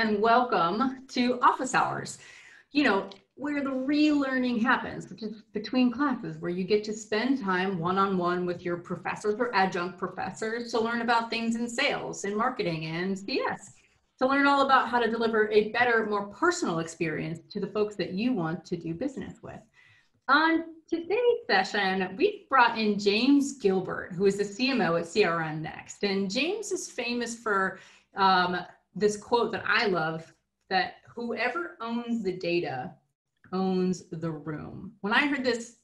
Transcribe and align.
and 0.00 0.18
welcome 0.22 1.06
to 1.08 1.38
Office 1.42 1.74
Hours. 1.74 2.16
You 2.72 2.84
know, 2.84 3.10
where 3.34 3.62
the 3.62 3.68
relearning 3.68 4.62
happens, 4.62 5.10
which 5.10 5.22
is 5.22 5.42
between 5.52 5.92
classes, 5.92 6.38
where 6.38 6.50
you 6.50 6.64
get 6.64 6.82
to 6.84 6.94
spend 6.94 7.38
time 7.38 7.78
one 7.78 7.98
on 7.98 8.16
one 8.16 8.46
with 8.46 8.62
your 8.62 8.78
professors 8.78 9.34
or 9.38 9.54
adjunct 9.54 9.98
professors 9.98 10.70
to 10.70 10.80
learn 10.80 11.02
about 11.02 11.28
things 11.28 11.54
in 11.54 11.68
sales 11.68 12.24
and 12.24 12.34
marketing 12.34 12.86
and 12.86 13.18
CS, 13.18 13.74
to 14.18 14.26
learn 14.26 14.46
all 14.46 14.64
about 14.64 14.88
how 14.88 15.00
to 15.00 15.10
deliver 15.10 15.50
a 15.50 15.68
better, 15.68 16.06
more 16.06 16.28
personal 16.28 16.78
experience 16.78 17.40
to 17.50 17.60
the 17.60 17.66
folks 17.66 17.94
that 17.96 18.14
you 18.14 18.32
want 18.32 18.64
to 18.64 18.78
do 18.78 18.94
business 18.94 19.42
with. 19.42 19.60
On 20.28 20.64
today's 20.88 21.40
session, 21.46 22.16
we've 22.16 22.48
brought 22.48 22.78
in 22.78 22.98
James 22.98 23.58
Gilbert, 23.58 24.14
who 24.14 24.24
is 24.24 24.38
the 24.38 24.44
CMO 24.44 24.98
at 24.98 25.04
CRM 25.04 25.60
Next. 25.60 26.04
And 26.04 26.30
James 26.30 26.72
is 26.72 26.90
famous 26.90 27.36
for 27.36 27.78
um, 28.16 28.56
this 28.94 29.16
quote 29.16 29.52
that 29.52 29.64
I 29.66 29.86
love 29.86 30.32
that 30.68 30.94
whoever 31.14 31.76
owns 31.80 32.22
the 32.22 32.32
data 32.32 32.92
owns 33.52 34.04
the 34.10 34.30
room. 34.30 34.92
When 35.00 35.12
I 35.12 35.26
heard 35.26 35.44
this 35.44 35.76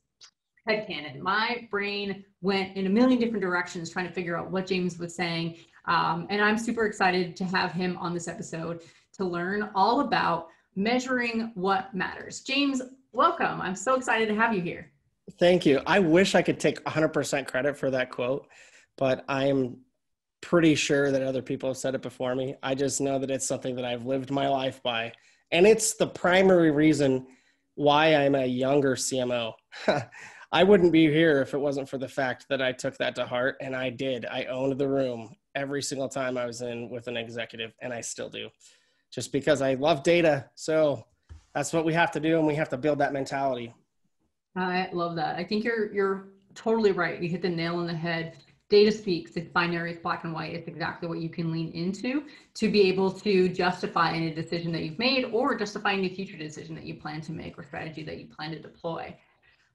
headcanon, 0.69 1.19
my 1.19 1.67
brain 1.71 2.25
went 2.41 2.77
in 2.77 2.87
a 2.87 2.91
million 2.91 3.21
different 3.21 3.43
directions 3.43 3.91
trying 3.91 4.07
to 4.07 4.13
figure 4.13 4.37
out 4.37 4.51
what 4.51 4.67
James 4.67 4.99
was 4.99 5.15
saying. 5.15 5.57
Um, 5.87 6.27
and 6.31 6.43
I'm 6.43 6.59
super 6.59 6.87
excited 6.87 7.37
to 7.37 7.45
have 7.45 7.73
him 7.73 7.97
on 7.99 8.15
this 8.15 8.29
episode 8.29 8.83
to 9.15 9.25
learn 9.25 9.71
all 9.75 10.01
about 10.01 10.49
measuring 10.75 11.53
what 11.55 11.95
matters. 11.95 12.41
James, 12.41 12.83
welcome. 13.13 13.61
I'm 13.61 13.77
so 13.77 13.95
excited 13.95 14.29
to 14.29 14.35
have 14.35 14.55
you 14.55 14.61
here. 14.61 14.91
Thank 15.39 15.67
you. 15.67 15.81
I 15.87 15.99
wish 15.99 16.35
I 16.35 16.43
could 16.43 16.61
take 16.61 16.83
100% 16.85 17.47
credit 17.47 17.77
for 17.77 17.91
that 17.91 18.11
quote, 18.11 18.47
but 18.97 19.25
I'm 19.29 19.79
pretty 20.41 20.75
sure 20.75 21.11
that 21.11 21.23
other 21.23 21.43
people 21.43 21.69
have 21.69 21.77
said 21.77 21.95
it 21.95 22.03
before 22.03 22.35
me. 22.35 22.55
I 22.63 22.75
just 22.75 23.01
know 23.01 23.19
that 23.19 23.31
it's 23.31 23.47
something 23.47 23.75
that 23.77 23.85
I've 23.85 24.07
lived 24.07 24.31
my 24.31 24.49
life 24.49 24.83
by. 24.83 25.13
And 25.53 25.67
it's 25.67 25.95
the 25.95 26.07
primary 26.07 26.71
reason 26.71 27.27
why 27.75 28.15
I'm 28.15 28.35
a 28.35 28.47
younger 28.47 28.97
CMO. 28.97 29.53
I 30.53 30.63
wouldn't 30.63 30.93
be 30.93 31.11
here 31.11 31.43
if 31.43 31.55
it 31.55 31.59
wasn't 31.59 31.89
for 31.89 31.99
the 31.99 32.09
fact 32.09 32.47
that 32.49 32.63
I 32.63 32.73
took 32.73 32.97
that 32.99 33.15
to 33.17 33.27
heart 33.27 33.57
and 33.61 33.75
I 33.75 33.91
did. 33.91 34.27
I 34.27 34.45
owned 34.45 34.79
the 34.79 34.89
room 34.89 35.35
every 35.55 35.83
single 35.83 36.09
time 36.09 36.39
I 36.39 36.47
was 36.47 36.63
in 36.63 36.89
with 36.91 37.09
an 37.09 37.17
executive 37.17 37.75
and 37.81 37.93
I 37.93 38.01
still 38.01 38.29
do. 38.29 38.49
Just 39.13 39.33
because 39.33 39.63
I 39.63 39.75
love 39.75 40.03
data. 40.03 40.49
So 40.55 41.05
that's 41.55 41.73
what 41.73 41.85
we 41.85 41.95
have 41.95 42.11
to 42.13 42.21
do 42.21 42.39
and 42.39 42.47
we 42.47 42.55
have 42.55 42.69
to 42.71 42.77
build 42.77 42.99
that 42.99 43.13
mentality. 43.13 43.75
I 44.55 44.89
love 44.93 45.17
that. 45.17 45.37
I 45.37 45.45
think 45.45 45.65
you're 45.65 45.93
you're 45.93 46.29
totally 46.55 46.93
right. 46.93 47.21
You 47.21 47.29
hit 47.29 47.43
the 47.43 47.49
nail 47.49 47.77
on 47.77 47.87
the 47.87 47.95
head. 47.95 48.37
Data 48.69 48.91
speaks. 48.91 49.33
It's 49.37 49.49
binary. 49.49 49.93
It's 49.93 50.01
black 50.01 50.25
and 50.25 50.33
white. 50.33 50.53
It's 50.53 50.67
exactly 50.67 51.09
what 51.09 51.19
you 51.19 51.29
can 51.29 51.53
lean 51.53 51.71
into 51.73 52.25
to 52.55 52.71
be 52.71 52.83
able 52.89 53.13
to 53.13 53.49
justify 53.49 54.13
any 54.13 54.33
decision 54.33 54.73
that 54.73 54.83
you've 54.83 54.99
made 54.99 55.27
or 55.27 55.57
justify 55.57 55.93
any 55.93 56.09
future 56.09 56.37
decision 56.37 56.75
that 56.75 56.85
you 56.85 56.95
plan 56.95 57.21
to 57.23 57.33
make 57.33 57.57
or 57.57 57.63
strategy 57.63 58.03
that 58.03 58.19
you 58.19 58.27
plan 58.27 58.51
to 58.51 58.59
deploy. 58.59 59.17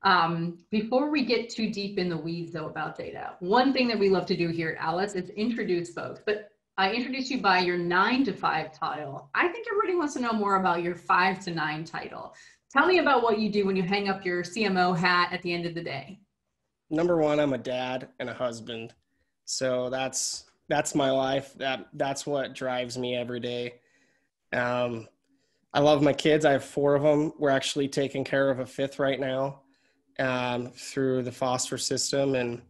Um, 0.04 0.58
before 0.72 1.10
we 1.10 1.24
get 1.24 1.50
too 1.50 1.72
deep 1.72 1.98
in 2.00 2.10
the 2.10 2.18
weeds 2.18 2.52
though 2.52 2.66
about 2.66 2.98
data, 2.98 3.34
one 3.40 3.72
thing 3.72 3.88
that 3.88 4.00
we 4.00 4.10
love 4.10 4.26
to 4.26 4.36
do 4.36 4.50
here 4.50 4.78
at 4.78 4.86
Alyce 4.86 5.16
is 5.16 5.30
introduce 5.30 5.94
folks. 5.94 6.20
But 6.26 6.50
I 6.78 6.92
introduce 6.92 7.30
you 7.30 7.42
by 7.42 7.60
your 7.60 7.78
nine 7.78 8.26
to 8.26 8.34
five 8.34 8.74
title. 8.74 9.30
I 9.36 9.48
think 9.48 9.68
everybody 9.72 9.96
wants 9.96 10.16
to 10.16 10.20
know 10.20 10.34
more 10.34 10.56
about 10.56 10.84
your 10.84 10.96
five 10.96 11.40
to 11.46 11.52
nine 11.52 11.86
title. 11.86 12.34
Tell 12.72 12.88
me 12.88 13.00
about 13.00 13.24
what 13.24 13.40
you 13.40 13.52
do 13.52 13.66
when 13.66 13.76
you 13.76 13.84
hang 13.84 14.10
up 14.10 14.26
your 14.26 14.44
CMO 14.44 14.98
hat 14.98 15.32
at 15.32 15.42
the 15.44 15.54
end 15.54 15.66
of 15.66 15.76
the 15.76 15.84
day. 15.84 16.20
Number 16.92 17.16
one, 17.16 17.40
I'm 17.40 17.54
a 17.54 17.58
dad 17.58 18.10
and 18.20 18.30
a 18.30 18.34
husband. 18.34 18.94
So 19.46 19.90
that's 19.90 20.44
that's 20.68 20.94
my 20.94 21.10
life. 21.10 21.54
That 21.56 21.88
that's 21.94 22.28
what 22.28 22.54
drives 22.54 22.98
me 22.98 23.16
every 23.16 23.40
day. 23.40 23.76
Um, 24.52 25.08
I 25.74 25.80
love 25.80 26.02
my 26.02 26.12
kids. 26.12 26.44
I 26.44 26.52
have 26.52 26.66
four 26.66 26.96
of 26.96 27.04
them. 27.04 27.32
We're 27.40 27.50
actually 27.50 27.88
taking 27.88 28.26
care 28.26 28.50
of 28.50 28.60
a 28.60 28.66
fifth 28.66 29.00
right 29.00 29.20
now 29.20 29.62
um, 30.20 30.72
through 30.72 31.24
the 31.24 31.32
foster 31.32 31.78
system, 31.78 32.36
and 32.36 32.62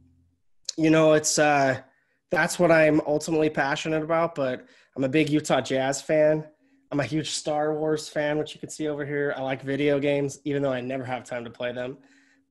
you 0.78 0.92
know, 0.92 1.14
it's 1.14 1.40
uh, 1.40 1.82
that's 2.30 2.60
what 2.60 2.72
I'm 2.72 3.02
ultimately 3.08 3.50
passionate 3.50 4.04
about. 4.04 4.36
But 4.36 4.68
I'm 4.96 5.04
a 5.04 5.10
big 5.10 5.32
Utah 5.32 5.62
Jazz 5.62 6.00
fan. 6.00 6.48
I'm 6.92 7.00
a 7.00 7.06
huge 7.06 7.32
Star 7.32 7.74
Wars 7.74 8.08
fan, 8.08 8.38
which 8.38 8.54
you 8.54 8.60
can 8.60 8.70
see 8.70 8.88
over 8.88 9.04
here. 9.04 9.34
I 9.36 9.42
like 9.42 9.64
video 9.64 10.00
games, 10.00 10.40
even 10.44 10.62
though 10.62 10.74
I 10.74 10.82
never 10.82 11.06
have 11.06 11.24
time 11.24 11.44
to 11.46 11.50
play 11.50 11.72
them, 11.72 11.98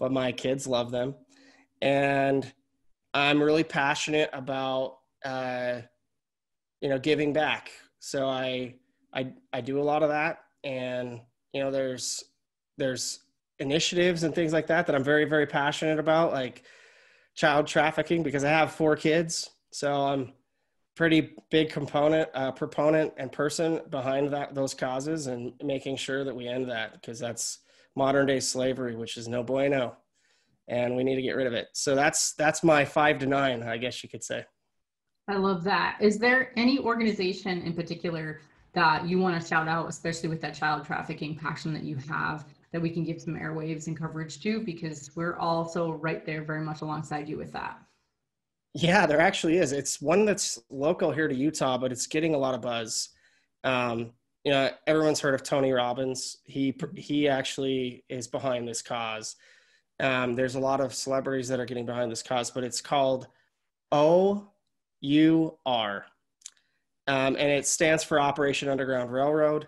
but 0.00 0.10
my 0.10 0.32
kids 0.32 0.66
love 0.66 0.90
them. 0.90 1.14
And 1.82 2.50
I'm 3.14 3.42
really 3.42 3.64
passionate 3.64 4.30
about, 4.32 4.98
uh, 5.24 5.80
you 6.80 6.88
know, 6.88 6.98
giving 6.98 7.32
back. 7.32 7.70
So 7.98 8.28
I, 8.28 8.74
I, 9.12 9.32
I 9.52 9.60
do 9.60 9.80
a 9.80 9.82
lot 9.82 10.02
of 10.02 10.10
that. 10.10 10.40
And, 10.64 11.20
you 11.52 11.62
know, 11.62 11.70
there's, 11.70 12.24
there's 12.78 13.20
initiatives 13.58 14.22
and 14.22 14.34
things 14.34 14.52
like 14.52 14.66
that 14.68 14.86
that 14.86 14.94
I'm 14.94 15.04
very, 15.04 15.24
very 15.24 15.46
passionate 15.46 15.98
about, 15.98 16.32
like 16.32 16.62
child 17.34 17.66
trafficking, 17.66 18.22
because 18.22 18.44
I 18.44 18.50
have 18.50 18.72
four 18.72 18.96
kids. 18.96 19.50
So 19.72 19.92
I'm, 19.92 20.32
pretty 21.00 21.32
big 21.50 21.70
component 21.70 22.28
uh, 22.34 22.52
proponent 22.52 23.10
and 23.16 23.32
person 23.32 23.80
behind 23.88 24.30
that 24.30 24.54
those 24.54 24.74
causes 24.74 25.28
and 25.28 25.52
making 25.62 25.96
sure 25.96 26.24
that 26.24 26.36
we 26.36 26.46
end 26.46 26.68
that 26.68 26.92
because 26.92 27.18
that's 27.18 27.60
modern 27.96 28.26
day 28.26 28.38
slavery 28.38 28.94
which 28.94 29.16
is 29.16 29.26
no 29.26 29.42
bueno 29.42 29.96
and 30.70 30.96
we 30.96 31.04
need 31.04 31.16
to 31.16 31.22
get 31.22 31.36
rid 31.36 31.46
of 31.46 31.52
it 31.52 31.68
so 31.72 31.94
that's 31.94 32.32
that's 32.34 32.62
my 32.62 32.84
five 32.84 33.18
to 33.18 33.26
nine 33.26 33.62
i 33.62 33.76
guess 33.76 34.02
you 34.02 34.08
could 34.08 34.24
say 34.24 34.44
i 35.28 35.34
love 35.36 35.62
that 35.62 35.98
is 36.00 36.18
there 36.18 36.52
any 36.56 36.78
organization 36.78 37.60
in 37.62 37.74
particular 37.74 38.40
that 38.72 39.06
you 39.06 39.18
want 39.18 39.40
to 39.40 39.46
shout 39.46 39.68
out 39.68 39.88
especially 39.88 40.28
with 40.28 40.40
that 40.40 40.54
child 40.54 40.84
trafficking 40.84 41.36
passion 41.36 41.74
that 41.74 41.82
you 41.82 41.96
have 41.96 42.46
that 42.72 42.80
we 42.80 42.88
can 42.88 43.04
give 43.04 43.20
some 43.20 43.34
airwaves 43.34 43.88
and 43.88 43.98
coverage 43.98 44.40
to 44.40 44.60
because 44.60 45.10
we're 45.16 45.36
also 45.36 45.92
right 45.94 46.24
there 46.24 46.42
very 46.42 46.62
much 46.62 46.80
alongside 46.80 47.28
you 47.28 47.36
with 47.36 47.52
that 47.52 47.78
yeah, 48.74 49.06
there 49.06 49.20
actually 49.20 49.56
is. 49.56 49.72
It's 49.72 50.00
one 50.00 50.24
that's 50.24 50.60
local 50.70 51.10
here 51.10 51.26
to 51.26 51.34
Utah, 51.34 51.76
but 51.76 51.90
it's 51.90 52.06
getting 52.06 52.34
a 52.34 52.38
lot 52.38 52.54
of 52.54 52.62
buzz. 52.62 53.08
Um, 53.64 54.12
you 54.44 54.52
know, 54.52 54.70
everyone's 54.86 55.20
heard 55.20 55.34
of 55.34 55.42
Tony 55.42 55.72
Robbins. 55.72 56.38
He 56.44 56.74
he 56.96 57.28
actually 57.28 58.04
is 58.08 58.28
behind 58.28 58.68
this 58.68 58.80
cause. 58.80 59.36
Um, 60.00 60.34
there's 60.34 60.54
a 60.54 60.60
lot 60.60 60.80
of 60.80 60.94
celebrities 60.94 61.48
that 61.48 61.60
are 61.60 61.66
getting 61.66 61.86
behind 61.86 62.10
this 62.10 62.22
cause, 62.22 62.50
but 62.50 62.64
it's 62.64 62.80
called 62.80 63.26
O 63.92 64.48
U 65.00 65.58
R, 65.66 66.06
um, 67.06 67.36
and 67.36 67.50
it 67.50 67.66
stands 67.66 68.02
for 68.02 68.18
Operation 68.18 68.68
Underground 68.68 69.12
Railroad. 69.12 69.66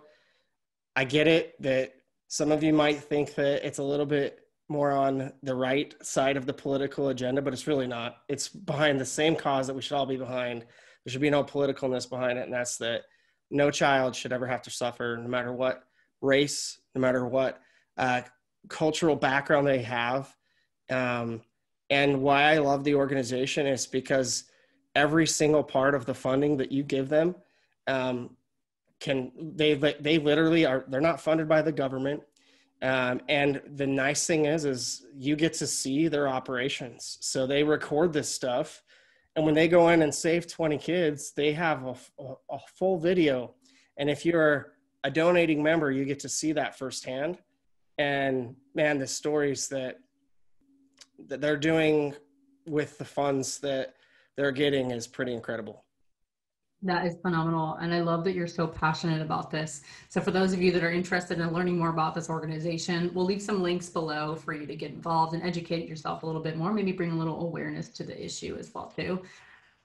I 0.97 1.05
get 1.05 1.27
it 1.27 1.61
that 1.63 1.95
some 2.29 2.51
of 2.51 2.63
you 2.63 2.73
might 2.73 3.01
think 3.01 3.35
that 3.35 3.67
it's 3.67 3.79
a 3.79 3.83
little 3.83 4.07
bit 4.07 4.39
more 4.69 4.91
on 4.91 5.33
the 5.43 5.55
right 5.55 5.95
side 6.03 6.37
of 6.37 6.47
the 6.47 6.53
political 6.53 7.09
agenda, 7.09 7.43
but 7.43 7.53
it's 7.53 7.67
really 7.67 7.87
not. 7.87 8.17
It's 8.29 8.49
behind 8.49 8.99
the 8.99 9.05
same 9.05 9.37
cause 9.37 9.67
that 9.67 9.75
we 9.75 9.83
should 9.83 9.97
all 9.97 10.07
be 10.07 10.17
behind. 10.17 10.65
There 11.05 11.13
should 11.13 11.21
be 11.21 11.31
no 11.31 11.45
politicalness 11.45 12.09
behind 12.09 12.39
it, 12.39 12.45
and 12.45 12.53
that's 12.53 12.79
that 12.79 13.03
no 13.51 13.71
child 13.71 14.17
should 14.17 14.33
ever 14.33 14.47
have 14.47 14.63
to 14.63 14.71
suffer, 14.71 15.19
no 15.21 15.29
matter 15.29 15.53
what 15.53 15.85
race, 16.23 16.81
no 16.95 17.01
matter 17.01 17.27
what 17.27 17.61
uh, 17.99 18.23
cultural 18.69 19.17
background 19.17 19.67
they 19.67 19.83
have. 19.83 20.35
Um, 20.91 21.43
and 21.91 22.23
why 22.23 22.45
I 22.45 22.59
love 22.59 22.85
the 22.85 22.95
organization 22.95 23.67
is 23.67 23.87
because 23.87 24.45
every 24.95 25.27
single 25.27 25.63
part 25.63 25.95
of 25.95 26.07
the 26.07 26.15
funding 26.15 26.57
that 26.59 26.73
you 26.73 26.83
give 26.83 27.09
them 27.09 27.35
um, 27.87 28.37
can 29.01 29.33
they 29.37 29.75
they 29.75 30.19
literally 30.19 30.65
are 30.65 30.85
they're 30.89 31.01
not 31.01 31.21
funded 31.21 31.49
by 31.49 31.61
the 31.61 31.73
government 31.73 32.23
um, 32.83 33.21
and 33.29 33.63
the 33.77 33.87
nice 33.87 34.27
thing 34.27 34.47
is, 34.47 34.65
is 34.65 35.07
you 35.17 35.37
get 35.37 35.53
to 35.55 35.69
see 35.69 36.09
their 36.09 36.27
operations. 36.27 37.17
So 37.21 37.47
they 37.47 37.63
record 37.63 38.13
this 38.13 38.29
stuff, 38.29 38.83
and 39.37 39.47
when 39.47 39.55
they 39.55 39.69
go 39.69 39.89
in 39.91 40.03
and 40.03 40.13
save 40.13 40.49
20 40.49 40.79
kids, 40.79 41.33
they 41.33 41.53
have 41.53 41.85
a, 41.85 41.95
a, 42.19 42.35
a 42.51 42.59
full 42.75 42.99
video. 42.99 43.55
And 43.97 44.11
if 44.11 44.27
you're 44.27 44.73
a 45.05 45.11
donating 45.11 45.63
member, 45.63 45.91
you 45.91 46.05
get 46.05 46.19
to 46.21 46.29
see 46.29 46.53
that 46.53 46.77
firsthand. 46.77 47.39
And 48.03 48.57
man, 48.75 48.99
the 48.99 49.07
stories 49.07 49.69
that 49.69 50.01
that 51.29 51.41
they're 51.41 51.57
doing 51.57 52.15
with 52.67 52.99
the 52.99 53.05
funds 53.05 53.61
that 53.61 53.95
they're 54.37 54.51
getting 54.51 54.91
is 54.91 55.07
pretty 55.07 55.33
incredible. 55.33 55.85
That 56.83 57.07
is 57.07 57.15
phenomenal. 57.23 57.75
And 57.75 57.95
I 57.95 58.01
love 58.01 58.25
that 58.25 58.35
you're 58.35 58.49
so 58.49 58.67
passionate 58.67 59.23
about 59.23 59.53
this. 59.53 59.83
So, 60.09 60.21
for 60.21 60.33
those 60.33 60.53
of 60.53 60.61
you 60.61 60.73
that 60.73 60.83
are 60.83 60.91
interested 60.91 61.39
in 61.39 61.53
learning 61.53 61.79
more 61.79 61.91
about 61.91 62.17
this 62.17 62.29
organization, 62.29 63.13
we'll 63.15 63.25
leave 63.25 63.41
some 63.41 63.63
links 63.63 63.89
below 63.89 64.35
for 64.35 64.53
you 64.53 64.67
to 64.67 64.75
get 64.75 64.91
involved 64.91 65.33
and 65.35 65.43
educate 65.45 65.89
yourself 65.89 66.25
a 66.25 66.27
little 66.27 66.43
bit 66.43 66.57
more, 66.57 66.73
maybe 66.73 66.91
bring 66.91 67.13
a 67.13 67.17
little 67.17 67.41
awareness 67.41 67.89
to 67.91 68.03
the 68.03 68.25
issue 68.25 68.57
as 68.59 68.75
well, 68.75 68.93
too. 68.97 69.23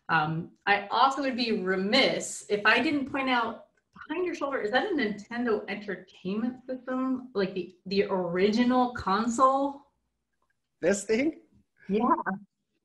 Um, 0.10 0.50
I 0.66 0.88
also 0.90 1.22
would 1.22 1.38
be 1.38 1.52
remiss 1.62 2.48
if 2.50 2.62
I 2.66 2.82
didn't 2.82 3.12
point 3.12 3.30
out 3.30 3.67
behind 4.08 4.26
your 4.26 4.36
shoulder, 4.36 4.62
is 4.62 4.72
that 4.72 4.92
a 4.92 4.96
Nintendo 4.96 5.62
Entertainment 5.68 6.66
System? 6.66 7.30
Like 7.34 7.54
the, 7.54 7.76
the 7.88 8.04
original 8.06 8.94
console? 8.94 9.82
This 10.82 11.04
thing? 11.04 11.40
Yeah. 11.90 12.04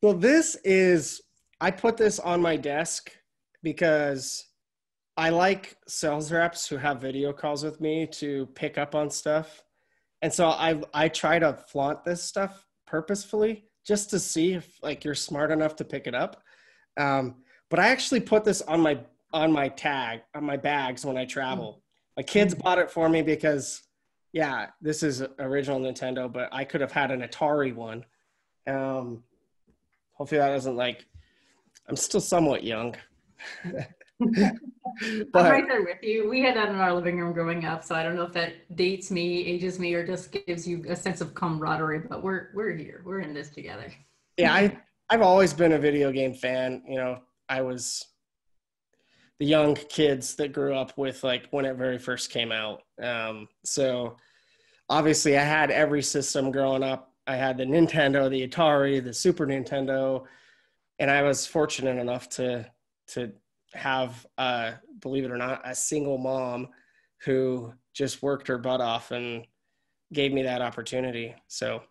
Well, 0.03 0.15
this 0.15 0.57
is, 0.65 1.23
I 1.61 1.71
put 1.71 1.97
this 1.97 2.19
on 2.19 2.41
my 2.41 2.57
desk 2.57 3.11
because 3.63 4.45
I 5.17 5.31
like 5.31 5.77
sales 5.87 6.33
reps 6.33 6.67
who 6.67 6.77
have 6.77 7.01
video 7.01 7.33
calls 7.33 7.63
with 7.63 7.81
me 7.81 8.07
to 8.13 8.47
pick 8.55 8.79
up 8.79 8.95
on 8.95 9.11
stuff. 9.11 9.63
And 10.23 10.33
so 10.33 10.49
I 10.49 10.81
I 10.95 11.09
try 11.09 11.39
to 11.39 11.53
flaunt 11.69 12.05
this 12.05 12.23
stuff 12.23 12.65
purposefully 12.87 13.65
just 13.85 14.11
to 14.11 14.19
see 14.19 14.55
if 14.55 14.79
like 14.83 15.05
you're 15.05 15.15
smart 15.15 15.51
enough 15.51 15.77
to 15.77 15.85
pick 15.85 16.07
it 16.07 16.15
up. 16.15 16.43
Um, 16.97 17.43
but 17.69 17.79
I 17.79 17.89
actually 17.89 18.21
put 18.21 18.45
this 18.45 18.63
on 18.63 18.81
my 18.81 18.99
on 19.33 19.53
my 19.53 19.69
tag 19.69 20.23
on 20.35 20.45
my 20.45 20.57
bags 20.57 21.05
when 21.05 21.17
I 21.17 21.25
travel. 21.25 21.83
My 22.17 22.23
kids 22.23 22.55
bought 22.55 22.79
it 22.79 22.91
for 22.91 23.09
me 23.09 23.23
because 23.23 23.83
yeah, 24.33 24.69
this 24.81 25.03
is 25.03 25.23
original 25.39 25.81
Nintendo, 25.81 26.33
but 26.33 26.49
I 26.53 26.65
could 26.65 26.81
have 26.81 26.93
had 26.93 27.11
an 27.11 27.21
Atari 27.21 27.75
one. 27.75 28.05
Um, 28.67 29.23
hopefully 30.13 30.39
that 30.39 30.49
doesn't 30.49 30.77
like 30.77 31.07
I'm 31.89 31.97
still 31.97 32.21
somewhat 32.21 32.65
young. 32.65 32.95
I'm 34.21 35.33
right 35.35 35.67
there 35.67 35.83
with 35.83 36.03
you. 36.03 36.29
We 36.29 36.41
had 36.41 36.57
that 36.57 36.69
in 36.69 36.77
our 36.77 36.93
living 36.93 37.19
room 37.19 37.33
growing 37.33 37.65
up, 37.65 37.83
so 37.83 37.95
I 37.95 38.03
don't 38.03 38.15
know 38.15 38.23
if 38.23 38.33
that 38.33 38.77
dates 38.77 39.11
me, 39.11 39.45
ages 39.45 39.79
me, 39.79 39.95
or 39.95 40.07
just 40.07 40.33
gives 40.47 40.67
you 40.67 40.85
a 40.89 40.95
sense 40.95 41.21
of 41.21 41.35
camaraderie. 41.35 42.03
But 42.09 42.23
we're 42.23 42.51
we're 42.55 42.77
here. 42.77 43.03
We're 43.05 43.21
in 43.21 43.35
this 43.35 43.51
together. 43.51 43.93
Yeah, 44.37 44.53
I 44.55 44.79
I've 45.11 45.23
always 45.23 45.53
been 45.53 45.73
a 45.73 45.79
video 45.79 46.13
game 46.13 46.35
fan. 46.35 46.83
You 46.87 46.97
know, 46.97 47.19
I 47.49 47.63
was 47.63 48.07
the 49.39 49.47
young 49.47 49.75
kids 49.75 50.35
that 50.37 50.53
grew 50.53 50.75
up 50.75 50.97
with 50.97 51.25
like 51.25 51.49
when 51.51 51.65
it 51.65 51.77
very 51.77 51.99
first 51.99 52.31
came 52.31 52.53
out. 52.53 52.83
Um, 53.03 53.49
so 53.65 54.17
obviously, 54.89 55.37
I 55.37 55.43
had 55.43 55.71
every 55.71 56.03
system 56.03 56.51
growing 56.51 56.83
up. 56.83 57.13
I 57.27 57.37
had 57.37 57.57
the 57.57 57.65
Nintendo, 57.65 58.29
the 58.31 58.47
Atari, 58.47 59.03
the 59.03 59.13
Super 59.13 59.47
Nintendo, 59.47 60.25
and 60.99 61.11
I 61.11 61.23
was 61.23 61.47
fortunate 61.47 61.99
enough 61.99 62.29
to 62.31 62.71
to 63.09 63.33
have, 63.75 64.27
uh, 64.39 64.73
believe 65.01 65.25
it 65.25 65.31
or 65.31 65.37
not, 65.37 65.61
a 65.65 65.75
single 65.75 66.19
mom 66.19 66.69
who 67.25 67.73
just 67.95 68.23
worked 68.23 68.49
her 68.49 68.59
butt 68.59 68.81
off 68.81 69.11
and 69.11 69.47
gave 70.13 70.33
me 70.33 70.43
that 70.43 70.63
opportunity. 70.63 71.35
So 71.49 71.83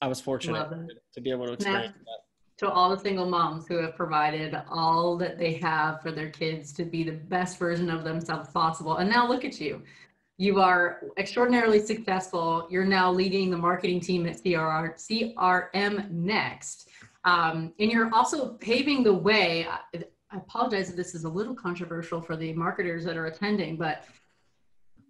I 0.00 0.08
was 0.08 0.20
fortunate 0.20 0.68
to 1.14 1.20
be 1.20 1.30
able 1.30 1.46
to 1.46 1.52
experience 1.52 1.94
that. 1.96 2.18
To 2.60 2.70
all 2.70 2.90
the 2.94 2.98
single 2.98 3.24
moms 3.24 3.66
who 3.66 3.78
have 3.78 3.96
provided 3.96 4.54
all 4.68 5.16
that 5.16 5.38
they 5.38 5.54
have 5.54 6.02
for 6.02 6.12
their 6.12 6.28
kids 6.28 6.74
to 6.74 6.84
be 6.84 7.02
the 7.02 7.12
best 7.12 7.58
version 7.58 7.88
of 7.88 8.04
themselves 8.04 8.50
possible. 8.50 8.98
And 8.98 9.08
now 9.08 9.26
look 9.26 9.46
at 9.46 9.58
you. 9.58 9.82
You 10.36 10.60
are 10.60 11.04
extraordinarily 11.16 11.80
successful. 11.80 12.68
You're 12.70 12.84
now 12.84 13.10
leading 13.10 13.48
the 13.48 13.56
marketing 13.56 14.00
team 14.00 14.26
at 14.26 14.42
CRR, 14.42 14.94
CRM 14.94 16.10
Next. 16.10 16.90
Um, 17.24 17.72
and 17.78 17.90
you're 17.90 18.12
also 18.14 18.50
paving 18.60 19.04
the 19.04 19.14
way. 19.14 19.66
I 19.94 20.04
apologize 20.36 20.90
if 20.90 20.96
this 20.96 21.14
is 21.14 21.24
a 21.24 21.30
little 21.30 21.54
controversial 21.54 22.20
for 22.20 22.36
the 22.36 22.52
marketers 22.52 23.06
that 23.06 23.16
are 23.16 23.24
attending, 23.24 23.78
but 23.78 24.04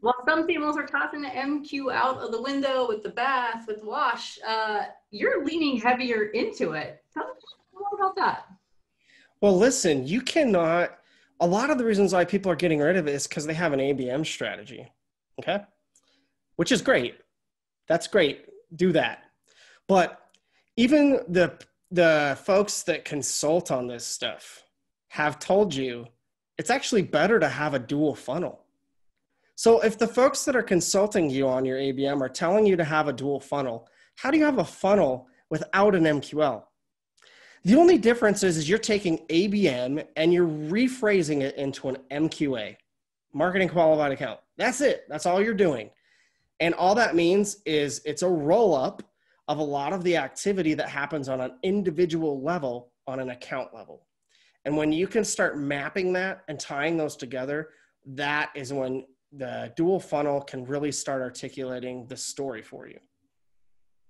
while 0.00 0.14
some 0.26 0.46
females 0.46 0.76
are 0.76 0.86
tossing 0.86 1.22
the 1.22 1.28
MQ 1.28 1.92
out 1.92 2.18
of 2.18 2.32
the 2.32 2.40
window 2.40 2.88
with 2.88 3.02
the 3.02 3.10
bath, 3.10 3.64
with 3.66 3.80
the 3.80 3.86
wash, 3.86 4.38
uh, 4.46 4.84
you're 5.10 5.44
leaning 5.44 5.78
heavier 5.78 6.26
into 6.26 6.72
it. 6.72 7.02
Tell 7.12 7.26
more 7.72 7.88
about 7.94 8.16
that. 8.16 8.46
Well, 9.40 9.56
listen, 9.56 10.06
you 10.06 10.20
cannot. 10.20 10.98
A 11.40 11.46
lot 11.46 11.70
of 11.70 11.78
the 11.78 11.84
reasons 11.84 12.12
why 12.12 12.24
people 12.24 12.52
are 12.52 12.56
getting 12.56 12.80
rid 12.80 12.96
of 12.96 13.08
it 13.08 13.14
is 13.14 13.26
because 13.26 13.46
they 13.46 13.54
have 13.54 13.72
an 13.72 13.80
ABM 13.80 14.26
strategy. 14.26 14.86
Okay. 15.40 15.60
Which 16.56 16.72
is 16.72 16.82
great. 16.82 17.14
That's 17.88 18.06
great. 18.06 18.46
Do 18.76 18.92
that. 18.92 19.24
But 19.88 20.20
even 20.76 21.20
the 21.28 21.58
the 21.90 22.38
folks 22.44 22.84
that 22.84 23.04
consult 23.04 23.70
on 23.70 23.86
this 23.86 24.06
stuff, 24.06 24.62
have 25.08 25.40
told 25.40 25.74
you 25.74 26.06
it's 26.56 26.70
actually 26.70 27.02
better 27.02 27.40
to 27.40 27.48
have 27.48 27.74
a 27.74 27.78
dual 27.78 28.14
funnel. 28.14 28.64
So 29.60 29.82
if 29.82 29.98
the 29.98 30.06
folks 30.06 30.46
that 30.46 30.56
are 30.56 30.62
consulting 30.62 31.28
you 31.28 31.46
on 31.46 31.66
your 31.66 31.76
ABM 31.76 32.22
are 32.22 32.30
telling 32.30 32.64
you 32.64 32.76
to 32.76 32.82
have 32.82 33.08
a 33.08 33.12
dual 33.12 33.38
funnel, 33.38 33.86
how 34.16 34.30
do 34.30 34.38
you 34.38 34.44
have 34.46 34.56
a 34.56 34.64
funnel 34.64 35.28
without 35.50 35.94
an 35.94 36.04
MQL? 36.04 36.62
The 37.64 37.74
only 37.74 37.98
difference 37.98 38.42
is, 38.42 38.56
is 38.56 38.70
you're 38.70 38.78
taking 38.78 39.18
ABM 39.26 40.06
and 40.16 40.32
you're 40.32 40.48
rephrasing 40.48 41.42
it 41.42 41.56
into 41.56 41.90
an 41.90 41.98
MQA, 42.10 42.74
marketing 43.34 43.68
qualified 43.68 44.12
account. 44.12 44.40
That's 44.56 44.80
it. 44.80 45.04
That's 45.10 45.26
all 45.26 45.42
you're 45.42 45.52
doing. 45.52 45.90
And 46.60 46.72
all 46.72 46.94
that 46.94 47.14
means 47.14 47.58
is 47.66 48.00
it's 48.06 48.22
a 48.22 48.28
roll 48.30 48.74
up 48.74 49.02
of 49.46 49.58
a 49.58 49.62
lot 49.62 49.92
of 49.92 50.02
the 50.04 50.16
activity 50.16 50.72
that 50.72 50.88
happens 50.88 51.28
on 51.28 51.42
an 51.42 51.58
individual 51.62 52.42
level 52.42 52.92
on 53.06 53.20
an 53.20 53.28
account 53.28 53.74
level. 53.74 54.06
And 54.64 54.74
when 54.74 54.90
you 54.90 55.06
can 55.06 55.22
start 55.22 55.58
mapping 55.58 56.14
that 56.14 56.44
and 56.48 56.58
tying 56.58 56.96
those 56.96 57.14
together, 57.14 57.68
that 58.06 58.52
is 58.54 58.72
when 58.72 59.04
the 59.32 59.72
dual 59.76 60.00
funnel 60.00 60.40
can 60.40 60.64
really 60.64 60.92
start 60.92 61.22
articulating 61.22 62.06
the 62.06 62.16
story 62.16 62.62
for 62.62 62.88
you. 62.88 62.98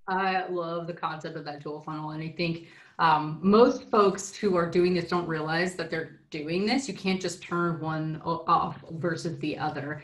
I 0.09 0.47
love 0.49 0.87
the 0.87 0.93
concept 0.93 1.37
of 1.37 1.45
that 1.45 1.63
dual 1.63 1.81
funnel. 1.81 2.11
And 2.11 2.23
I 2.23 2.29
think 2.29 2.67
um, 2.99 3.39
most 3.43 3.91
folks 3.91 4.35
who 4.35 4.57
are 4.57 4.69
doing 4.69 4.95
this 4.95 5.09
don't 5.09 5.27
realize 5.29 5.75
that 5.77 5.91
they're 5.91 6.21
doing 6.31 6.67
this. 6.67 6.89
You 6.89 6.95
can't 6.95 7.21
just 7.21 7.43
turn 7.43 7.81
one 7.81 8.21
off 8.25 8.83
versus 8.93 9.39
the 9.39 9.57
other. 9.59 10.03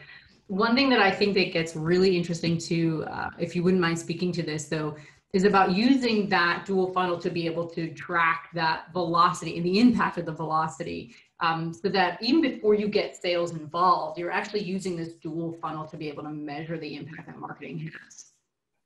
One 0.49 0.77
thing 0.77 0.89
that 0.91 1.01
I 1.01 1.11
think 1.11 1.35
that 1.35 1.53
gets 1.53 1.75
really 1.75 2.17
interesting 2.17 2.57
too, 2.57 3.05
uh, 3.11 3.31
if 3.39 3.57
you 3.57 3.63
wouldn't 3.65 3.81
mind 3.81 3.99
speaking 3.99 4.31
to 4.33 4.43
this 4.43 4.69
though, 4.69 4.97
is 5.33 5.45
about 5.45 5.73
using 5.73 6.29
that 6.29 6.65
dual 6.65 6.93
funnel 6.93 7.19
to 7.19 7.29
be 7.29 7.47
able 7.47 7.69
to 7.69 7.93
track 7.93 8.49
that 8.55 8.93
velocity 8.93 9.57
and 9.57 9.67
the 9.67 9.81
impact 9.81 10.19
of 10.19 10.25
the 10.25 10.33
velocity 10.33 11.15
um, 11.41 11.73
so 11.73 11.88
that 11.91 12.23
even 12.23 12.41
before 12.41 12.75
you 12.75 12.88
get 12.88 13.21
sales 13.21 13.53
involved, 13.53 14.19
you're 14.19 14.31
actually 14.31 14.62
using 14.62 14.97
this 14.97 15.15
dual 15.15 15.53
funnel 15.61 15.87
to 15.87 15.97
be 15.97 16.09
able 16.09 16.23
to 16.23 16.31
measure 16.31 16.79
the 16.79 16.97
impact 16.97 17.27
that 17.27 17.38
marketing 17.38 17.79
has. 17.79 18.33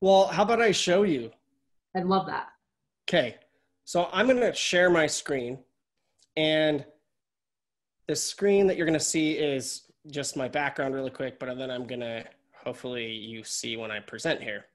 Well, 0.00 0.26
how 0.26 0.42
about 0.42 0.60
I 0.60 0.72
show 0.72 1.04
you? 1.04 1.30
I'd 1.94 2.06
love 2.06 2.26
that. 2.26 2.48
Okay. 3.08 3.36
So 3.84 4.08
I'm 4.12 4.26
going 4.26 4.40
to 4.40 4.54
share 4.54 4.90
my 4.90 5.06
screen 5.06 5.58
and 6.36 6.84
the 8.06 8.16
screen 8.16 8.66
that 8.66 8.76
you're 8.76 8.86
going 8.86 8.98
to 8.98 9.04
see 9.04 9.32
is 9.32 9.82
just 10.10 10.36
my 10.36 10.48
background 10.48 10.94
really 10.94 11.10
quick, 11.10 11.38
but 11.38 11.56
then 11.56 11.70
I'm 11.70 11.86
going 11.86 12.00
to 12.00 12.24
hopefully 12.64 13.06
you 13.06 13.44
see 13.44 13.76
when 13.76 13.90
I 13.90 14.00
present 14.00 14.42
here. 14.42 14.66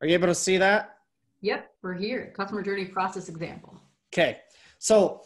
Are 0.00 0.06
you 0.06 0.14
able 0.14 0.28
to 0.28 0.34
see 0.34 0.56
that? 0.56 0.98
Yep, 1.40 1.70
we're 1.82 1.94
here. 1.94 2.32
Customer 2.36 2.62
journey 2.62 2.84
process 2.84 3.28
example. 3.28 3.80
Okay. 4.12 4.38
So, 4.78 5.24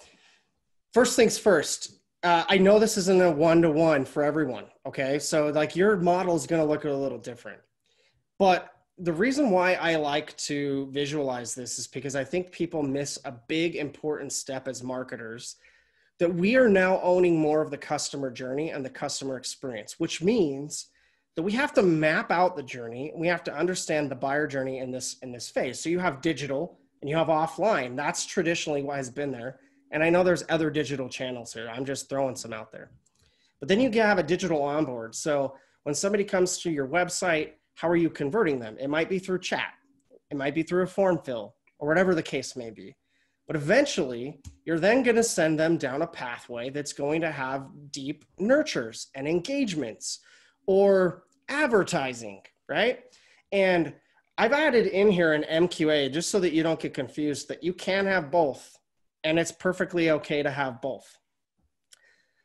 first 0.92 1.16
things 1.16 1.38
first, 1.38 1.98
uh, 2.22 2.44
I 2.48 2.58
know 2.58 2.78
this 2.78 2.96
isn't 2.96 3.20
a 3.20 3.30
one 3.30 3.62
to 3.62 3.70
one 3.70 4.04
for 4.04 4.22
everyone. 4.22 4.64
Okay. 4.86 5.18
So, 5.18 5.48
like 5.48 5.74
your 5.74 5.96
model 5.96 6.36
is 6.36 6.46
going 6.46 6.62
to 6.62 6.68
look 6.68 6.84
a 6.84 6.90
little 6.90 7.18
different. 7.18 7.60
But 8.38 8.72
the 8.98 9.12
reason 9.12 9.50
why 9.50 9.74
I 9.74 9.96
like 9.96 10.36
to 10.36 10.88
visualize 10.92 11.54
this 11.54 11.78
is 11.78 11.86
because 11.86 12.14
I 12.14 12.24
think 12.24 12.52
people 12.52 12.82
miss 12.82 13.18
a 13.24 13.32
big 13.48 13.76
important 13.76 14.32
step 14.32 14.68
as 14.68 14.82
marketers 14.82 15.56
that 16.18 16.32
we 16.32 16.56
are 16.56 16.68
now 16.68 17.00
owning 17.02 17.40
more 17.40 17.62
of 17.62 17.70
the 17.70 17.78
customer 17.78 18.30
journey 18.30 18.70
and 18.70 18.84
the 18.84 18.90
customer 18.90 19.36
experience, 19.36 19.98
which 19.98 20.22
means 20.22 20.86
that 21.34 21.42
we 21.42 21.52
have 21.52 21.72
to 21.72 21.82
map 21.82 22.30
out 22.30 22.54
the 22.54 22.62
journey. 22.62 23.12
We 23.16 23.26
have 23.26 23.42
to 23.44 23.54
understand 23.54 24.10
the 24.10 24.14
buyer 24.14 24.46
journey 24.46 24.78
in 24.78 24.90
this 24.90 25.16
in 25.22 25.32
this 25.32 25.48
phase. 25.48 25.80
So 25.80 25.88
you 25.88 25.98
have 25.98 26.20
digital 26.20 26.78
and 27.00 27.10
you 27.10 27.16
have 27.16 27.28
offline. 27.28 27.96
That's 27.96 28.26
traditionally 28.26 28.82
what 28.82 28.98
has 28.98 29.10
been 29.10 29.32
there. 29.32 29.58
And 29.92 30.02
I 30.02 30.10
know 30.10 30.24
there's 30.24 30.44
other 30.48 30.70
digital 30.70 31.08
channels 31.08 31.52
here. 31.52 31.68
I'm 31.68 31.84
just 31.84 32.08
throwing 32.08 32.34
some 32.34 32.52
out 32.52 32.72
there. 32.72 32.90
But 33.60 33.68
then 33.68 33.80
you 33.80 33.90
have 34.00 34.18
a 34.18 34.22
digital 34.22 34.62
onboard. 34.62 35.14
So 35.14 35.54
when 35.84 35.94
somebody 35.94 36.24
comes 36.24 36.58
to 36.58 36.70
your 36.70 36.88
website, 36.88 37.52
how 37.74 37.88
are 37.88 37.96
you 37.96 38.10
converting 38.10 38.58
them? 38.58 38.76
It 38.80 38.88
might 38.88 39.08
be 39.08 39.18
through 39.18 39.40
chat. 39.40 39.74
It 40.30 40.36
might 40.36 40.54
be 40.54 40.62
through 40.62 40.82
a 40.82 40.86
form 40.86 41.20
fill 41.24 41.54
or 41.78 41.86
whatever 41.86 42.14
the 42.14 42.22
case 42.22 42.56
may 42.56 42.70
be. 42.70 42.96
But 43.46 43.56
eventually, 43.56 44.40
you're 44.64 44.78
then 44.78 45.02
going 45.02 45.16
to 45.16 45.22
send 45.22 45.60
them 45.60 45.76
down 45.76 46.02
a 46.02 46.06
pathway 46.06 46.70
that's 46.70 46.92
going 46.92 47.20
to 47.20 47.30
have 47.30 47.68
deep 47.90 48.24
nurtures 48.38 49.08
and 49.14 49.28
engagements 49.28 50.20
or 50.66 51.24
advertising, 51.48 52.42
right? 52.68 53.00
And 53.50 53.94
I've 54.38 54.52
added 54.52 54.86
in 54.86 55.10
here 55.10 55.34
an 55.34 55.44
MQA 55.68 56.12
just 56.12 56.30
so 56.30 56.40
that 56.40 56.52
you 56.52 56.62
don't 56.62 56.80
get 56.80 56.94
confused 56.94 57.48
that 57.48 57.62
you 57.62 57.74
can 57.74 58.06
have 58.06 58.30
both 58.30 58.78
and 59.24 59.38
it's 59.38 59.52
perfectly 59.52 60.10
okay 60.10 60.42
to 60.42 60.50
have 60.50 60.80
both. 60.80 61.18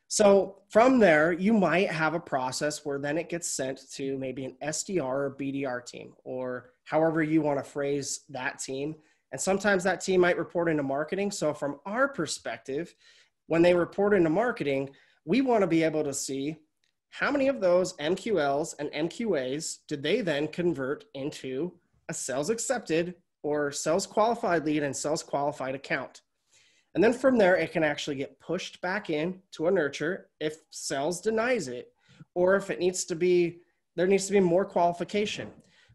So 0.08 0.62
from 0.70 0.98
there, 0.98 1.32
you 1.32 1.52
might 1.52 1.90
have 1.90 2.14
a 2.14 2.20
process 2.20 2.84
where 2.84 2.98
then 2.98 3.18
it 3.18 3.28
gets 3.28 3.48
sent 3.48 3.90
to 3.92 4.16
maybe 4.16 4.46
an 4.46 4.56
SDR 4.62 5.02
or 5.02 5.36
BDR 5.38 5.84
team 5.84 6.14
or 6.24 6.70
however 6.84 7.22
you 7.22 7.42
want 7.42 7.62
to 7.62 7.70
phrase 7.70 8.20
that 8.30 8.58
team. 8.58 8.96
And 9.32 9.40
sometimes 9.40 9.84
that 9.84 10.00
team 10.00 10.22
might 10.22 10.38
report 10.38 10.70
into 10.70 10.82
marketing. 10.82 11.30
So 11.30 11.52
from 11.52 11.80
our 11.84 12.08
perspective, 12.08 12.94
when 13.48 13.60
they 13.60 13.74
report 13.74 14.14
into 14.14 14.30
marketing, 14.30 14.90
we 15.26 15.42
want 15.42 15.60
to 15.60 15.66
be 15.66 15.82
able 15.82 16.04
to 16.04 16.14
see 16.14 16.56
how 17.10 17.30
many 17.30 17.48
of 17.48 17.60
those 17.60 17.94
MQLs 17.96 18.74
and 18.78 19.10
MQAs 19.10 19.78
did 19.88 20.02
they 20.02 20.22
then 20.22 20.48
convert 20.48 21.04
into 21.14 21.74
a 22.08 22.14
sales 22.14 22.48
accepted 22.48 23.14
or 23.42 23.70
sales 23.70 24.06
qualified 24.06 24.64
lead 24.64 24.82
and 24.82 24.96
sales 24.96 25.22
qualified 25.22 25.74
account? 25.74 26.22
And 26.98 27.04
then 27.04 27.12
from 27.12 27.38
there, 27.38 27.54
it 27.54 27.70
can 27.70 27.84
actually 27.84 28.16
get 28.16 28.40
pushed 28.40 28.80
back 28.80 29.08
in 29.08 29.38
to 29.52 29.68
a 29.68 29.70
nurture 29.70 30.30
if 30.40 30.56
sales 30.70 31.20
denies 31.20 31.68
it, 31.68 31.92
or 32.34 32.56
if 32.56 32.70
it 32.70 32.80
needs 32.80 33.04
to 33.04 33.14
be, 33.14 33.60
there 33.94 34.08
needs 34.08 34.26
to 34.26 34.32
be 34.32 34.40
more 34.40 34.64
qualification. 34.64 35.48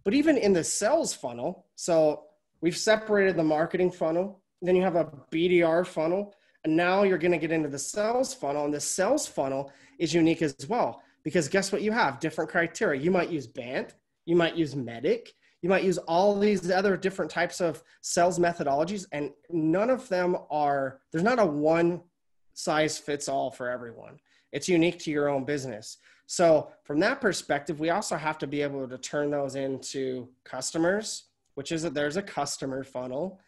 But 0.06 0.14
even 0.14 0.38
in 0.38 0.54
the 0.54 0.64
sales 0.64 1.14
funnel, 1.14 1.66
so 1.76 2.28
we've 2.62 2.78
separated 2.78 3.36
the 3.36 3.44
marketing 3.44 3.92
funnel, 3.92 4.42
then 4.62 4.78
you 4.78 4.82
have 4.82 4.96
a 4.96 5.12
BDR 5.30 5.86
funnel, 5.86 6.34
and 6.64 6.74
now 6.74 7.04
you're 7.04 7.18
going 7.18 7.34
to 7.34 7.38
get 7.38 7.52
into 7.52 7.68
the 7.68 7.78
sales 7.78 8.34
funnel. 8.34 8.64
And 8.64 8.74
the 8.74 8.80
sales 8.80 9.28
funnel 9.28 9.74
is 10.00 10.14
unique 10.14 10.42
as 10.42 10.56
well, 10.70 11.02
because 11.22 11.50
guess 11.50 11.74
what 11.74 11.82
you 11.82 11.92
have? 11.92 12.22
Different 12.22 12.50
criteria. 12.50 13.02
You 13.02 13.12
might 13.12 13.30
use 13.30 13.46
BANT, 13.46 13.94
you 14.24 14.38
might 14.38 14.56
use 14.56 14.74
MEDDIC, 14.74 15.34
you 15.64 15.70
might 15.70 15.86
use 15.86 15.98
all 15.98 16.38
these 16.38 16.70
other 16.70 16.98
different 16.98 17.32
types 17.32 17.62
of 17.62 17.82
sales 18.02 18.38
methodologies, 18.38 19.06
and 19.14 19.32
none 19.50 19.90
of 19.90 20.08
them 20.10 20.38
are, 20.52 21.00
there's 21.12 21.24
not 21.24 21.40
a 21.40 21.46
one 21.46 22.02
size 22.54 22.98
fits 22.98 23.30
all 23.30 23.50
for 23.50 23.70
everyone. 23.70 24.20
It's 24.52 24.68
unique 24.68 25.00
to 25.00 25.10
your 25.10 25.30
own 25.30 25.46
business. 25.46 25.98
So, 26.28 26.70
from 26.84 27.00
that 27.00 27.22
perspective, 27.22 27.80
we 27.80 27.92
also 27.92 28.18
have 28.18 28.38
to 28.40 28.48
be 28.48 28.62
able 28.62 28.88
to 28.90 28.98
turn 28.98 29.32
those 29.32 29.56
into 29.56 30.28
customers, 30.44 31.28
which 31.56 31.72
is 31.72 31.82
that 31.84 31.94
there's 31.94 32.18
a 32.18 32.22
customer 32.22 32.84
funnel. 32.84 33.40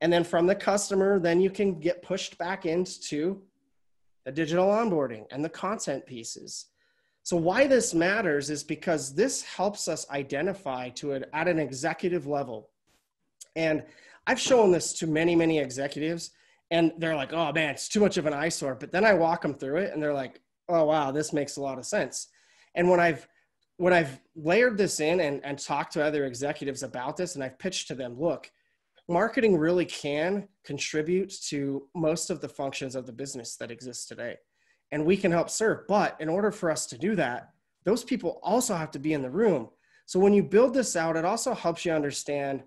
And 0.00 0.12
then 0.12 0.22
from 0.22 0.46
the 0.46 0.54
customer, 0.54 1.18
then 1.18 1.40
you 1.40 1.50
can 1.50 1.80
get 1.80 2.00
pushed 2.00 2.38
back 2.38 2.64
into 2.64 3.42
the 4.24 4.30
digital 4.30 4.68
onboarding 4.68 5.24
and 5.32 5.44
the 5.44 5.48
content 5.48 6.06
pieces. 6.06 6.66
So 7.26 7.36
why 7.36 7.66
this 7.66 7.92
matters 7.92 8.50
is 8.50 8.62
because 8.62 9.12
this 9.12 9.42
helps 9.42 9.88
us 9.88 10.08
identify 10.10 10.90
to 10.90 11.10
it 11.10 11.28
at 11.32 11.48
an 11.48 11.58
executive 11.58 12.28
level. 12.28 12.70
And 13.56 13.82
I've 14.28 14.38
shown 14.38 14.70
this 14.70 14.92
to 15.00 15.08
many, 15.08 15.34
many 15.34 15.58
executives 15.58 16.30
and 16.70 16.92
they're 16.98 17.16
like, 17.16 17.32
oh 17.32 17.52
man, 17.52 17.70
it's 17.70 17.88
too 17.88 17.98
much 17.98 18.16
of 18.16 18.26
an 18.26 18.32
eyesore. 18.32 18.76
But 18.76 18.92
then 18.92 19.04
I 19.04 19.14
walk 19.14 19.42
them 19.42 19.54
through 19.54 19.78
it 19.78 19.92
and 19.92 20.00
they're 20.00 20.14
like, 20.14 20.40
oh 20.68 20.84
wow, 20.84 21.10
this 21.10 21.32
makes 21.32 21.56
a 21.56 21.60
lot 21.60 21.78
of 21.78 21.84
sense. 21.84 22.28
And 22.76 22.88
when 22.88 23.00
I've 23.00 23.26
when 23.78 23.92
I've 23.92 24.20
layered 24.36 24.78
this 24.78 25.00
in 25.00 25.18
and, 25.18 25.44
and 25.44 25.58
talked 25.58 25.94
to 25.94 26.04
other 26.04 26.26
executives 26.26 26.84
about 26.84 27.16
this 27.16 27.34
and 27.34 27.42
I've 27.42 27.58
pitched 27.58 27.88
to 27.88 27.96
them, 27.96 28.20
look, 28.20 28.48
marketing 29.08 29.56
really 29.56 29.84
can 29.84 30.46
contribute 30.64 31.34
to 31.48 31.88
most 31.92 32.30
of 32.30 32.40
the 32.40 32.48
functions 32.48 32.94
of 32.94 33.04
the 33.04 33.12
business 33.12 33.56
that 33.56 33.72
exists 33.72 34.06
today 34.06 34.36
and 34.92 35.04
we 35.04 35.16
can 35.16 35.32
help 35.32 35.50
serve. 35.50 35.86
But 35.88 36.16
in 36.20 36.28
order 36.28 36.50
for 36.50 36.70
us 36.70 36.86
to 36.86 36.98
do 36.98 37.14
that, 37.16 37.50
those 37.84 38.04
people 38.04 38.40
also 38.42 38.74
have 38.74 38.90
to 38.92 38.98
be 38.98 39.12
in 39.12 39.22
the 39.22 39.30
room. 39.30 39.68
So 40.06 40.18
when 40.18 40.32
you 40.32 40.42
build 40.42 40.74
this 40.74 40.96
out, 40.96 41.16
it 41.16 41.24
also 41.24 41.54
helps 41.54 41.84
you 41.84 41.92
understand 41.92 42.62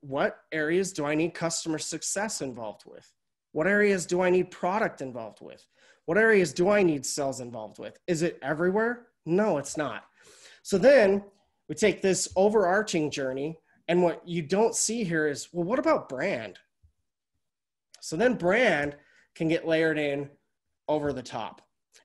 what 0.00 0.40
areas 0.50 0.92
do 0.92 1.06
I 1.06 1.14
need 1.14 1.34
customer 1.34 1.78
success 1.78 2.42
involved 2.42 2.82
with? 2.86 3.10
What 3.52 3.66
areas 3.66 4.06
do 4.06 4.20
I 4.20 4.30
need 4.30 4.50
product 4.50 5.00
involved 5.00 5.40
with? 5.40 5.66
What 6.06 6.18
areas 6.18 6.52
do 6.52 6.68
I 6.68 6.82
need 6.82 7.06
sales 7.06 7.40
involved 7.40 7.78
with? 7.78 7.98
Is 8.06 8.22
it 8.22 8.38
everywhere? 8.42 9.06
No, 9.24 9.58
it's 9.58 9.76
not. 9.76 10.04
So 10.62 10.78
then 10.78 11.22
we 11.68 11.74
take 11.74 12.02
this 12.02 12.28
overarching 12.34 13.10
journey, 13.10 13.58
and 13.88 14.02
what 14.02 14.26
you 14.26 14.42
don't 14.42 14.74
see 14.74 15.04
here 15.04 15.28
is 15.28 15.48
well, 15.52 15.64
what 15.64 15.78
about 15.78 16.08
brand? 16.08 16.58
So 18.00 18.16
then 18.16 18.34
brand 18.34 18.96
can 19.34 19.48
get 19.48 19.66
layered 19.66 19.98
in 19.98 20.28
over 20.88 21.12
the 21.12 21.22
top. 21.22 21.62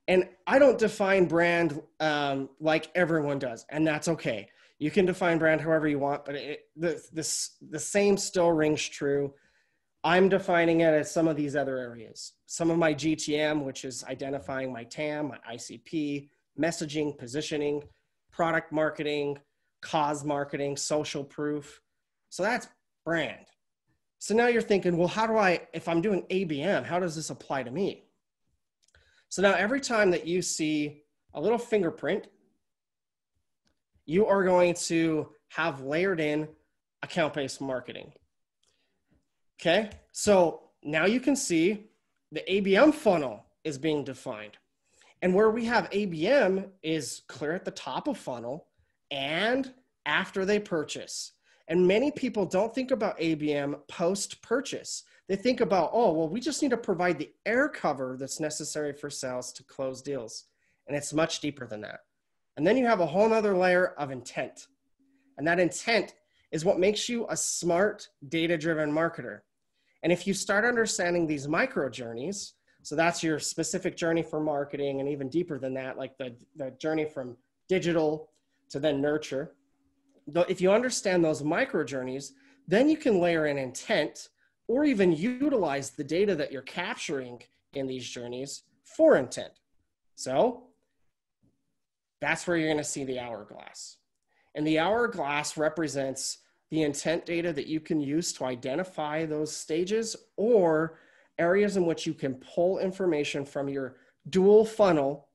And 0.08 0.30
I 0.46 0.60
don't 0.60 0.78
define 0.78 1.26
brand 1.26 1.82
um, 2.00 2.50
like 2.60 2.90
everyone 2.96 3.40
does, 3.40 3.66
and 3.70 3.86
that's 3.86 4.08
okay. 4.08 4.48
You 4.80 4.92
can 4.92 5.06
define 5.06 5.38
brand 5.38 5.62
however 5.62 5.88
you 5.88 6.00
want, 6.00 6.24
but 6.24 6.36
it, 6.36 6.62
the, 6.76 7.02
this, 7.12 7.56
the 7.70 7.80
same 7.80 8.16
still 8.16 8.52
rings 8.52 8.88
true. 8.88 9.34
I'm 10.04 10.30
defining 10.30 10.82
it 10.82 10.94
as 10.94 11.12
some 11.12 11.28
of 11.28 11.36
these 11.36 11.56
other 11.56 11.78
areas. 11.78 12.34
Some 12.46 12.70
of 12.70 12.78
my 12.78 12.94
GTM, 12.94 13.66
which 13.66 13.84
is 13.84 14.04
identifying 14.04 14.72
my 14.72 14.84
TAM, 14.84 15.30
my 15.30 15.56
ICP, 15.56 16.30
messaging, 16.60 17.18
positioning, 17.18 17.84
product 18.32 18.72
marketing, 18.72 19.38
cause 19.82 20.24
marketing, 20.24 20.78
social 20.78 21.24
proof. 21.24 21.82
So 22.30 22.44
that's 22.44 22.68
brand. 23.04 23.46
So 24.20 24.36
now 24.36 24.48
you're 24.48 24.62
thinking, 24.62 24.98
well, 24.98 25.08
how 25.08 25.28
do 25.28 25.38
I, 25.38 25.68
if 25.74 25.88
I'm 25.88 26.02
doing 26.02 26.24
ABM, 26.30 26.86
how 26.86 27.00
does 27.00 27.16
this 27.16 27.30
apply 27.30 27.64
to 27.64 27.72
me? 27.72 28.07
So 29.30 29.42
now 29.42 29.54
every 29.54 29.82
time 29.82 30.12
that 30.12 30.26
you 30.26 30.42
see 30.42 31.04
a 31.34 31.42
little 31.42 31.58
fingerprint, 31.58 32.28
you 34.06 34.26
are 34.26 34.44
going 34.44 34.74
to 34.74 35.30
have 35.50 35.82
layered 35.82 36.20
in 36.20 36.48
account-based 37.04 37.62
marketing. 37.62 38.12
Okay, 39.60 39.90
so 40.12 40.62
now 40.84 41.06
you 41.06 41.20
can 41.20 41.36
see 41.36 41.90
the 42.32 42.44
ABM 42.50 42.94
funnel 42.94 43.46
is 43.64 43.78
being 43.78 44.04
defined. 44.04 44.58
And 45.22 45.34
where 45.34 45.50
we 45.50 45.66
have 45.66 45.90
ABM 45.90 46.70
is 46.84 47.24
clear 47.28 47.54
at 47.54 47.66
the 47.66 47.72
top 47.72 48.08
of 48.08 48.18
funnel 48.18 48.68
and 49.10 49.74
after 50.06 50.46
they 50.46 50.60
purchase. 50.60 51.34
And 51.68 51.88
many 51.88 52.12
people 52.12 52.46
don't 52.46 52.74
think 52.74 52.92
about 52.92 53.20
ABM 53.20 53.80
post 53.88 54.42
purchase. 54.42 55.04
They 55.28 55.36
think 55.36 55.60
about, 55.60 55.92
oh, 55.94 56.14
well, 56.14 56.30
we 56.30 56.40
just 56.40 56.62
need 56.62 56.72
to 56.72 56.78
provide 56.78 57.18
the 57.18 57.32
air 57.46 57.68
cover 57.68 58.16
that's 58.18 58.40
necessary 58.40 58.94
for 58.94 59.10
sales 59.10 59.52
to 59.54 59.64
close 59.64 60.02
deals. 60.02 60.46
And 60.88 60.96
it's 60.96 61.14
much 61.14 61.42
deeper 61.42 61.68
than 61.68 61.82
that. 61.82 62.02
And 62.56 62.66
then 62.66 62.78
you 62.78 62.86
have 62.86 63.02
a 63.02 63.06
whole 63.06 63.34
other 63.34 63.56
layer 63.56 63.88
of 63.98 64.10
intent. 64.10 64.68
And 65.38 65.46
that 65.48 65.60
intent 65.60 66.16
is 66.52 66.64
what 66.64 66.80
makes 66.80 67.10
you 67.10 67.28
a 67.30 67.36
smart, 67.36 68.08
data 68.30 68.58
driven 68.58 68.92
marketer. 68.92 69.42
And 70.02 70.14
if 70.14 70.26
you 70.26 70.34
start 70.34 70.64
understanding 70.64 71.28
these 71.28 71.48
micro 71.48 71.90
journeys, 71.90 72.54
so 72.84 72.96
that's 72.96 73.22
your 73.22 73.38
specific 73.38 73.98
journey 73.98 74.24
for 74.24 74.40
marketing, 74.40 75.02
and 75.02 75.10
even 75.10 75.28
deeper 75.28 75.60
than 75.60 75.74
that, 75.74 75.98
like 75.98 76.18
the, 76.18 76.36
the 76.56 76.72
journey 76.80 77.04
from 77.04 77.36
digital 77.68 78.30
to 78.70 78.80
then 78.80 79.02
nurture. 79.02 79.56
If 80.48 80.62
you 80.62 80.72
understand 80.72 81.24
those 81.24 81.44
micro 81.44 81.84
journeys, 81.84 82.34
then 82.68 82.90
you 82.90 82.96
can 82.96 83.20
layer 83.20 83.48
in 83.48 83.58
intent 83.58 84.30
or 84.68 84.84
even 84.84 85.14
utilize 85.14 85.92
the 85.92 86.04
data 86.04 86.36
that 86.36 86.52
you're 86.52 86.62
capturing 86.62 87.42
in 87.74 87.88
these 87.88 88.08
journeys 88.08 88.64
for 88.84 89.18
intent. 89.18 89.54
So 90.16 90.64
that's 92.20 92.48
where 92.48 92.58
you're 92.58 92.68
going 92.68 92.78
to 92.78 92.84
see 92.84 93.04
the 93.04 93.20
hourglass. 93.20 93.98
And 94.56 94.66
the 94.66 94.80
hourglass 94.80 95.58
represents 95.58 96.40
the 96.72 96.84
intent 96.84 97.26
data 97.26 97.54
that 97.54 97.68
you 97.68 97.80
can 97.80 98.02
use 98.02 98.34
to 98.34 98.46
identify 98.46 99.26
those 99.26 99.56
stages 99.56 100.16
or 100.36 101.00
areas 101.38 101.78
in 101.78 101.86
which 101.86 102.06
you 102.06 102.14
can 102.14 102.36
pull 102.36 102.80
information 102.80 103.46
from 103.46 103.70
your 103.70 103.98
dual 104.30 104.66
funnel 104.66 105.28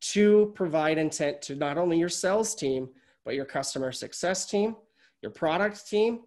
to 0.00 0.52
provide 0.54 0.98
intent 0.98 1.42
to 1.42 1.54
not 1.54 1.76
only 1.78 1.98
your 1.98 2.08
sales 2.08 2.54
team, 2.54 2.88
but 3.24 3.34
your 3.34 3.44
customer 3.44 3.92
success 3.92 4.46
team, 4.46 4.76
your 5.22 5.32
product 5.32 5.88
team, 5.88 6.20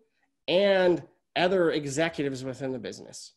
and 0.47 1.03
other 1.35 1.71
executives 1.71 2.43
within 2.43 2.71
the 2.71 2.79
business. 2.79 3.33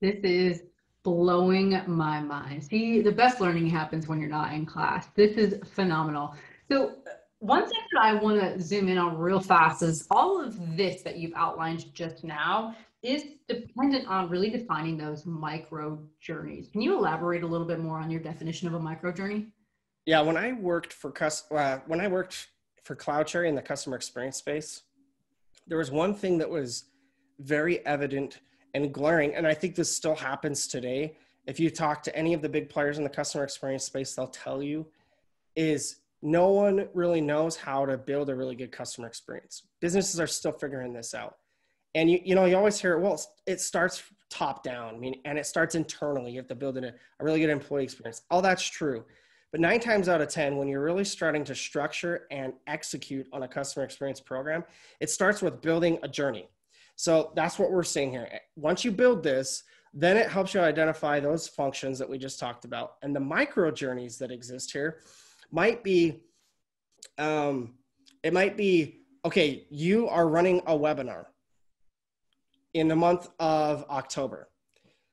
This 0.00 0.16
is 0.22 0.62
blowing 1.02 1.80
my 1.86 2.20
mind. 2.20 2.64
See, 2.64 3.00
the 3.00 3.12
best 3.12 3.40
learning 3.40 3.68
happens 3.68 4.06
when 4.06 4.20
you're 4.20 4.28
not 4.28 4.52
in 4.52 4.66
class. 4.66 5.08
This 5.14 5.36
is 5.36 5.60
phenomenal. 5.70 6.34
So, 6.70 6.96
one 7.40 7.62
thing 7.62 7.80
that 7.92 8.02
I 8.02 8.14
want 8.14 8.40
to 8.40 8.60
zoom 8.60 8.88
in 8.88 8.98
on 8.98 9.16
real 9.16 9.40
fast 9.40 9.82
is 9.82 10.06
all 10.10 10.42
of 10.42 10.76
this 10.76 11.02
that 11.02 11.18
you've 11.18 11.34
outlined 11.36 11.94
just 11.94 12.24
now 12.24 12.74
is 13.02 13.24
dependent 13.48 14.08
on 14.08 14.28
really 14.28 14.50
defining 14.50 14.96
those 14.96 15.24
micro 15.24 16.00
journeys. 16.20 16.68
Can 16.68 16.80
you 16.80 16.98
elaborate 16.98 17.44
a 17.44 17.46
little 17.46 17.66
bit 17.66 17.78
more 17.78 18.00
on 18.00 18.10
your 18.10 18.20
definition 18.20 18.66
of 18.66 18.74
a 18.74 18.80
micro 18.80 19.12
journey? 19.12 19.46
Yeah, 20.04 20.20
when 20.22 20.36
I 20.36 20.52
worked 20.52 20.92
for 20.92 21.12
uh, 21.52 21.78
when 21.86 22.00
I 22.00 22.08
worked 22.08 22.48
for 22.82 22.96
CloudCherry 22.96 23.48
in 23.48 23.54
the 23.54 23.62
customer 23.62 23.94
experience 23.94 24.36
space, 24.36 24.82
there 25.68 25.78
was 25.78 25.90
one 25.90 26.14
thing 26.14 26.38
that 26.38 26.48
was 26.50 26.84
very 27.38 27.84
evident 27.86 28.40
and 28.74 28.92
glaring, 28.92 29.34
and 29.34 29.46
I 29.46 29.54
think 29.54 29.74
this 29.74 29.94
still 29.94 30.16
happens 30.16 30.66
today. 30.66 31.16
If 31.46 31.60
you 31.60 31.70
talk 31.70 32.02
to 32.02 32.16
any 32.16 32.34
of 32.34 32.42
the 32.42 32.48
big 32.48 32.68
players 32.68 32.98
in 32.98 33.04
the 33.04 33.10
customer 33.10 33.44
experience 33.44 33.84
space, 33.84 34.14
they'll 34.14 34.26
tell 34.26 34.62
you 34.62 34.86
is 35.56 35.96
no 36.22 36.48
one 36.48 36.88
really 36.94 37.20
knows 37.20 37.56
how 37.56 37.86
to 37.86 37.96
build 37.96 38.28
a 38.28 38.34
really 38.34 38.54
good 38.54 38.72
customer 38.72 39.06
experience. 39.06 39.62
Businesses 39.80 40.18
are 40.20 40.26
still 40.26 40.52
figuring 40.52 40.92
this 40.92 41.14
out. 41.14 41.36
And 41.94 42.10
you, 42.10 42.20
you 42.22 42.34
know, 42.34 42.44
you 42.44 42.56
always 42.56 42.80
hear, 42.80 42.98
well, 42.98 43.20
it 43.46 43.60
starts 43.60 44.02
top 44.30 44.62
down, 44.62 44.94
I 44.94 44.98
mean, 44.98 45.20
and 45.24 45.38
it 45.38 45.46
starts 45.46 45.74
internally. 45.74 46.32
You 46.32 46.38
have 46.38 46.48
to 46.48 46.54
build 46.54 46.76
a, 46.76 46.88
a 46.88 47.24
really 47.24 47.40
good 47.40 47.50
employee 47.50 47.84
experience. 47.84 48.22
All 48.30 48.42
that's 48.42 48.62
true. 48.62 49.04
But 49.50 49.60
nine 49.60 49.80
times 49.80 50.08
out 50.08 50.20
of 50.20 50.28
10, 50.28 50.56
when 50.56 50.68
you're 50.68 50.82
really 50.82 51.04
starting 51.04 51.42
to 51.44 51.54
structure 51.54 52.26
and 52.30 52.52
execute 52.66 53.26
on 53.32 53.44
a 53.44 53.48
customer 53.48 53.84
experience 53.84 54.20
program, 54.20 54.62
it 55.00 55.08
starts 55.08 55.40
with 55.40 55.62
building 55.62 55.98
a 56.02 56.08
journey. 56.08 56.48
So 56.96 57.32
that's 57.34 57.58
what 57.58 57.70
we're 57.70 57.82
seeing 57.82 58.10
here. 58.10 58.28
Once 58.56 58.84
you 58.84 58.90
build 58.90 59.22
this, 59.22 59.62
then 59.94 60.16
it 60.16 60.28
helps 60.28 60.52
you 60.52 60.60
identify 60.60 61.18
those 61.18 61.48
functions 61.48 61.98
that 61.98 62.08
we 62.08 62.18
just 62.18 62.38
talked 62.38 62.64
about. 62.64 62.96
And 63.02 63.16
the 63.16 63.20
micro 63.20 63.70
journeys 63.70 64.18
that 64.18 64.30
exist 64.30 64.72
here 64.72 65.00
might 65.50 65.82
be, 65.82 66.20
um, 67.16 67.74
it 68.22 68.34
might 68.34 68.56
be, 68.56 69.00
okay, 69.24 69.66
you 69.70 70.08
are 70.08 70.28
running 70.28 70.58
a 70.66 70.76
webinar 70.76 71.26
in 72.74 72.86
the 72.86 72.96
month 72.96 73.28
of 73.38 73.84
October. 73.88 74.50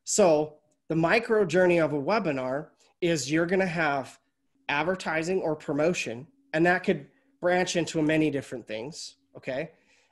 So 0.04 0.56
the 0.90 0.96
micro 0.96 1.46
journey 1.46 1.80
of 1.80 1.94
a 1.94 2.02
webinar 2.02 2.68
is 3.00 3.32
you're 3.32 3.46
going 3.46 3.60
to 3.60 3.66
have 3.66 4.20
advertising 4.70 5.42
or 5.42 5.56
promotion, 5.56 6.28
and 6.54 6.66
that 6.66 6.84
could 6.84 7.08
branch 7.42 7.76
into 7.76 8.02
many 8.02 8.30
different 8.32 8.68
things. 8.68 9.16
Okay. 9.38 9.72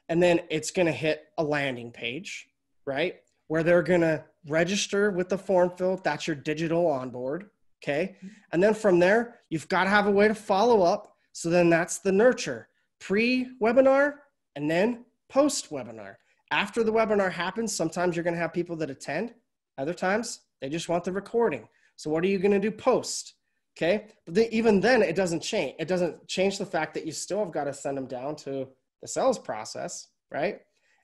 And 0.09 0.21
then 0.21 0.41
it's 0.49 0.71
going 0.71 0.85
to 0.85 0.91
hit 0.91 1.25
a 1.37 1.43
landing 1.43 1.91
page, 1.91 2.49
right? 2.85 3.15
Where 3.47 3.63
they're 3.63 3.81
going 3.81 4.01
to 4.01 4.23
register 4.47 5.11
with 5.11 5.29
the 5.29 5.37
form 5.37 5.71
fill. 5.77 5.97
That's 6.03 6.27
your 6.27 6.35
digital 6.35 6.87
onboard. 6.87 7.49
Okay. 7.83 8.15
And 8.51 8.61
then 8.61 8.73
from 8.73 8.99
there, 8.99 9.39
you've 9.49 9.67
got 9.69 9.85
to 9.85 9.89
have 9.89 10.07
a 10.07 10.11
way 10.11 10.27
to 10.27 10.35
follow 10.35 10.81
up. 10.81 11.15
So 11.31 11.49
then 11.49 11.69
that's 11.69 11.99
the 11.99 12.11
nurture 12.11 12.67
pre 12.99 13.47
webinar 13.61 14.15
and 14.55 14.69
then 14.69 15.05
post 15.29 15.69
webinar. 15.71 16.15
After 16.51 16.83
the 16.83 16.93
webinar 16.93 17.31
happens, 17.31 17.75
sometimes 17.75 18.15
you're 18.15 18.23
going 18.23 18.35
to 18.35 18.39
have 18.39 18.53
people 18.53 18.75
that 18.77 18.89
attend, 18.89 19.33
other 19.77 19.93
times 19.93 20.41
they 20.61 20.69
just 20.69 20.87
want 20.87 21.03
the 21.03 21.11
recording. 21.11 21.67
So 21.95 22.09
what 22.09 22.23
are 22.23 22.27
you 22.27 22.39
going 22.39 22.51
to 22.51 22.59
do 22.59 22.71
post? 22.71 23.33
Okay. 23.75 24.07
But 24.25 24.35
the, 24.35 24.55
even 24.55 24.79
then, 24.79 25.01
it 25.01 25.15
doesn't 25.15 25.41
change. 25.41 25.75
It 25.79 25.87
doesn't 25.87 26.27
change 26.27 26.57
the 26.57 26.65
fact 26.65 26.93
that 26.93 27.05
you 27.05 27.11
still 27.11 27.39
have 27.39 27.51
got 27.51 27.63
to 27.63 27.73
send 27.73 27.97
them 27.97 28.05
down 28.05 28.35
to 28.37 28.67
the 29.01 29.07
sales 29.07 29.39
process, 29.39 30.09
right? 30.31 30.59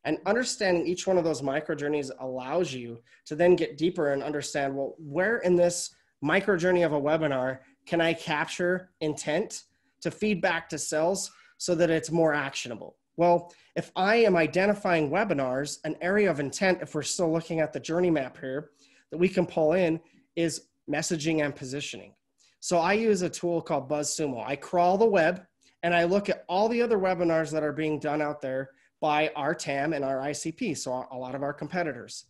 And 0.05 0.19
understanding 0.25 0.87
each 0.87 1.07
one 1.07 1.17
of 1.17 1.23
those 1.23 1.43
micro 1.43 1.75
journeys 1.75 2.11
allows 2.19 2.73
you 2.73 2.99
to 3.25 3.35
then 3.35 3.55
get 3.55 3.77
deeper 3.77 4.13
and 4.13 4.23
understand 4.23 4.75
well, 4.75 4.95
where 4.97 5.39
in 5.39 5.55
this 5.55 5.93
micro 6.21 6.55
journey 6.57 6.83
of 6.83 6.93
a 6.93 7.01
webinar 7.01 7.59
can 7.85 8.01
I 8.01 8.13
capture 8.13 8.91
intent 9.01 9.63
to 10.01 10.11
feed 10.11 10.41
back 10.41 10.69
to 10.69 10.77
sales 10.77 11.31
so 11.57 11.75
that 11.75 11.89
it's 11.89 12.11
more 12.11 12.33
actionable? 12.33 12.97
Well, 13.17 13.51
if 13.75 13.91
I 13.95 14.17
am 14.17 14.37
identifying 14.37 15.09
webinars, 15.09 15.79
an 15.83 15.97
area 15.99 16.31
of 16.31 16.39
intent, 16.39 16.79
if 16.81 16.95
we're 16.95 17.01
still 17.01 17.33
looking 17.33 17.59
at 17.59 17.73
the 17.73 17.79
journey 17.79 18.09
map 18.09 18.37
here, 18.37 18.69
that 19.11 19.17
we 19.17 19.27
can 19.27 19.45
pull 19.45 19.73
in 19.73 19.99
is 20.35 20.67
messaging 20.89 21.43
and 21.43 21.53
positioning. 21.53 22.13
So 22.59 22.77
I 22.77 22.93
use 22.93 23.21
a 23.21 23.29
tool 23.29 23.61
called 23.61 23.89
BuzzSumo. 23.89 24.45
I 24.45 24.55
crawl 24.55 24.97
the 24.97 25.05
web 25.05 25.45
and 25.83 25.93
I 25.93 26.03
look 26.03 26.29
at 26.29 26.43
all 26.49 26.67
the 26.67 26.81
other 26.81 26.97
webinars 26.97 27.51
that 27.51 27.63
are 27.63 27.71
being 27.71 27.99
done 27.99 28.21
out 28.21 28.41
there 28.41 28.71
by 29.01 29.31
our 29.35 29.55
TAM 29.55 29.93
and 29.93 30.03
our 30.03 30.17
ICP, 30.17 30.77
so 30.77 31.07
a 31.11 31.17
lot 31.17 31.35
of 31.35 31.43
our 31.43 31.53
competitors. 31.53 32.25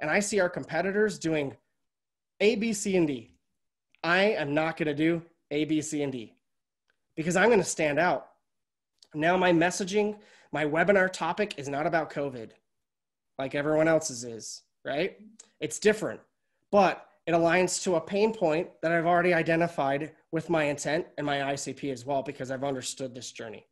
And 0.00 0.10
I 0.10 0.20
see 0.20 0.38
our 0.38 0.50
competitors 0.50 1.18
doing 1.18 1.56
A, 2.40 2.56
B, 2.56 2.72
C, 2.74 2.96
and 2.96 3.06
D. 3.06 3.32
I 4.04 4.22
am 4.22 4.52
not 4.52 4.76
going 4.76 4.88
to 4.88 4.94
do 4.94 5.22
A, 5.50 5.64
B, 5.64 5.80
C, 5.80 6.02
and 6.02 6.12
D 6.12 6.34
because 7.16 7.36
I'm 7.36 7.48
going 7.48 7.58
to 7.58 7.64
stand 7.64 7.98
out. 7.98 8.28
Now, 9.14 9.36
my 9.36 9.52
messaging, 9.52 10.18
my 10.52 10.64
webinar 10.64 11.10
topic 11.10 11.54
is 11.58 11.68
not 11.68 11.86
about 11.86 12.10
COVID 12.10 12.50
like 13.40 13.54
everyone 13.54 13.88
else's 13.88 14.22
is, 14.22 14.62
right? 14.84 15.16
It's 15.60 15.78
different, 15.78 16.20
but 16.70 17.09
it 17.26 17.32
aligns 17.32 17.82
to 17.84 17.96
a 17.96 18.00
pain 18.00 18.32
point 18.32 18.68
that 18.82 18.92
I've 18.92 19.06
already 19.06 19.34
identified 19.34 20.12
with 20.32 20.48
my 20.48 20.64
intent 20.64 21.06
and 21.18 21.26
my 21.26 21.38
ICP 21.38 21.92
as 21.92 22.04
well 22.06 22.22
because 22.22 22.50
I've 22.50 22.64
understood 22.64 23.14
this 23.14 23.32
journey. 23.32 23.66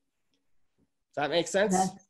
Does 1.14 1.22
that 1.22 1.30
make 1.30 1.48
sense? 1.48 1.76
That's, 1.76 2.06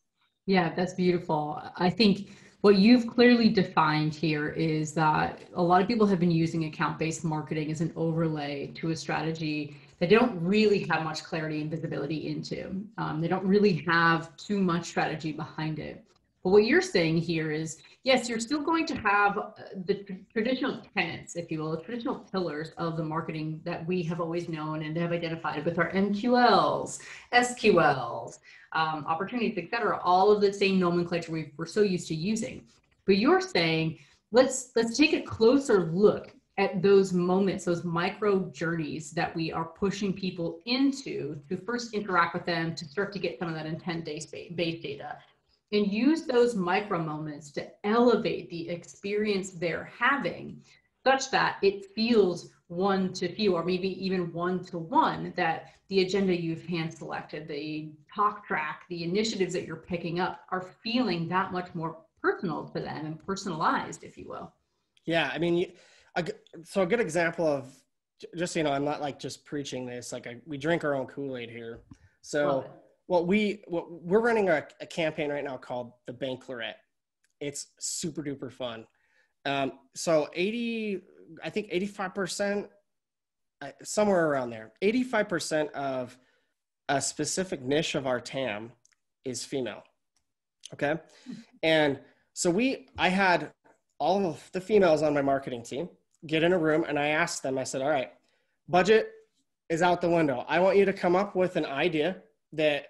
yeah, 0.46 0.74
that's 0.74 0.94
beautiful. 0.94 1.62
I 1.76 1.90
think 1.90 2.30
what 2.60 2.76
you've 2.76 3.06
clearly 3.06 3.48
defined 3.48 4.14
here 4.14 4.48
is 4.48 4.92
that 4.94 5.40
a 5.54 5.62
lot 5.62 5.80
of 5.80 5.86
people 5.86 6.06
have 6.06 6.18
been 6.18 6.30
using 6.30 6.64
account 6.64 6.98
based 6.98 7.24
marketing 7.24 7.70
as 7.70 7.80
an 7.80 7.92
overlay 7.94 8.72
to 8.74 8.90
a 8.90 8.96
strategy 8.96 9.76
that 10.00 10.08
they 10.08 10.14
don't 10.16 10.40
really 10.40 10.80
have 10.90 11.04
much 11.04 11.22
clarity 11.22 11.60
and 11.60 11.70
visibility 11.70 12.28
into. 12.28 12.84
Um, 12.98 13.20
they 13.20 13.28
don't 13.28 13.44
really 13.44 13.84
have 13.86 14.36
too 14.36 14.58
much 14.58 14.86
strategy 14.86 15.32
behind 15.32 15.78
it. 15.78 16.04
But 16.44 16.50
what 16.50 16.64
you're 16.64 16.80
saying 16.80 17.18
here 17.18 17.50
is 17.50 17.78
yes, 18.04 18.28
you're 18.28 18.40
still 18.40 18.62
going 18.62 18.86
to 18.86 18.96
have 18.96 19.36
uh, 19.38 19.50
the 19.84 19.94
tr- 19.94 20.12
traditional 20.32 20.80
tenets, 20.96 21.36
if 21.36 21.50
you 21.50 21.60
will, 21.60 21.72
the 21.72 21.82
traditional 21.82 22.20
pillars 22.32 22.70
of 22.78 22.96
the 22.96 23.04
marketing 23.04 23.60
that 23.64 23.86
we 23.86 24.02
have 24.04 24.20
always 24.20 24.48
known 24.48 24.82
and 24.82 24.96
have 24.96 25.12
identified 25.12 25.64
with 25.64 25.78
our 25.78 25.90
MQLs, 25.92 27.00
SQLs, 27.34 28.38
um, 28.72 29.04
opportunities, 29.06 29.58
et 29.58 29.68
cetera, 29.70 30.00
all 30.02 30.30
of 30.30 30.40
the 30.40 30.52
same 30.52 30.78
nomenclature 30.78 31.32
we 31.32 31.52
we're 31.56 31.66
so 31.66 31.82
used 31.82 32.08
to 32.08 32.14
using. 32.14 32.64
But 33.04 33.18
you're 33.18 33.40
saying, 33.40 33.98
let's 34.32 34.70
let's 34.76 34.96
take 34.96 35.12
a 35.14 35.22
closer 35.22 35.86
look 35.86 36.32
at 36.58 36.82
those 36.82 37.12
moments, 37.12 37.64
those 37.64 37.84
micro 37.84 38.50
journeys 38.50 39.12
that 39.12 39.34
we 39.34 39.52
are 39.52 39.64
pushing 39.64 40.12
people 40.12 40.60
into 40.66 41.40
to 41.48 41.56
first 41.56 41.94
interact 41.94 42.34
with 42.34 42.44
them, 42.44 42.74
to 42.74 42.84
start 42.84 43.12
to 43.12 43.18
get 43.18 43.38
some 43.38 43.48
of 43.48 43.54
that 43.54 43.64
intent-based 43.64 44.32
data, 44.32 45.16
and 45.72 45.92
use 45.92 46.22
those 46.22 46.54
micro 46.54 46.98
moments 46.98 47.50
to 47.52 47.66
elevate 47.84 48.48
the 48.50 48.68
experience 48.68 49.50
they're 49.50 49.90
having 49.98 50.62
such 51.04 51.30
that 51.30 51.56
it 51.62 51.86
feels 51.94 52.50
one 52.68 53.12
to 53.12 53.32
few 53.34 53.54
or 53.54 53.64
maybe 53.64 54.04
even 54.04 54.32
one 54.32 54.64
to 54.64 54.78
one 54.78 55.32
that 55.36 55.72
the 55.88 56.00
agenda 56.00 56.38
you've 56.38 56.66
hand 56.66 56.92
selected 56.92 57.48
the 57.48 57.92
talk 58.14 58.46
track 58.46 58.82
the 58.88 59.04
initiatives 59.04 59.52
that 59.54 59.66
you're 59.66 59.76
picking 59.76 60.20
up 60.20 60.40
are 60.50 60.74
feeling 60.82 61.28
that 61.28 61.52
much 61.52 61.74
more 61.74 61.98
personal 62.22 62.64
to 62.68 62.80
them 62.80 63.06
and 63.06 63.24
personalized 63.24 64.04
if 64.04 64.18
you 64.18 64.28
will. 64.28 64.52
Yeah 65.06 65.30
i 65.32 65.38
mean 65.38 65.72
a, 66.16 66.24
so 66.64 66.82
a 66.82 66.86
good 66.86 67.00
example 67.00 67.46
of 67.46 67.72
just 68.36 68.56
you 68.56 68.62
know 68.62 68.72
i'm 68.72 68.84
not 68.84 69.00
like 69.00 69.18
just 69.18 69.44
preaching 69.44 69.86
this 69.86 70.12
like 70.12 70.26
I, 70.26 70.36
we 70.46 70.58
drink 70.58 70.84
our 70.84 70.94
own 70.94 71.06
kool-aid 71.06 71.50
here. 71.50 71.80
So 72.20 72.66
well, 73.08 73.24
we 73.24 73.62
well, 73.66 73.86
we're 73.88 74.20
running 74.20 74.50
a, 74.50 74.66
a, 74.80 74.86
campaign 74.86 75.30
right 75.30 75.42
now 75.42 75.56
called 75.56 75.92
the 76.06 76.12
Banklorette. 76.12 76.74
It's 77.40 77.68
super 77.80 78.22
duper 78.22 78.52
fun. 78.52 78.86
Um, 79.46 79.72
so 79.94 80.28
80, 80.34 81.00
I 81.42 81.50
think 81.50 81.68
85 81.70 82.14
percent, 82.14 82.66
uh, 83.62 83.70
somewhere 83.82 84.28
around 84.28 84.50
there, 84.50 84.72
85 84.82 85.28
percent 85.28 85.72
of 85.72 86.16
a 86.90 87.00
specific 87.00 87.62
niche 87.62 87.94
of 87.94 88.06
our 88.06 88.20
TAM 88.20 88.72
is 89.24 89.44
female. 89.44 89.82
Okay, 90.74 90.96
and 91.62 91.98
so 92.34 92.50
we, 92.50 92.88
I 92.98 93.08
had 93.08 93.52
all 93.98 94.26
of 94.26 94.50
the 94.52 94.60
females 94.60 95.02
on 95.02 95.14
my 95.14 95.22
marketing 95.22 95.62
team 95.62 95.88
get 96.26 96.42
in 96.42 96.52
a 96.52 96.58
room, 96.58 96.84
and 96.86 96.98
I 96.98 97.08
asked 97.08 97.42
them. 97.42 97.56
I 97.56 97.64
said, 97.64 97.80
"All 97.80 97.88
right, 97.88 98.12
budget 98.68 99.12
is 99.70 99.80
out 99.80 100.02
the 100.02 100.10
window. 100.10 100.44
I 100.46 100.60
want 100.60 100.76
you 100.76 100.84
to 100.84 100.92
come 100.92 101.16
up 101.16 101.34
with 101.34 101.56
an 101.56 101.64
idea 101.64 102.22
that 102.52 102.86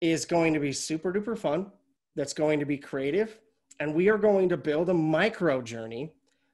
is 0.00 0.24
going 0.24 0.54
to 0.54 0.60
be 0.60 0.72
super 0.72 1.12
duper 1.12 1.36
fun, 1.36 1.70
that's 2.14 2.32
going 2.32 2.60
to 2.60 2.66
be 2.66 2.78
creative, 2.78 3.38
and 3.80 3.94
we 3.94 4.08
are 4.08 4.18
going 4.18 4.48
to 4.48 4.56
build 4.56 4.88
a 4.88 4.94
micro 4.94 5.60
journey 5.62 6.12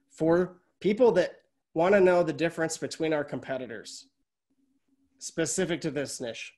for 0.09 0.57
people 0.79 1.11
that 1.13 1.41
want 1.73 1.93
to 1.93 1.99
know 1.99 2.23
the 2.23 2.33
difference 2.33 2.77
between 2.77 3.13
our 3.13 3.23
competitors 3.23 4.07
specific 5.19 5.81
to 5.81 5.91
this 5.91 6.21
niche. 6.21 6.53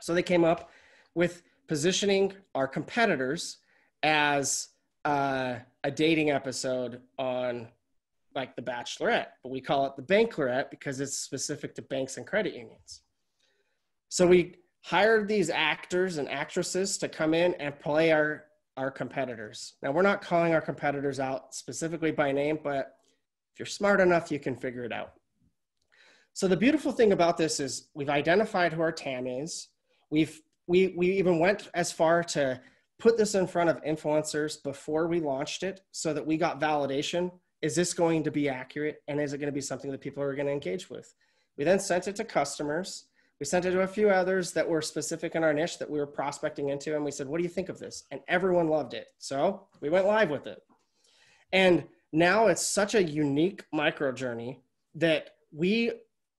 So 0.00 0.14
they 0.14 0.22
came 0.22 0.44
up 0.44 0.70
with 1.14 1.42
positioning 1.66 2.32
our 2.54 2.66
competitors 2.66 3.58
as 4.02 4.68
uh, 5.04 5.56
a 5.84 5.90
dating 5.90 6.30
episode 6.30 7.00
on 7.18 7.68
like 8.34 8.54
the 8.54 8.62
Bachelorette, 8.62 9.28
but 9.42 9.50
we 9.50 9.60
call 9.60 9.86
it 9.86 9.96
the 9.96 10.02
Banklorette 10.02 10.70
because 10.70 11.00
it's 11.00 11.18
specific 11.18 11.74
to 11.74 11.82
banks 11.82 12.16
and 12.16 12.26
credit 12.26 12.54
unions. 12.54 13.02
So 14.08 14.26
we 14.26 14.56
hired 14.82 15.28
these 15.28 15.50
actors 15.50 16.18
and 16.18 16.28
actresses 16.28 16.98
to 16.98 17.08
come 17.08 17.34
in 17.34 17.54
and 17.54 17.78
play 17.78 18.12
our 18.12 18.44
our 18.76 18.90
competitors. 18.90 19.74
Now 19.82 19.90
we're 19.90 20.02
not 20.02 20.22
calling 20.22 20.54
our 20.54 20.60
competitors 20.60 21.20
out 21.20 21.54
specifically 21.54 22.12
by 22.12 22.32
name, 22.32 22.58
but 22.62 22.94
if 23.52 23.58
you're 23.58 23.66
smart 23.66 24.00
enough, 24.00 24.30
you 24.30 24.38
can 24.38 24.56
figure 24.56 24.84
it 24.84 24.92
out. 24.92 25.12
So 26.32 26.48
the 26.48 26.56
beautiful 26.56 26.92
thing 26.92 27.12
about 27.12 27.36
this 27.36 27.60
is 27.60 27.88
we've 27.94 28.08
identified 28.08 28.72
who 28.72 28.80
our 28.80 28.92
TAM 28.92 29.26
is. 29.26 29.68
We've 30.10 30.40
we 30.66 30.94
we 30.96 31.10
even 31.12 31.38
went 31.38 31.68
as 31.74 31.92
far 31.92 32.22
to 32.24 32.60
put 32.98 33.16
this 33.16 33.34
in 33.34 33.46
front 33.46 33.70
of 33.70 33.82
influencers 33.82 34.62
before 34.62 35.08
we 35.08 35.20
launched 35.20 35.62
it 35.62 35.80
so 35.90 36.14
that 36.14 36.26
we 36.26 36.36
got 36.36 36.60
validation. 36.60 37.30
Is 37.60 37.74
this 37.74 37.92
going 37.92 38.22
to 38.24 38.30
be 38.30 38.48
accurate? 38.48 39.02
And 39.08 39.20
is 39.20 39.32
it 39.32 39.38
going 39.38 39.48
to 39.48 39.52
be 39.52 39.60
something 39.60 39.90
that 39.90 40.00
people 40.00 40.22
are 40.22 40.34
going 40.34 40.46
to 40.46 40.52
engage 40.52 40.88
with? 40.88 41.12
We 41.58 41.64
then 41.64 41.80
sent 41.80 42.08
it 42.08 42.16
to 42.16 42.24
customers 42.24 43.06
we 43.40 43.46
sent 43.46 43.64
it 43.64 43.70
to 43.70 43.80
a 43.80 43.86
few 43.86 44.10
others 44.10 44.52
that 44.52 44.68
were 44.68 44.82
specific 44.82 45.34
in 45.34 45.42
our 45.42 45.54
niche 45.54 45.78
that 45.78 45.90
we 45.90 45.98
were 45.98 46.06
prospecting 46.06 46.68
into, 46.68 46.94
and 46.94 47.02
we 47.02 47.10
said, 47.10 47.26
What 47.26 47.38
do 47.38 47.42
you 47.42 47.48
think 47.48 47.70
of 47.70 47.78
this? 47.78 48.04
And 48.10 48.20
everyone 48.28 48.68
loved 48.68 48.92
it. 48.92 49.06
So 49.18 49.66
we 49.80 49.88
went 49.88 50.06
live 50.06 50.28
with 50.28 50.46
it. 50.46 50.58
And 51.52 51.84
now 52.12 52.48
it's 52.48 52.66
such 52.66 52.94
a 52.94 53.02
unique 53.02 53.64
micro 53.72 54.12
journey 54.12 54.60
that 54.94 55.30
we 55.52 55.92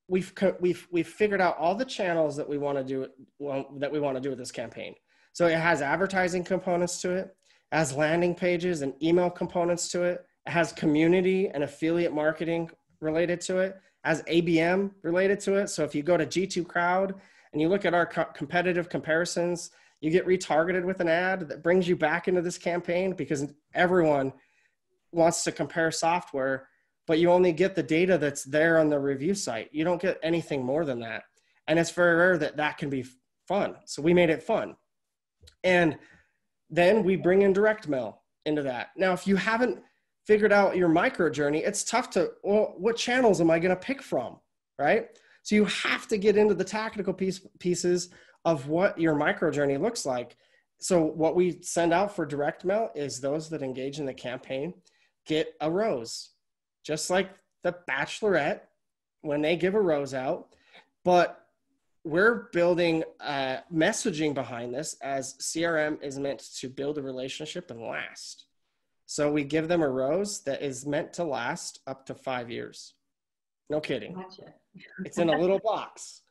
we've 0.06 0.32
we've 0.60 0.86
we've 0.92 1.08
figured 1.08 1.40
out 1.40 1.58
all 1.58 1.74
the 1.74 1.84
channels 1.84 2.36
that 2.36 2.48
we 2.48 2.56
want 2.56 2.78
to 2.78 2.84
do 2.84 3.08
well, 3.40 3.66
that 3.78 3.90
we 3.90 3.98
want 3.98 4.16
to 4.16 4.20
do 4.20 4.30
with 4.30 4.38
this 4.38 4.52
campaign. 4.52 4.94
So 5.32 5.46
it 5.46 5.58
has 5.58 5.82
advertising 5.82 6.44
components 6.44 7.00
to 7.02 7.10
it, 7.10 7.34
has 7.72 7.94
landing 7.94 8.34
pages 8.34 8.82
and 8.82 8.94
email 9.02 9.28
components 9.28 9.90
to 9.90 10.02
it. 10.04 10.24
It 10.46 10.50
has 10.50 10.72
community 10.72 11.48
and 11.48 11.64
affiliate 11.64 12.12
marketing 12.12 12.70
related 13.00 13.40
to 13.42 13.58
it 13.58 13.76
as 14.04 14.22
ABM 14.22 14.90
related 15.02 15.38
to 15.40 15.54
it. 15.54 15.68
So 15.68 15.84
if 15.84 15.94
you 15.94 16.02
go 16.02 16.16
to 16.16 16.26
G2 16.26 16.66
Crowd 16.66 17.14
and 17.52 17.60
you 17.60 17.68
look 17.68 17.84
at 17.84 17.94
our 17.94 18.06
co- 18.06 18.32
competitive 18.34 18.88
comparisons, 18.88 19.70
You 20.02 20.10
get 20.10 20.26
retargeted 20.26 20.84
with 20.84 20.98
an 21.00 21.08
ad 21.08 21.48
that 21.48 21.62
brings 21.62 21.86
you 21.86 21.94
back 21.94 22.26
into 22.26 22.42
this 22.42 22.58
campaign 22.58 23.12
because 23.12 23.46
everyone 23.72 24.32
wants 25.12 25.44
to 25.44 25.52
compare 25.52 25.92
software, 25.92 26.66
but 27.06 27.20
you 27.20 27.30
only 27.30 27.52
get 27.52 27.76
the 27.76 27.84
data 27.84 28.18
that's 28.18 28.42
there 28.42 28.80
on 28.80 28.88
the 28.90 28.98
review 28.98 29.32
site. 29.32 29.68
You 29.70 29.84
don't 29.84 30.02
get 30.02 30.18
anything 30.24 30.64
more 30.64 30.84
than 30.84 30.98
that. 31.00 31.22
And 31.68 31.78
it's 31.78 31.92
very 31.92 32.16
rare 32.16 32.36
that 32.38 32.56
that 32.56 32.78
can 32.78 32.90
be 32.90 33.04
fun. 33.46 33.76
So 33.86 34.02
we 34.02 34.12
made 34.12 34.28
it 34.28 34.42
fun. 34.42 34.74
And 35.62 35.96
then 36.68 37.04
we 37.04 37.14
bring 37.14 37.42
in 37.42 37.52
direct 37.52 37.86
mail 37.86 38.22
into 38.44 38.62
that. 38.62 38.88
Now, 38.96 39.12
if 39.12 39.24
you 39.28 39.36
haven't 39.36 39.78
figured 40.26 40.52
out 40.52 40.76
your 40.76 40.88
micro 40.88 41.30
journey, 41.30 41.60
it's 41.60 41.84
tough 41.84 42.10
to, 42.10 42.32
well, 42.42 42.74
what 42.76 42.96
channels 42.96 43.40
am 43.40 43.50
I 43.50 43.58
going 43.58 43.74
to 43.74 43.80
pick 43.80 44.02
from? 44.02 44.38
Right. 44.78 45.08
So 45.42 45.54
you 45.54 45.64
have 45.64 46.06
to 46.08 46.18
get 46.18 46.36
into 46.36 46.54
the 46.54 46.64
tactical 46.64 47.12
piece, 47.12 47.40
pieces 47.58 48.10
of 48.44 48.68
what 48.68 48.98
your 48.98 49.14
micro 49.14 49.50
journey 49.50 49.76
looks 49.76 50.06
like. 50.06 50.36
So 50.78 51.02
what 51.02 51.36
we 51.36 51.62
send 51.62 51.92
out 51.92 52.14
for 52.14 52.26
direct 52.26 52.64
mail 52.64 52.90
is 52.94 53.20
those 53.20 53.48
that 53.50 53.62
engage 53.62 53.98
in 53.98 54.06
the 54.06 54.14
campaign 54.14 54.74
get 55.26 55.54
a 55.60 55.70
rose, 55.70 56.30
just 56.84 57.10
like 57.10 57.30
the 57.62 57.76
bachelorette 57.88 58.62
when 59.20 59.40
they 59.40 59.56
give 59.56 59.74
a 59.74 59.80
rose 59.80 60.14
out. 60.14 60.48
But 61.04 61.38
we're 62.04 62.48
building 62.52 63.04
uh, 63.20 63.58
messaging 63.72 64.34
behind 64.34 64.74
this 64.74 64.96
as 65.02 65.34
CRM 65.34 66.02
is 66.02 66.18
meant 66.18 66.40
to 66.56 66.68
build 66.68 66.98
a 66.98 67.02
relationship 67.02 67.70
and 67.70 67.80
last. 67.80 68.46
So 69.06 69.30
we 69.30 69.44
give 69.44 69.68
them 69.68 69.82
a 69.82 69.88
rose 69.88 70.40
that 70.42 70.62
is 70.62 70.86
meant 70.86 71.12
to 71.14 71.24
last 71.24 71.80
up 71.86 72.06
to 72.06 72.14
five 72.14 72.50
years. 72.50 72.94
No 73.68 73.80
kidding. 73.80 74.14
Gotcha. 74.14 74.54
it's 75.04 75.18
in 75.18 75.28
a 75.28 75.38
little 75.38 75.58
box. 75.64 76.22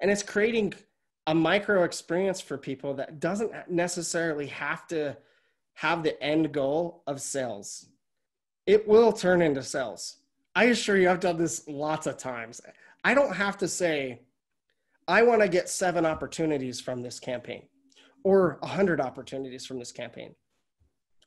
And 0.00 0.10
it's 0.10 0.22
creating 0.22 0.74
a 1.26 1.34
micro 1.34 1.84
experience 1.84 2.40
for 2.40 2.56
people 2.56 2.94
that 2.94 3.20
doesn't 3.20 3.52
necessarily 3.70 4.46
have 4.46 4.86
to 4.88 5.16
have 5.74 6.02
the 6.02 6.20
end 6.22 6.52
goal 6.52 7.02
of 7.06 7.20
sales. 7.20 7.86
It 8.66 8.86
will 8.88 9.12
turn 9.12 9.42
into 9.42 9.62
sales. 9.62 10.16
I 10.54 10.64
assure 10.64 10.96
you, 10.96 11.10
I've 11.10 11.20
done 11.20 11.36
this 11.36 11.68
lots 11.68 12.06
of 12.06 12.16
times. 12.16 12.60
I 13.04 13.14
don't 13.14 13.34
have 13.34 13.56
to 13.58 13.68
say, 13.68 14.22
I 15.06 15.22
want 15.22 15.40
to 15.40 15.48
get 15.48 15.68
seven 15.68 16.04
opportunities 16.04 16.80
from 16.80 17.02
this 17.02 17.20
campaign 17.20 17.62
or 18.24 18.58
a 18.62 18.66
hundred 18.66 19.00
opportunities 19.00 19.64
from 19.64 19.78
this 19.78 19.92
campaign. 19.92 20.34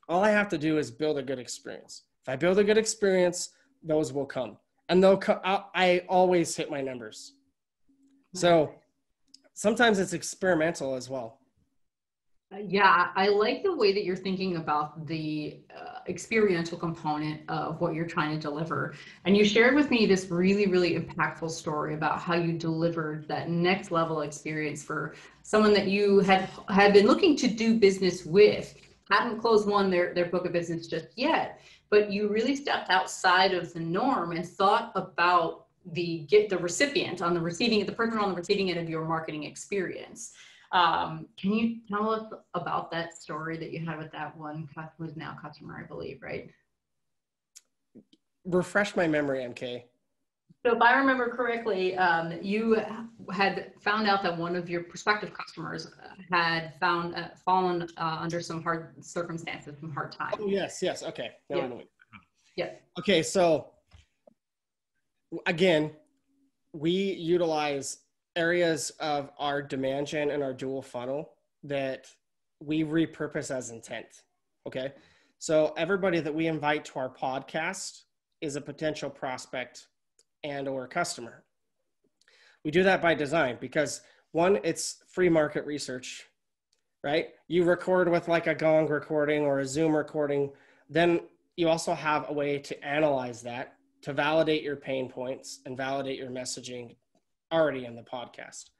All 0.08 0.22
I 0.22 0.30
have 0.30 0.48
to 0.50 0.58
do 0.58 0.78
is 0.78 0.90
build 0.90 1.18
a 1.18 1.22
good 1.22 1.38
experience. 1.38 2.02
If 2.22 2.28
I 2.28 2.36
build 2.36 2.58
a 2.58 2.64
good 2.64 2.78
experience, 2.78 3.50
those 3.82 4.12
will 4.12 4.26
come, 4.26 4.56
and 4.88 5.02
they'll. 5.02 5.16
come. 5.16 5.40
I 5.44 6.04
always 6.08 6.54
hit 6.54 6.70
my 6.70 6.80
numbers. 6.80 7.34
So 8.34 8.74
sometimes 9.54 9.98
it's 9.98 10.12
experimental 10.12 10.94
as 10.94 11.08
well. 11.08 11.38
Yeah, 12.60 13.08
I 13.16 13.28
like 13.28 13.62
the 13.62 13.74
way 13.74 13.94
that 13.94 14.04
you're 14.04 14.14
thinking 14.14 14.56
about 14.56 15.06
the 15.06 15.60
uh, 15.74 16.00
experiential 16.06 16.76
component 16.76 17.48
of 17.48 17.80
what 17.80 17.94
you're 17.94 18.06
trying 18.06 18.34
to 18.34 18.38
deliver. 18.38 18.94
And 19.24 19.34
you 19.34 19.44
shared 19.44 19.74
with 19.74 19.90
me 19.90 20.04
this 20.04 20.30
really, 20.30 20.66
really 20.66 20.98
impactful 20.98 21.50
story 21.50 21.94
about 21.94 22.20
how 22.20 22.34
you 22.34 22.52
delivered 22.52 23.26
that 23.28 23.48
next 23.48 23.90
level 23.90 24.20
experience 24.20 24.82
for 24.82 25.14
someone 25.42 25.72
that 25.72 25.88
you 25.88 26.20
had 26.20 26.50
had 26.68 26.92
been 26.92 27.06
looking 27.06 27.36
to 27.36 27.48
do 27.48 27.78
business 27.78 28.26
with, 28.26 28.74
hadn't 29.14 29.40
closed 29.40 29.68
one 29.68 29.90
their 29.90 30.14
their 30.14 30.26
book 30.26 30.46
of 30.46 30.52
business 30.52 30.86
just 30.86 31.08
yet, 31.16 31.60
but 31.90 32.10
you 32.10 32.28
really 32.28 32.56
stepped 32.56 32.90
outside 32.90 33.54
of 33.54 33.72
the 33.72 33.80
norm 33.80 34.32
and 34.32 34.46
thought 34.46 34.92
about 34.94 35.66
the 35.92 36.20
get 36.28 36.48
the 36.48 36.58
recipient 36.58 37.22
on 37.22 37.34
the 37.34 37.40
receiving 37.40 37.84
the 37.84 37.92
person 37.92 38.18
on 38.18 38.30
the 38.30 38.36
receiving 38.36 38.70
end 38.70 38.78
of 38.78 38.88
your 38.88 39.04
marketing 39.04 39.44
experience 39.44 40.32
um, 40.72 41.26
can 41.38 41.52
you 41.52 41.76
tell 41.86 42.10
us 42.10 42.32
about 42.54 42.90
that 42.92 43.14
story 43.14 43.58
that 43.58 43.72
you 43.72 43.84
had 43.84 43.98
with 43.98 44.10
that 44.12 44.36
one 44.36 44.68
who's 44.98 45.16
now 45.16 45.36
customer, 45.40 45.78
I 45.78 45.86
believe, 45.86 46.22
right? 46.22 46.50
Refresh 48.46 48.96
my 48.96 49.06
memory, 49.06 49.40
MK. 49.40 49.84
So 50.64 50.76
if 50.76 50.80
I 50.80 50.96
remember 50.96 51.28
correctly, 51.28 51.96
um, 51.96 52.32
you 52.40 52.80
had 53.32 53.72
found 53.80 54.06
out 54.06 54.22
that 54.22 54.36
one 54.36 54.54
of 54.54 54.70
your 54.70 54.84
prospective 54.84 55.34
customers 55.34 55.90
had 56.30 56.74
found 56.78 57.16
uh, 57.16 57.28
fallen 57.44 57.88
uh, 57.96 58.18
under 58.20 58.40
some 58.40 58.62
hard 58.62 58.94
circumstances, 59.04 59.74
some 59.80 59.92
hard 59.92 60.12
times. 60.12 60.36
Oh 60.38 60.46
yes, 60.46 60.80
yes. 60.80 61.02
Okay. 61.02 61.32
Now 61.50 61.56
yeah. 61.56 61.80
yeah. 62.56 62.70
Okay, 62.96 63.24
so 63.24 63.70
again, 65.46 65.90
we 66.72 66.92
utilize 66.92 67.98
areas 68.36 68.90
of 69.00 69.30
our 69.38 69.62
demand 69.62 70.06
gen 70.06 70.30
and 70.30 70.44
our 70.44 70.54
dual 70.54 70.80
funnel 70.80 71.32
that 71.64 72.06
we 72.60 72.84
repurpose 72.84 73.50
as 73.54 73.70
intent. 73.70 74.22
Okay. 74.66 74.92
So 75.38 75.74
everybody 75.76 76.20
that 76.20 76.32
we 76.32 76.46
invite 76.46 76.84
to 76.86 77.00
our 77.00 77.10
podcast 77.12 78.02
is 78.40 78.54
a 78.54 78.60
potential 78.60 79.10
prospect 79.10 79.88
and 80.44 80.68
or 80.68 80.86
customer. 80.86 81.44
We 82.64 82.70
do 82.70 82.82
that 82.84 83.02
by 83.02 83.14
design 83.14 83.58
because 83.60 84.02
one, 84.32 84.58
it's 84.62 85.02
free 85.08 85.28
market 85.28 85.66
research, 85.66 86.26
right? 87.02 87.28
You 87.48 87.64
record 87.64 88.08
with 88.08 88.28
like 88.28 88.46
a 88.46 88.54
Gong 88.54 88.88
recording 88.88 89.42
or 89.42 89.60
a 89.60 89.66
Zoom 89.66 89.94
recording, 89.94 90.50
then 90.88 91.20
you 91.56 91.68
also 91.68 91.94
have 91.94 92.28
a 92.28 92.32
way 92.32 92.58
to 92.58 92.84
analyze 92.84 93.42
that 93.42 93.74
to 94.02 94.12
validate 94.12 94.62
your 94.62 94.76
pain 94.76 95.08
points 95.08 95.60
and 95.64 95.76
validate 95.76 96.18
your 96.18 96.30
messaging 96.30 96.96
already 97.52 97.84
in 97.84 97.94
the 97.94 98.02
podcast. 98.02 98.70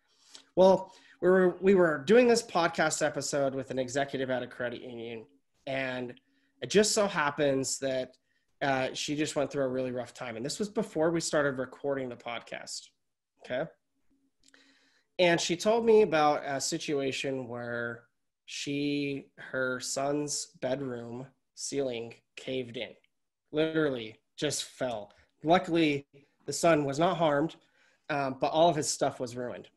Well, 0.57 0.93
we 1.21 1.29
were 1.29 1.57
we 1.61 1.75
were 1.75 1.99
doing 1.99 2.27
this 2.27 2.43
podcast 2.43 3.05
episode 3.05 3.55
with 3.55 3.71
an 3.71 3.79
executive 3.79 4.31
at 4.31 4.43
a 4.43 4.47
credit 4.47 4.83
union, 4.83 5.25
and 5.67 6.15
it 6.61 6.71
just 6.71 6.93
so 6.93 7.07
happens 7.07 7.79
that 7.79 8.17
uh, 8.63 8.89
she 8.95 9.15
just 9.17 9.37
went 9.37 9.51
through 9.51 9.65
a 9.65 9.69
really 9.69 9.93
rough 9.93 10.15
time, 10.15 10.37
and 10.37 10.45
this 10.45 10.59
was 10.59 10.69
before 10.69 11.11
we 11.11 11.21
started 11.21 11.59
recording 11.59 12.09
the 12.09 12.17
podcast. 12.17 12.89
Okay, 13.45 13.69
and 15.19 15.41
she 15.41 15.57
told 15.57 15.85
me 15.85 16.03
about 16.03 16.43
a 16.47 16.61
situation 16.61 17.49
where 17.49 18.05
she 18.47 19.27
her 19.37 19.81
son's 19.81 20.49
bedroom 20.61 21.27
ceiling 21.55 22.15
caved 22.37 22.77
in, 22.77 22.91
literally 23.51 24.21
just 24.37 24.65
fell. 24.65 25.13
Luckily, 25.45 26.07
the 26.47 26.53
son 26.53 26.85
was 26.85 26.99
not 26.99 27.17
harmed 27.17 27.57
um, 28.13 28.37
but 28.41 28.49
all 28.49 28.69
of 28.69 28.77
his 28.77 28.89
stuff 28.89 29.19
was 29.19 29.37
ruined. 29.37 29.69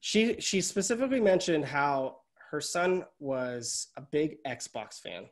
She 0.00 0.40
she 0.40 0.60
specifically 0.60 1.20
mentioned 1.20 1.64
how 1.64 2.18
her 2.50 2.60
son 2.60 3.04
was 3.18 3.88
a 3.96 4.00
big 4.00 4.36
Xbox 4.46 5.00
fan. 5.00 5.26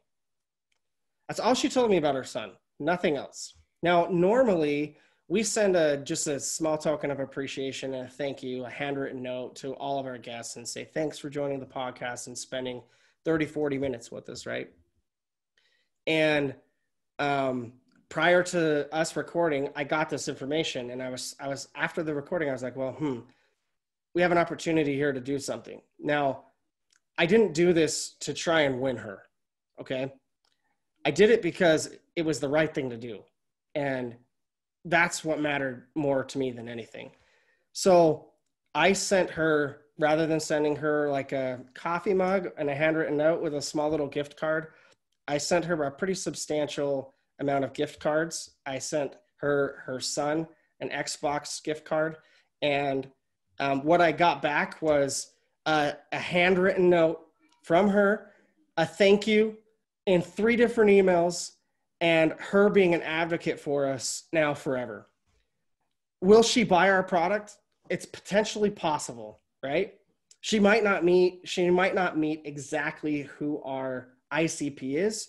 That's 1.28 1.40
all 1.40 1.54
she 1.54 1.68
told 1.68 1.90
me 1.90 1.96
about 1.96 2.16
her 2.16 2.24
son. 2.24 2.52
Nothing 2.78 3.16
else. 3.16 3.54
Now, 3.82 4.08
normally 4.10 4.96
we 5.28 5.42
send 5.42 5.76
a 5.76 5.96
just 5.98 6.26
a 6.26 6.38
small 6.38 6.78
token 6.78 7.10
of 7.10 7.20
appreciation 7.20 7.94
and 7.94 8.06
a 8.06 8.10
thank 8.10 8.42
you, 8.42 8.64
a 8.64 8.70
handwritten 8.70 9.22
note 9.22 9.56
to 9.56 9.72
all 9.74 9.98
of 9.98 10.06
our 10.06 10.18
guests 10.18 10.56
and 10.56 10.66
say 10.66 10.84
thanks 10.84 11.18
for 11.18 11.28
joining 11.28 11.58
the 11.58 11.66
podcast 11.66 12.28
and 12.28 12.38
spending 12.38 12.82
30, 13.24 13.46
40 13.46 13.78
minutes 13.78 14.12
with 14.12 14.28
us, 14.28 14.46
right? 14.46 14.70
And 16.06 16.54
um, 17.18 17.72
prior 18.08 18.42
to 18.44 18.94
us 18.94 19.16
recording, 19.16 19.70
I 19.74 19.82
got 19.82 20.08
this 20.08 20.28
information 20.28 20.90
and 20.90 21.02
I 21.02 21.10
was, 21.10 21.34
I 21.40 21.48
was 21.48 21.68
after 21.74 22.04
the 22.04 22.14
recording, 22.14 22.48
I 22.48 22.52
was 22.52 22.62
like, 22.62 22.76
well, 22.76 22.92
hmm, 22.92 23.20
we 24.14 24.22
have 24.22 24.32
an 24.32 24.38
opportunity 24.38 24.94
here 24.94 25.12
to 25.12 25.20
do 25.20 25.38
something. 25.38 25.80
Now, 25.98 26.44
I 27.18 27.26
didn't 27.26 27.52
do 27.52 27.72
this 27.72 28.14
to 28.20 28.32
try 28.32 28.62
and 28.62 28.80
win 28.80 28.96
her. 28.96 29.22
Okay. 29.80 30.12
I 31.06 31.12
did 31.12 31.30
it 31.30 31.40
because 31.40 31.88
it 32.16 32.24
was 32.24 32.40
the 32.40 32.48
right 32.48 32.74
thing 32.74 32.90
to 32.90 32.96
do. 32.96 33.22
And 33.76 34.16
that's 34.84 35.24
what 35.24 35.40
mattered 35.40 35.86
more 35.94 36.24
to 36.24 36.36
me 36.36 36.50
than 36.50 36.68
anything. 36.68 37.12
So 37.72 38.30
I 38.74 38.92
sent 38.92 39.30
her, 39.30 39.82
rather 40.00 40.26
than 40.26 40.40
sending 40.40 40.74
her 40.74 41.08
like 41.08 41.30
a 41.30 41.60
coffee 41.74 42.12
mug 42.12 42.48
and 42.58 42.68
a 42.68 42.74
handwritten 42.74 43.16
note 43.16 43.40
with 43.40 43.54
a 43.54 43.62
small 43.62 43.88
little 43.88 44.08
gift 44.08 44.36
card, 44.36 44.66
I 45.28 45.38
sent 45.38 45.64
her 45.66 45.80
a 45.84 45.92
pretty 45.92 46.14
substantial 46.14 47.14
amount 47.38 47.62
of 47.62 47.72
gift 47.72 48.00
cards. 48.00 48.56
I 48.66 48.80
sent 48.80 49.14
her 49.36 49.84
her 49.86 50.00
son 50.00 50.48
an 50.80 50.88
Xbox 50.88 51.62
gift 51.62 51.84
card, 51.84 52.16
and 52.62 53.08
um, 53.60 53.84
what 53.84 54.00
I 54.00 54.10
got 54.10 54.42
back 54.42 54.82
was 54.82 55.30
a, 55.66 55.92
a 56.10 56.18
handwritten 56.18 56.90
note 56.90 57.20
from 57.62 57.90
her, 57.90 58.32
a 58.76 58.84
thank 58.84 59.28
you, 59.28 59.56
in 60.06 60.22
three 60.22 60.56
different 60.56 60.90
emails, 60.90 61.52
and 62.00 62.32
her 62.38 62.68
being 62.68 62.94
an 62.94 63.02
advocate 63.02 63.58
for 63.58 63.86
us 63.86 64.24
now 64.32 64.54
forever. 64.54 65.08
Will 66.20 66.42
she 66.42 66.64
buy 66.64 66.90
our 66.90 67.02
product? 67.02 67.56
It's 67.90 68.06
potentially 68.06 68.70
possible, 68.70 69.40
right? 69.62 69.94
She 70.40 70.60
might 70.60 70.84
not 70.84 71.04
meet. 71.04 71.40
She 71.44 71.70
might 71.70 71.94
not 71.94 72.18
meet 72.18 72.42
exactly 72.44 73.22
who 73.22 73.62
our 73.62 74.08
ICP 74.32 74.96
is, 74.96 75.28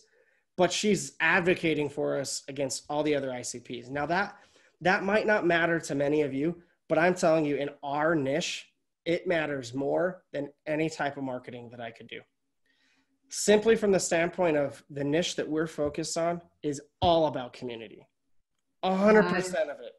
but 0.57 0.71
she's 0.71 1.13
advocating 1.19 1.89
for 1.89 2.17
us 2.19 2.43
against 2.47 2.83
all 2.89 3.03
the 3.03 3.15
other 3.15 3.29
ICPs. 3.29 3.89
Now 3.89 4.05
that 4.07 4.35
that 4.81 5.03
might 5.03 5.25
not 5.25 5.45
matter 5.45 5.79
to 5.79 5.95
many 5.95 6.21
of 6.21 6.33
you, 6.33 6.61
but 6.87 6.97
I'm 6.99 7.15
telling 7.15 7.45
you, 7.45 7.55
in 7.55 7.69
our 7.83 8.15
niche, 8.15 8.67
it 9.05 9.27
matters 9.27 9.73
more 9.73 10.23
than 10.33 10.49
any 10.65 10.89
type 10.89 11.17
of 11.17 11.23
marketing 11.23 11.69
that 11.71 11.81
I 11.81 11.91
could 11.91 12.07
do. 12.07 12.21
Simply 13.29 13.75
from 13.75 13.91
the 13.91 13.99
standpoint 13.99 14.57
of 14.57 14.83
the 14.89 15.03
niche 15.03 15.35
that 15.35 15.47
we're 15.47 15.67
focused 15.67 16.17
on 16.17 16.41
is 16.63 16.81
all 17.01 17.27
about 17.27 17.53
community. 17.53 18.07
A 18.83 18.95
hundred 18.95 19.23
percent 19.23 19.69
of 19.69 19.79
it. 19.79 19.93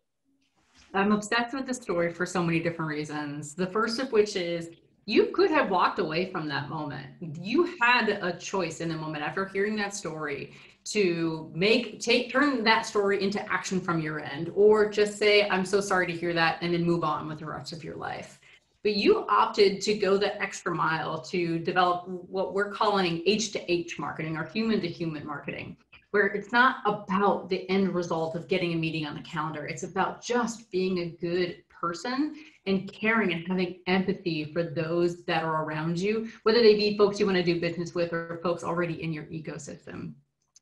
I'm 0.94 1.12
obsessed 1.12 1.54
with 1.54 1.66
the 1.66 1.74
story 1.74 2.12
for 2.12 2.24
so 2.24 2.42
many 2.42 2.60
different 2.60 2.88
reasons. 2.88 3.54
The 3.54 3.66
first 3.66 3.98
of 3.98 4.10
which 4.12 4.36
is 4.36 4.70
you 5.04 5.26
could 5.26 5.50
have 5.50 5.70
walked 5.70 5.98
away 5.98 6.30
from 6.30 6.48
that 6.48 6.68
moment. 6.68 7.06
You 7.42 7.74
had 7.80 8.08
a 8.08 8.38
choice 8.38 8.80
in 8.80 8.88
the 8.88 8.96
moment 8.96 9.22
after 9.22 9.46
hearing 9.46 9.76
that 9.76 9.94
story 9.94 10.54
to 10.88 11.50
make 11.54 12.00
take 12.00 12.32
turn 12.32 12.64
that 12.64 12.86
story 12.86 13.22
into 13.22 13.40
action 13.52 13.78
from 13.80 14.00
your 14.00 14.20
end 14.20 14.50
or 14.54 14.88
just 14.88 15.18
say 15.18 15.46
i'm 15.50 15.64
so 15.64 15.80
sorry 15.80 16.06
to 16.06 16.14
hear 16.14 16.32
that 16.32 16.56
and 16.62 16.72
then 16.72 16.82
move 16.82 17.04
on 17.04 17.28
with 17.28 17.38
the 17.40 17.44
rest 17.44 17.72
of 17.72 17.84
your 17.84 17.96
life 17.96 18.40
but 18.82 18.94
you 18.94 19.26
opted 19.28 19.80
to 19.82 19.94
go 19.94 20.16
the 20.16 20.40
extra 20.40 20.74
mile 20.74 21.20
to 21.20 21.58
develop 21.58 22.06
what 22.06 22.54
we're 22.54 22.72
calling 22.72 23.22
h 23.26 23.52
to 23.52 23.72
h 23.72 23.98
marketing 23.98 24.36
or 24.36 24.44
human 24.44 24.80
to 24.80 24.88
human 24.88 25.26
marketing 25.26 25.76
where 26.10 26.26
it's 26.28 26.52
not 26.52 26.76
about 26.86 27.48
the 27.48 27.68
end 27.68 27.94
result 27.94 28.34
of 28.34 28.48
getting 28.48 28.72
a 28.72 28.76
meeting 28.76 29.06
on 29.06 29.14
the 29.14 29.20
calendar. 29.20 29.66
It's 29.66 29.82
about 29.82 30.22
just 30.22 30.70
being 30.70 30.98
a 30.98 31.10
good 31.20 31.62
person 31.68 32.34
and 32.66 32.92
caring 32.92 33.32
and 33.32 33.46
having 33.46 33.80
empathy 33.86 34.44
for 34.52 34.64
those 34.64 35.24
that 35.24 35.44
are 35.44 35.64
around 35.64 35.96
you 35.96 36.28
whether 36.42 36.60
they 36.60 36.74
be 36.74 36.98
folks 36.98 37.20
you 37.20 37.26
want 37.26 37.38
to 37.38 37.44
do 37.44 37.60
business 37.60 37.94
with 37.94 38.12
or 38.12 38.40
folks 38.42 38.64
already 38.64 39.00
in 39.02 39.12
your 39.12 39.24
ecosystem. 39.24 40.12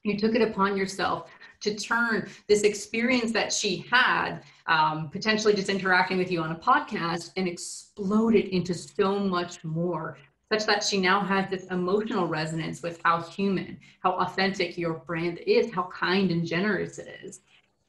You 0.03 0.19
took 0.19 0.35
it 0.35 0.43
upon 0.43 0.77
yourself 0.77 1.31
to 1.61 1.75
turn 1.75 2.29
this 2.49 2.63
experience 2.63 3.33
that 3.33 3.53
she 3.53 3.87
had 3.91 4.43
um, 4.69 5.09
potentially 5.11 5.55
just 5.55 5.69
interacting 5.69 6.19
with 6.19 6.31
you 6.31 6.41
on 6.41 6.53
a 6.53 6.57
podcast 6.57 7.33
and 7.37 7.47
explode 7.47 8.35
it 8.35 8.55
into 8.55 8.75
so 8.75 9.19
much 9.19 9.63
more 9.65 10.19
such 10.53 10.65
that 10.67 10.85
she 10.85 11.01
now 11.01 11.21
has 11.21 11.51
this 11.51 11.65
emotional 11.67 12.27
resonance 12.27 12.83
with 12.83 13.01
how 13.05 13.21
human 13.21 13.79
how 14.01 14.13
authentic 14.13 14.79
your 14.79 14.95
brand 14.95 15.39
is 15.47 15.73
how 15.73 15.85
kind 15.93 16.31
and 16.31 16.47
generous 16.47 16.99
it 16.99 17.09
is. 17.23 17.41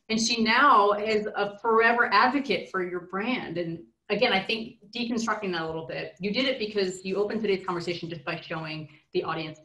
And 0.10 0.20
she 0.20 0.44
now 0.44 0.94
is 0.94 1.28
a 1.36 1.58
forever 1.60 2.10
advocate 2.14 2.72
for 2.72 2.88
your 2.88 3.02
brand. 3.02 3.58
And 3.58 3.80
again 4.10 4.34
i 4.34 4.44
think 4.44 4.78
deconstructing 4.96 5.52
that 5.52 5.62
a 5.62 5.66
little 5.66 5.86
bit 5.86 6.16
you 6.20 6.32
did 6.32 6.46
it 6.46 6.60
because 6.60 7.04
you 7.04 7.16
opened 7.16 7.42
today's 7.42 7.66
conversation 7.66 8.10
just 8.10 8.24
by 8.24 8.40
showing 8.40 8.88
the 9.14 9.24
audience 9.24 9.60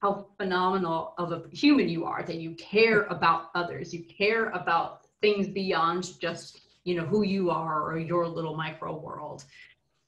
how 0.00 0.26
phenomenal 0.36 1.14
of 1.18 1.32
a 1.32 1.42
human 1.52 1.88
you 1.88 2.04
are 2.04 2.22
that 2.22 2.36
you 2.36 2.54
care 2.56 3.02
about 3.04 3.50
others 3.54 3.94
you 3.94 4.04
care 4.04 4.50
about 4.50 5.03
things 5.20 5.48
beyond 5.48 6.18
just 6.20 6.60
you 6.84 6.94
know 6.94 7.04
who 7.04 7.22
you 7.22 7.50
are 7.50 7.82
or 7.82 7.98
your 7.98 8.28
little 8.28 8.56
micro 8.56 8.96
world. 8.96 9.44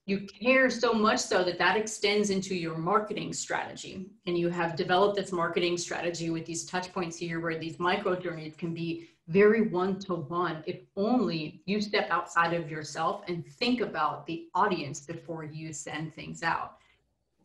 You 0.05 0.21
care 0.21 0.71
so 0.71 0.93
much 0.93 1.19
so 1.19 1.43
that 1.43 1.59
that 1.59 1.77
extends 1.77 2.31
into 2.31 2.55
your 2.55 2.79
marketing 2.79 3.33
strategy. 3.33 4.07
And 4.27 4.39
you 4.39 4.49
have 4.51 4.77
developed 4.77 5.17
this 5.17 5.33
marketing 5.33 5.77
strategy 5.79 6.31
with 6.31 6.47
these 6.47 6.65
touch 6.65 6.93
points 6.93 7.17
here 7.17 7.41
where 7.41 7.59
these 7.59 7.81
micro 7.81 8.15
journeys 8.15 8.55
can 8.57 8.73
be 8.73 9.09
very 9.27 9.69
one 9.69 9.99
to 9.99 10.15
one 10.15 10.63
if 10.67 10.83
only 10.97 11.61
you 11.67 11.81
step 11.81 12.09
outside 12.11 12.53
of 12.55 12.71
yourself 12.71 13.23
and 13.27 13.45
think 13.45 13.81
about 13.81 14.25
the 14.27 14.47
audience 14.55 15.01
before 15.01 15.43
you 15.43 15.73
send 15.73 16.15
things 16.15 16.45
out 16.45 16.77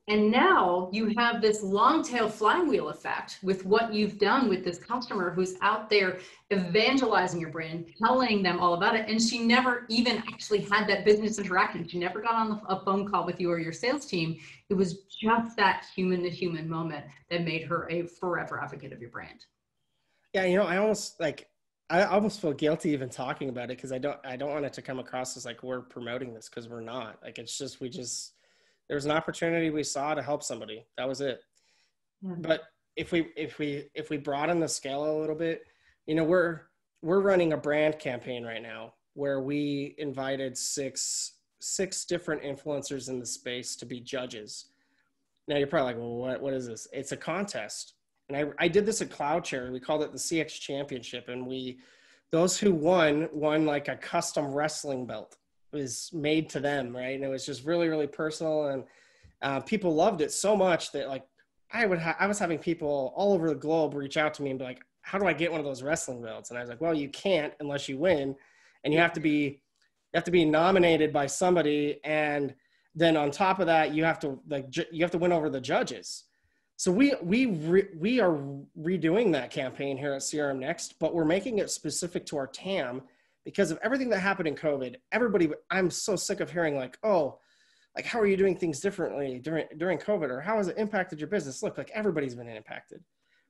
and 0.08 0.32
now 0.32 0.90
you 0.92 1.14
have 1.18 1.42
this 1.42 1.62
long 1.62 2.04
tail 2.04 2.28
flywheel 2.28 2.90
effect 2.90 3.38
with 3.44 3.66
what 3.66 3.94
you've 3.94 4.18
done 4.18 4.50
with 4.50 4.64
this 4.64 4.80
customer 4.80 5.30
who's 5.30 5.56
out 5.62 5.90
there 5.90 6.20
evangelizing 6.52 7.40
your 7.40 7.52
brand, 7.52 7.86
telling 8.04 8.42
them 8.42 8.60
all 8.60 8.74
about 8.74 8.96
it. 8.96 9.08
And 9.08 9.22
she 9.22 9.40
never 9.40 9.86
even 9.90 10.18
actually 10.28 10.62
had 10.62 10.88
that 10.88 11.06
business 11.06 11.38
interaction. 11.38 11.88
She 11.88 12.00
never 12.00 12.20
got 12.20 12.34
on 12.34 12.62
a 12.68 12.84
phone 12.84 13.08
call 13.08 13.26
with 13.26 13.40
you 13.40 13.52
or 13.52 13.60
your 13.60 13.72
sales 13.72 14.06
team. 14.08 14.40
It 14.70 14.74
was 14.74 15.04
just 15.04 15.56
that 15.58 15.86
human 15.96 16.24
to 16.24 16.30
human 16.30 16.68
moment 16.68 17.06
that 17.30 17.44
made 17.44 17.64
her 17.66 17.88
a 17.92 18.08
forever 18.08 18.60
advocate 18.62 18.94
of 18.94 19.02
your 19.02 19.12
brand. 19.12 19.46
Yeah, 20.34 20.46
you 20.46 20.58
know, 20.58 20.66
I 20.66 20.78
almost 20.78 21.20
like 21.20 21.48
I 21.92 22.04
almost 22.06 22.42
feel 22.42 22.54
guilty 22.54 22.90
even 22.90 23.10
talking 23.10 23.50
about 23.50 23.66
it 23.66 23.78
because 23.78 23.92
I 23.92 24.00
don't 24.00 24.20
I 24.26 24.36
don't 24.36 24.50
want 24.50 24.66
it 24.66 24.74
to 24.74 24.82
come 24.82 24.98
across 24.98 25.38
as 25.38 25.46
like 25.46 25.62
we're 25.62 25.82
promoting 25.82 26.34
this 26.34 26.50
because 26.50 26.68
we're 26.68 26.82
not. 26.82 27.20
Like 27.22 27.38
it's 27.38 27.58
just 27.58 27.80
we 27.80 27.90
just 27.90 28.34
there 28.92 28.98
was 28.98 29.06
an 29.06 29.12
opportunity 29.12 29.70
we 29.70 29.86
saw 29.86 30.14
to 30.14 30.22
help 30.22 30.44
somebody. 30.44 30.86
That 30.98 31.08
was 31.08 31.22
it. 31.22 31.40
Yeah. 32.22 32.34
But 32.40 32.64
if 32.98 33.14
we 33.14 33.30
if 33.38 33.58
we 33.58 33.90
if 33.96 34.10
we 34.10 34.18
broaden 34.18 34.60
the 34.60 34.68
scale 34.68 35.06
a 35.06 35.18
little 35.18 35.36
bit, 35.36 35.64
you 36.08 36.14
know, 36.14 36.26
we're 36.26 36.64
we're 37.02 37.22
running 37.22 37.54
a 37.54 37.58
brand 37.58 38.00
campaign 38.00 38.44
right 38.44 38.62
now 38.62 38.96
where 39.14 39.40
we 39.40 39.96
invited 39.98 40.58
six 40.58 41.36
six 41.62 42.04
different 42.04 42.44
influencers 42.44 43.08
in 43.08 43.18
the 43.18 43.26
space 43.26 43.78
to 43.78 43.86
be 43.86 44.02
judges. 44.02 44.66
Now 45.48 45.56
you're 45.56 45.68
probably 45.68 45.94
like, 45.94 45.98
well, 45.98 46.18
what 46.18 46.42
what 46.42 46.54
is 46.54 46.68
this? 46.68 46.86
It's 46.92 47.14
a 47.14 47.18
contest. 47.18 47.94
And 48.28 48.38
I, 48.38 48.66
I 48.66 48.68
did 48.68 48.86
this 48.86 49.02
at 49.02 49.08
CloudCherry. 49.08 49.72
We 49.72 49.80
called 49.80 50.04
it 50.04 50.12
the 50.12 50.18
CX 50.18 50.60
Championship. 50.60 51.30
And 51.30 51.48
we 51.48 51.80
those 52.34 52.60
who 52.60 52.74
won 52.74 53.30
won 53.32 53.66
like 53.66 53.88
a 53.88 53.96
custom 53.96 54.48
wrestling 54.48 55.06
belt 55.06 55.38
was 55.72 56.10
made 56.14 56.50
to 56.50 56.60
them, 56.60 56.96
right? 56.96 57.16
And 57.16 57.24
it 57.24 57.30
was 57.30 57.46
just 57.46 57.66
really, 57.66 57.88
really 57.88 58.08
personal, 58.08 58.68
and 58.68 58.84
uh, 59.42 59.60
people 59.62 59.96
loved 59.96 60.22
it 60.22 60.32
so 60.32 60.56
much 60.56 60.92
that 60.92 61.08
like 61.08 61.24
I 61.74 61.86
would 61.86 62.00
ha- 62.00 62.18
I 62.20 62.28
was 62.28 62.40
having 62.40 62.60
people 62.60 63.14
all 63.16 63.34
over 63.34 63.50
the 63.50 63.56
globe 63.56 63.94
reach 63.94 64.18
out 64.18 64.34
to 64.36 64.44
me 64.44 64.50
and 64.50 64.60
be 64.60 64.66
like, 64.66 64.82
"How 65.02 65.18
do 65.18 65.26
I 65.26 65.34
get 65.34 65.52
one 65.52 65.60
of 65.60 65.66
those 65.66 65.84
wrestling 65.84 66.22
belts?" 66.22 66.50
And 66.50 66.58
I 66.58 66.62
was 66.62 66.70
like, 66.70 66.82
"Well, 66.82 66.94
you 66.94 67.10
can't 67.10 67.54
unless 67.60 67.88
you 67.88 67.98
win, 67.98 68.36
and 68.84 68.94
you 68.94 69.00
have 69.00 69.14
to 69.14 69.20
be 69.20 69.62
you 70.14 70.18
have 70.18 70.24
to 70.26 70.32
be 70.32 70.46
nominated 70.46 71.14
by 71.14 71.28
somebody, 71.28 72.00
and 72.04 72.54
then 72.94 73.16
on 73.16 73.32
top 73.32 73.60
of 73.60 73.68
that, 73.68 73.94
you 73.94 74.04
have 74.04 74.20
to 74.20 74.40
like 74.50 74.70
ju- 74.70 74.86
you 74.92 75.04
have 75.04 75.12
to 75.12 75.18
win 75.18 75.32
over 75.32 75.50
the 75.50 75.62
judges." 75.62 76.26
So 76.78 76.92
we 76.92 77.14
we 77.22 77.46
re- 77.46 77.90
we 77.96 78.20
are 78.20 78.40
redoing 78.80 79.32
that 79.34 79.52
campaign 79.52 79.98
here 79.98 80.14
at 80.14 80.22
CRM 80.22 80.60
Next, 80.60 80.98
but 81.00 81.14
we're 81.14 81.26
making 81.26 81.60
it 81.60 81.70
specific 81.70 82.26
to 82.28 82.38
our 82.38 82.48
TAM 82.48 83.04
because 83.46 83.72
of 83.72 83.80
everything 83.84 84.10
that 84.10 84.20
happened 84.20 84.48
in 84.48 84.56
COVID. 84.56 84.96
Everybody, 85.12 85.50
I'm 85.70 85.90
so 85.90 86.16
sick 86.16 86.40
of 86.40 86.52
hearing 86.52 86.76
like, 86.76 86.98
oh, 87.04 87.40
like 87.96 88.06
how 88.06 88.20
are 88.20 88.28
you 88.28 88.38
doing 88.38 88.56
things 88.56 88.80
differently 88.80 89.40
during 89.40 89.66
during 89.78 89.98
COVID, 89.98 90.30
or 90.30 90.40
how 90.40 90.58
has 90.58 90.68
it 90.68 90.78
impacted 90.78 91.20
your 91.20 91.28
business? 91.28 91.62
Look, 91.62 91.78
like 91.78 91.92
everybody's 91.94 92.36
been 92.36 92.48
impacted, 92.48 93.04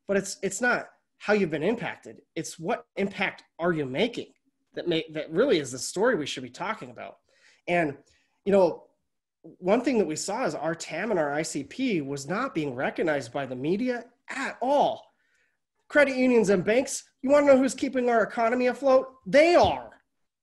but 0.07 0.17
it's 0.17 0.37
it's 0.41 0.61
not 0.61 0.87
how 1.19 1.33
you've 1.33 1.51
been 1.51 1.63
impacted. 1.63 2.17
It's 2.35 2.57
what 2.57 2.85
impact 2.95 3.43
are 3.59 3.71
you 3.71 3.85
making 3.85 4.31
that 4.73 4.87
make 4.87 5.13
that 5.13 5.31
really 5.31 5.59
is 5.59 5.71
the 5.71 5.77
story 5.77 6.15
we 6.15 6.25
should 6.25 6.43
be 6.43 6.49
talking 6.49 6.89
about. 6.89 7.17
And 7.67 7.97
you 8.45 8.51
know, 8.51 8.85
one 9.43 9.81
thing 9.81 9.99
that 9.99 10.07
we 10.07 10.15
saw 10.15 10.45
is 10.45 10.55
our 10.55 10.73
TAM 10.73 11.11
and 11.11 11.19
our 11.19 11.31
ICP 11.31 12.05
was 12.05 12.27
not 12.27 12.55
being 12.55 12.73
recognized 12.73 13.31
by 13.31 13.45
the 13.45 13.55
media 13.55 14.05
at 14.29 14.57
all. 14.61 15.10
Credit 15.91 16.15
unions 16.15 16.49
and 16.49 16.63
banks 16.63 17.03
you 17.21 17.29
want 17.29 17.45
to 17.45 17.53
know 17.53 17.59
who's 17.59 17.75
keeping 17.75 18.09
our 18.09 18.23
economy 18.23 18.67
afloat? 18.67 19.07
They 19.25 19.55
are. 19.55 19.91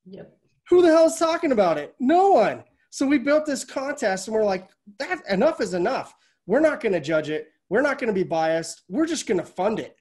Yep. 0.07 0.39
Who 0.69 0.83
the 0.83 0.89
hell's 0.89 1.19
talking 1.19 1.53
about 1.53 1.79
it? 1.79 1.95
No 1.99 2.31
one. 2.31 2.65
So 2.91 3.07
we 3.07 3.19
built 3.19 3.47
this 3.47 3.65
contest 3.65 4.29
and 4.29 4.35
we're 4.35 4.45
like, 4.45 4.69
that 4.99 5.23
enough 5.29 5.61
is 5.61 5.75
enough. 5.75 6.15
We're 6.47 6.61
not 6.61 6.81
going 6.81 6.93
to 6.93 7.01
judge 7.01 7.31
it. 7.31 7.49
We're 7.69 7.83
not 7.83 7.99
going 7.99 8.09
to 8.09 8.15
be 8.15 8.25
biased. 8.25 8.83
We're 8.89 9.07
just 9.07 9.27
going 9.27 9.41
to 9.41 9.47
fund 9.47 9.79
it. 9.79 9.97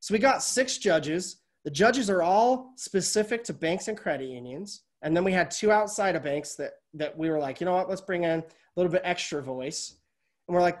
So 0.00 0.12
we 0.12 0.18
got 0.18 0.42
six 0.42 0.78
judges. 0.78 1.42
The 1.64 1.70
judges 1.70 2.10
are 2.10 2.22
all 2.22 2.72
specific 2.76 3.42
to 3.44 3.52
banks 3.52 3.88
and 3.88 3.96
credit 3.96 4.28
unions. 4.28 4.82
And 5.02 5.16
then 5.16 5.24
we 5.24 5.32
had 5.32 5.50
two 5.50 5.70
outside 5.70 6.16
of 6.16 6.24
banks 6.24 6.54
that 6.56 6.72
that 6.94 7.16
we 7.16 7.30
were 7.30 7.38
like, 7.38 7.60
you 7.60 7.64
know 7.66 7.74
what, 7.74 7.88
let's 7.88 8.00
bring 8.00 8.24
in 8.24 8.40
a 8.40 8.44
little 8.76 8.90
bit 8.90 9.02
extra 9.04 9.42
voice. 9.42 9.94
And 10.46 10.54
we're 10.54 10.62
like, 10.62 10.80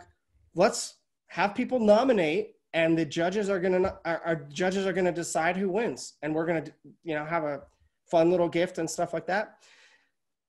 let's 0.54 0.94
have 1.28 1.54
people 1.54 1.78
nominate 1.78 2.54
and 2.74 2.98
the 2.98 3.04
judges 3.04 3.48
are 3.48 3.60
gonna 3.60 3.98
our, 4.04 4.20
our 4.24 4.36
judges 4.50 4.86
are 4.86 4.92
gonna 4.92 5.12
decide 5.12 5.56
who 5.56 5.68
wins, 5.68 6.14
and 6.22 6.34
we're 6.34 6.46
gonna 6.46 6.64
you 7.04 7.14
know 7.14 7.24
have 7.24 7.44
a 7.44 7.62
fun 8.10 8.30
little 8.30 8.48
gift 8.48 8.78
and 8.78 8.88
stuff 8.88 9.12
like 9.12 9.26
that. 9.26 9.56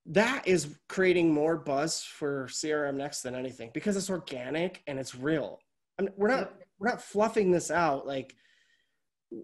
That 0.06 0.48
is 0.48 0.76
creating 0.88 1.34
more 1.34 1.58
buzz 1.58 2.04
for 2.04 2.48
CRM 2.48 2.96
Next 2.96 3.22
than 3.22 3.36
anything 3.36 3.72
because 3.74 3.96
it's 3.96 4.10
organic 4.10 4.82
and 4.88 4.98
it's 5.00 5.16
real. 5.16 5.60
I 5.98 6.04
mean, 6.04 6.14
we're 6.18 6.30
not 6.30 6.54
we're 6.80 6.90
not 6.90 7.02
fluffing 7.02 7.52
this 7.52 7.72
out 7.72 8.08
like 8.08 8.36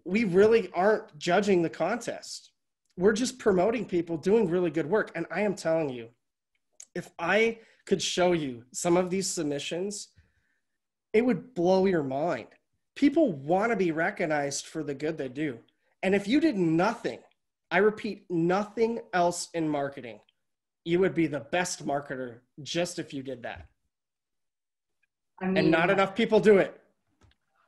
we 0.03 0.23
really 0.23 0.69
aren't 0.73 1.17
judging 1.17 1.61
the 1.61 1.69
contest. 1.69 2.51
We're 2.97 3.13
just 3.13 3.39
promoting 3.39 3.85
people 3.85 4.17
doing 4.17 4.49
really 4.49 4.71
good 4.71 4.89
work. 4.89 5.11
And 5.15 5.25
I 5.29 5.41
am 5.41 5.53
telling 5.53 5.89
you, 5.89 6.09
if 6.95 7.11
I 7.19 7.59
could 7.85 8.01
show 8.01 8.31
you 8.31 8.63
some 8.73 8.97
of 8.97 9.09
these 9.09 9.29
submissions, 9.29 10.09
it 11.13 11.23
would 11.23 11.53
blow 11.53 11.85
your 11.85 12.03
mind 12.03 12.47
people 12.95 13.33
want 13.33 13.71
to 13.71 13.75
be 13.75 13.91
recognized 13.91 14.65
for 14.65 14.83
the 14.83 14.93
good 14.93 15.17
they 15.17 15.29
do. 15.29 15.59
And 16.03 16.15
if 16.15 16.27
you 16.27 16.39
did 16.39 16.57
nothing, 16.57 17.19
I 17.71 17.77
repeat, 17.79 18.25
nothing 18.29 19.01
else 19.13 19.49
in 19.53 19.67
marketing, 19.67 20.19
you 20.85 20.99
would 20.99 21.13
be 21.13 21.27
the 21.27 21.41
best 21.41 21.85
marketer 21.85 22.39
just 22.63 22.99
if 22.99 23.13
you 23.13 23.23
did 23.23 23.43
that. 23.43 23.67
I 25.41 25.47
mean, 25.47 25.57
and 25.57 25.71
not 25.71 25.89
enough 25.89 26.15
people 26.15 26.39
do 26.39 26.57
it. 26.59 26.79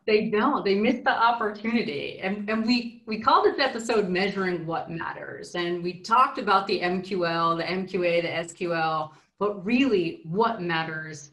They 0.05 0.29
don't. 0.29 0.63
They 0.63 0.75
miss 0.75 1.01
the 1.03 1.11
opportunity. 1.11 2.19
And, 2.19 2.49
and 2.49 2.65
we, 2.65 3.03
we 3.07 3.19
call 3.19 3.43
this 3.43 3.59
episode 3.59 4.07
Measuring 4.07 4.65
What 4.65 4.89
Matters. 4.89 5.55
And 5.55 5.83
we 5.83 5.99
talked 5.99 6.37
about 6.37 6.65
the 6.67 6.79
MQL, 6.79 7.57
the 7.57 7.63
MQA, 7.63 8.21
the 8.21 8.65
SQL, 8.65 9.11
But 9.37 9.65
really, 9.65 10.21
what 10.23 10.61
matters 10.61 11.31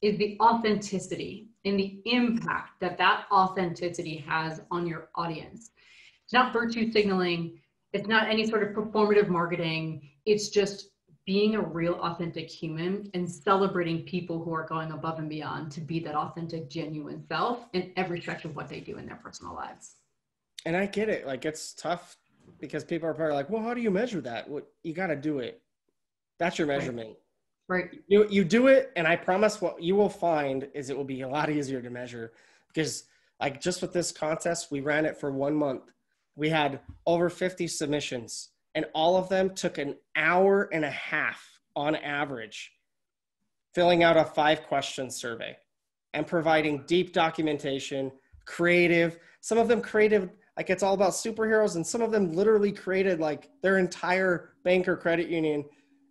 is 0.00 0.16
the 0.16 0.38
authenticity 0.40 1.48
and 1.64 1.78
the 1.78 2.00
impact 2.04 2.80
that 2.80 2.98
that 2.98 3.24
authenticity 3.30 4.16
has 4.28 4.60
on 4.70 4.86
your 4.86 5.08
audience. 5.14 5.70
It's 6.24 6.32
not 6.32 6.52
virtue 6.52 6.90
signaling, 6.92 7.58
it's 7.92 8.08
not 8.08 8.28
any 8.28 8.46
sort 8.46 8.62
of 8.62 8.70
performative 8.70 9.28
marketing, 9.28 10.10
it's 10.26 10.48
just 10.48 10.90
being 11.26 11.54
a 11.54 11.60
real 11.60 11.94
authentic 11.94 12.50
human 12.50 13.10
and 13.14 13.30
celebrating 13.30 14.02
people 14.02 14.42
who 14.44 14.52
are 14.52 14.66
going 14.66 14.92
above 14.92 15.18
and 15.18 15.28
beyond 15.28 15.72
to 15.72 15.80
be 15.80 15.98
that 16.00 16.14
authentic 16.14 16.68
genuine 16.68 17.24
self 17.28 17.64
in 17.72 17.92
every 17.96 18.20
stretch 18.20 18.44
of 18.44 18.54
what 18.54 18.68
they 18.68 18.80
do 18.80 18.98
in 18.98 19.06
their 19.06 19.16
personal 19.16 19.54
lives. 19.54 19.96
And 20.66 20.76
i 20.76 20.86
get 20.86 21.08
it. 21.08 21.26
Like 21.26 21.44
it's 21.46 21.72
tough 21.74 22.16
because 22.60 22.84
people 22.84 23.08
are 23.08 23.14
probably 23.14 23.34
like 23.34 23.48
well 23.48 23.62
how 23.62 23.72
do 23.72 23.80
you 23.80 23.90
measure 23.90 24.20
that? 24.20 24.48
What 24.48 24.66
you 24.82 24.92
got 24.92 25.06
to 25.06 25.16
do 25.16 25.38
it. 25.38 25.62
That's 26.38 26.58
your 26.58 26.66
measurement 26.66 27.16
right. 27.68 27.90
you, 28.08 28.26
you 28.28 28.44
do 28.44 28.66
it 28.66 28.92
and 28.96 29.06
i 29.06 29.16
promise 29.16 29.60
what 29.60 29.82
you 29.82 29.94
will 29.96 30.08
find 30.08 30.68
is 30.74 30.90
it 30.90 30.96
will 30.96 31.04
be 31.04 31.22
a 31.22 31.28
lot 31.28 31.50
easier 31.50 31.80
to 31.80 31.90
measure. 31.90 32.32
Because 32.68 33.04
like 33.40 33.60
just 33.60 33.82
with 33.82 33.92
this 33.92 34.12
contest 34.12 34.70
we 34.70 34.80
ran 34.80 35.04
it 35.04 35.16
for 35.16 35.30
one 35.30 35.54
month. 35.54 35.82
We 36.36 36.48
had 36.48 36.80
over 37.06 37.30
50 37.30 37.66
submissions 37.68 38.50
and 38.74 38.86
all 38.94 39.16
of 39.16 39.28
them 39.28 39.54
took 39.54 39.78
an 39.78 39.96
hour 40.16 40.68
and 40.72 40.84
a 40.84 40.90
half 40.90 41.60
on 41.76 41.96
average 41.96 42.72
filling 43.72 44.02
out 44.02 44.16
a 44.16 44.24
five 44.24 44.62
question 44.64 45.10
survey 45.10 45.56
and 46.12 46.26
providing 46.26 46.84
deep 46.86 47.12
documentation 47.12 48.12
creative. 48.46 49.18
Some 49.40 49.58
of 49.58 49.68
them 49.68 49.80
creative, 49.80 50.30
like 50.56 50.70
it's 50.70 50.82
all 50.82 50.94
about 50.94 51.12
superheroes 51.12 51.76
and 51.76 51.86
some 51.86 52.00
of 52.00 52.12
them 52.12 52.32
literally 52.32 52.72
created 52.72 53.20
like 53.20 53.50
their 53.62 53.78
entire 53.78 54.54
bank 54.64 54.86
or 54.86 54.96
credit 54.96 55.28
union 55.28 55.64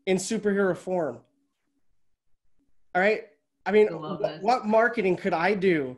in 0.05 0.17
superhero 0.17 0.75
form 0.75 1.19
all 2.95 3.01
right 3.01 3.23
i 3.65 3.71
mean 3.71 3.87
I 3.89 4.37
what 4.41 4.65
marketing 4.65 5.15
could 5.15 5.33
i 5.33 5.53
do 5.53 5.97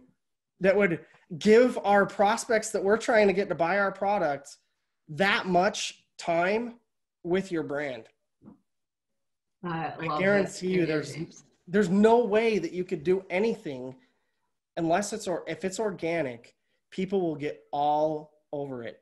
that 0.60 0.76
would 0.76 1.00
give 1.38 1.78
our 1.84 2.06
prospects 2.06 2.70
that 2.72 2.84
we're 2.84 2.98
trying 2.98 3.28
to 3.28 3.34
get 3.34 3.50
to 3.50 3.56
buy 3.56 3.80
our 3.80 3.92
product 3.92 4.58
that 5.10 5.48
much 5.48 6.04
time 6.18 6.76
with 7.24 7.52
your 7.52 7.64
brand. 7.64 8.06
I, 9.64 9.94
I 10.00 10.20
guarantee 10.20 10.68
you 10.68 10.86
there's 10.86 11.16
there's 11.68 11.90
no 11.90 12.24
way 12.24 12.60
that 12.60 12.72
you 12.72 12.84
could 12.84 13.04
do 13.04 13.26
anything 13.32 13.96
unless 14.78 15.12
it's 15.12 15.28
or 15.28 15.44
if 15.48 15.66
it's 15.66 15.80
organic, 15.80 16.54
people 16.92 17.22
will 17.22 17.36
get 17.36 17.64
all 17.72 18.32
over 18.54 18.84
it. 18.84 19.02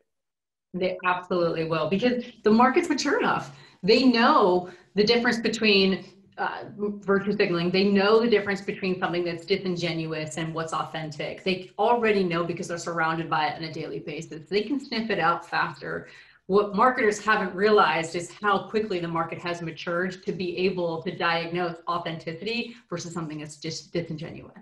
They 0.73 0.97
absolutely 1.05 1.65
will 1.65 1.89
because 1.89 2.23
the 2.43 2.51
market's 2.51 2.87
mature 2.87 3.19
enough. 3.19 3.55
They 3.83 4.03
know 4.03 4.69
the 4.95 5.03
difference 5.03 5.39
between 5.39 6.05
uh, 6.37 6.63
virtue 6.77 7.35
signaling. 7.35 7.71
They 7.71 7.85
know 7.85 8.19
the 8.19 8.29
difference 8.29 8.61
between 8.61 8.99
something 8.99 9.23
that's 9.23 9.45
disingenuous 9.45 10.37
and 10.37 10.53
what's 10.53 10.73
authentic. 10.73 11.43
They 11.43 11.71
already 11.77 12.23
know 12.23 12.43
because 12.43 12.67
they're 12.67 12.77
surrounded 12.77 13.29
by 13.29 13.47
it 13.47 13.57
on 13.57 13.63
a 13.63 13.71
daily 13.71 13.99
basis. 13.99 14.49
They 14.49 14.61
can 14.61 14.79
sniff 14.79 15.09
it 15.09 15.19
out 15.19 15.49
faster 15.49 16.07
what 16.47 16.75
marketers 16.75 17.23
haven't 17.23 17.55
realized 17.55 18.15
is 18.15 18.29
how 18.29 18.67
quickly 18.67 18.99
the 18.99 19.07
market 19.07 19.39
has 19.39 19.61
matured 19.61 20.23
to 20.23 20.31
be 20.31 20.57
able 20.57 21.01
to 21.01 21.15
diagnose 21.15 21.77
authenticity 21.87 22.75
versus 22.89 23.13
something 23.13 23.39
that's 23.39 23.57
just 23.57 23.93
disingenuous. 23.93 24.57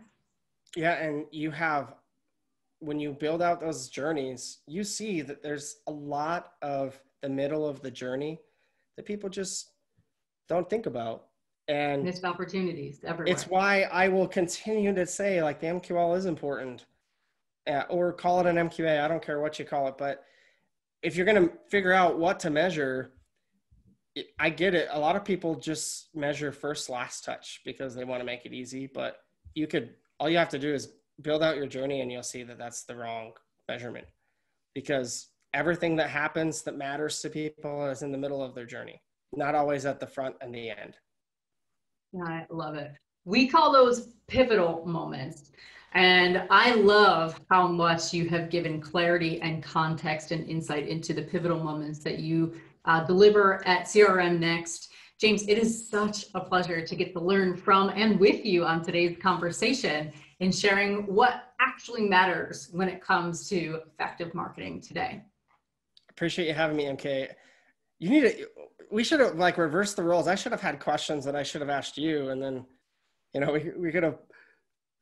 Yeah, 0.76 0.94
and 0.94 1.26
you 1.32 1.52
have 1.52 1.96
when 2.80 3.00
you 3.00 3.12
build 3.12 3.44
out 3.44 3.62
those 3.62 3.90
journeys, 3.90 4.60
you 4.68 4.84
see 4.84 5.22
that 5.22 5.44
there's 5.44 5.78
a 5.88 5.92
lot 5.92 6.54
of 6.64 7.00
the 7.22 7.30
middle 7.30 7.68
of 7.68 7.82
the 7.82 7.92
journey 7.92 8.40
that 8.96 9.06
people 9.06 9.30
just 9.30 9.72
don't 10.50 10.68
think 10.70 10.88
about. 10.88 11.28
And 11.68 12.04
missed 12.04 12.26
opportunities 12.26 13.00
everywhere. 13.06 13.32
It's 13.32 13.48
why 13.48 13.84
I 13.84 14.08
will 14.08 14.28
continue 14.28 14.94
to 14.94 15.06
say 15.06 15.42
like 15.42 15.60
the 15.60 15.68
MQL 15.68 16.18
is 16.18 16.26
important. 16.26 16.86
Uh, 17.68 17.84
or 17.90 18.12
call 18.12 18.40
it 18.40 18.48
an 18.48 18.56
MQA. 18.56 19.04
I 19.04 19.08
don't 19.08 19.24
care 19.24 19.40
what 19.40 19.60
you 19.60 19.66
call 19.66 19.88
it, 19.88 19.96
but 19.96 20.26
if 21.04 21.16
you're 21.16 21.28
going 21.28 21.48
to 21.48 21.54
figure 21.70 21.94
out 21.94 22.18
what 22.18 22.40
to 22.40 22.50
measure, 22.50 23.12
I 24.40 24.50
get 24.50 24.74
it. 24.74 24.88
A 24.92 25.00
lot 25.00 25.16
of 25.16 25.24
people 25.24 25.56
just 25.56 26.14
measure 26.16 26.52
first 26.52 26.90
last 26.90 27.24
touch 27.24 27.62
because 27.64 27.94
they 27.94 28.04
want 28.04 28.20
to 28.20 28.26
make 28.26 28.46
it 28.46 28.54
easy, 28.54 28.90
but 28.92 29.18
you 29.54 29.68
could 29.68 29.92
all 30.20 30.30
you 30.30 30.38
have 30.38 30.50
to 30.50 30.60
do 30.60 30.74
is 30.74 30.90
build 31.22 31.44
out 31.44 31.56
your 31.56 31.68
journey 31.68 32.02
and 32.02 32.12
you'll 32.12 32.24
see 32.24 32.44
that 32.44 32.58
that's 32.58 32.84
the 32.84 32.96
wrong 32.96 33.32
measurement 33.68 34.08
because 34.74 35.30
everything 35.54 35.96
that 35.96 36.10
happens 36.10 36.62
that 36.64 36.78
matters 36.78 37.22
to 37.22 37.30
people 37.30 37.86
is 37.88 38.02
in 38.02 38.12
the 38.12 38.18
middle 38.18 38.44
of 38.44 38.56
their 38.56 38.66
journey, 38.66 39.02
not 39.34 39.56
always 39.56 39.86
at 39.86 40.00
the 40.00 40.08
front 40.08 40.36
and 40.42 40.54
the 40.54 40.70
end. 40.70 40.96
I 42.26 42.46
love 42.50 42.76
it. 42.76 42.92
We 43.26 43.48
call 43.48 43.72
those 43.72 44.10
pivotal 44.28 44.86
moments. 44.86 45.52
And 45.94 46.44
I 46.50 46.76
love 46.76 47.40
how 47.50 47.68
much 47.68 48.14
you 48.14 48.30
have 48.30 48.50
given 48.50 48.80
clarity 48.80 49.42
and 49.42 49.62
context 49.62 50.32
and 50.32 50.48
insight 50.50 50.88
into 50.88 51.14
the 51.14 51.24
pivotal 51.24 51.60
moments 51.60 52.00
that 52.00 52.20
you 52.20 52.56
uh, 52.86 53.04
deliver 53.04 53.66
at 53.68 53.86
CRM 53.86 54.40
Next. 54.40 54.92
James, 55.20 55.44
it 55.48 55.58
is 55.58 55.90
such 55.90 56.26
a 56.34 56.40
pleasure 56.40 56.86
to 56.86 56.96
get 56.96 57.14
to 57.14 57.20
learn 57.20 57.56
from 57.56 57.90
and 57.90 58.20
with 58.20 58.46
you 58.46 58.66
on 58.66 58.84
today's 58.84 59.18
conversation 59.22 60.12
in 60.40 60.52
sharing 60.52 61.06
what 61.14 61.54
actually 61.60 62.08
matters 62.08 62.70
when 62.72 62.88
it 62.88 63.02
comes 63.04 63.48
to 63.50 63.82
effective 63.86 64.34
marketing 64.34 64.82
today. 64.82 65.22
Appreciate 66.10 66.48
you 66.48 66.54
having 66.54 66.78
me, 66.78 66.86
MK. 66.86 67.28
You 68.00 68.10
need 68.10 68.22
to, 68.22 68.48
we 68.92 69.04
should 69.04 69.20
have 69.20 69.36
like 69.36 69.58
reversed 69.58 69.96
the 69.96 70.04
roles. 70.04 70.28
I 70.28 70.36
should 70.36 70.52
have 70.52 70.62
had 70.62 70.80
questions 70.80 71.26
that 71.26 71.36
I 71.36 71.44
should 71.44 71.62
have 71.62 71.70
asked 71.70 71.98
you, 71.98 72.30
and 72.30 72.42
then, 72.42 72.66
you 73.34 73.42
know, 73.42 73.54
we, 73.54 73.72
we 73.78 73.92
could 73.92 74.04
have 74.04 74.20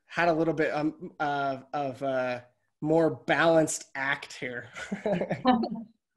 had 0.05 0.27
a 0.27 0.33
little 0.33 0.53
bit 0.53 0.73
um, 0.73 1.11
uh, 1.19 1.57
of 1.73 2.01
a 2.01 2.43
more 2.81 3.09
balanced 3.25 3.85
act 3.95 4.33
here. 4.33 4.69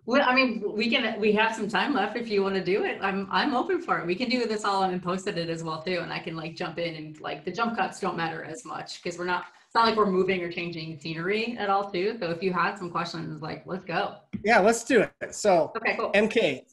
well, 0.06 0.22
I 0.22 0.34
mean, 0.34 0.62
we 0.74 0.90
can 0.90 1.18
we 1.20 1.32
have 1.32 1.54
some 1.54 1.68
time 1.68 1.94
left 1.94 2.16
if 2.16 2.28
you 2.28 2.42
want 2.42 2.54
to 2.54 2.64
do 2.64 2.84
it. 2.84 2.98
I'm 3.02 3.28
I'm 3.30 3.54
open 3.54 3.80
for 3.80 3.98
it. 3.98 4.06
We 4.06 4.14
can 4.14 4.28
do 4.28 4.46
this 4.46 4.64
all 4.64 4.82
and 4.84 5.02
post 5.02 5.26
it 5.26 5.36
as 5.36 5.62
well 5.62 5.82
too, 5.82 6.00
and 6.02 6.12
I 6.12 6.18
can 6.18 6.36
like 6.36 6.56
jump 6.56 6.78
in 6.78 6.94
and 6.94 7.20
like 7.20 7.44
the 7.44 7.52
jump 7.52 7.76
cuts 7.76 8.00
don't 8.00 8.16
matter 8.16 8.44
as 8.44 8.64
much 8.64 9.02
because 9.02 9.18
we're 9.18 9.26
not. 9.26 9.46
It's 9.66 9.74
not 9.74 9.86
like 9.86 9.96
we're 9.96 10.10
moving 10.10 10.42
or 10.42 10.52
changing 10.52 11.00
scenery 11.00 11.56
at 11.58 11.70
all 11.70 11.90
too. 11.90 12.18
So 12.20 12.30
if 12.30 12.42
you 12.42 12.52
had 12.52 12.76
some 12.76 12.90
questions, 12.90 13.40
like 13.40 13.62
let's 13.64 13.84
go. 13.84 14.16
Yeah, 14.44 14.58
let's 14.58 14.84
do 14.84 15.00
it. 15.00 15.34
So 15.34 15.72
okay, 15.76 15.96
cool. 15.98 16.12
MK, 16.12 16.64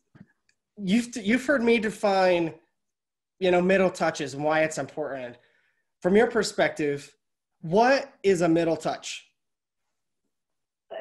you've 0.84 1.16
you've 1.18 1.46
heard 1.46 1.64
me 1.64 1.80
define, 1.80 2.54
you 3.40 3.52
know, 3.52 3.62
middle 3.62 3.90
touches 3.90 4.34
and 4.34 4.44
why 4.44 4.62
it's 4.62 4.78
important 4.78 5.38
from 6.02 6.16
your 6.16 6.28
perspective, 6.28 7.14
what 7.62 8.14
is 8.24 8.42
a 8.42 8.50
middle 8.50 8.78
touch? 8.78 9.26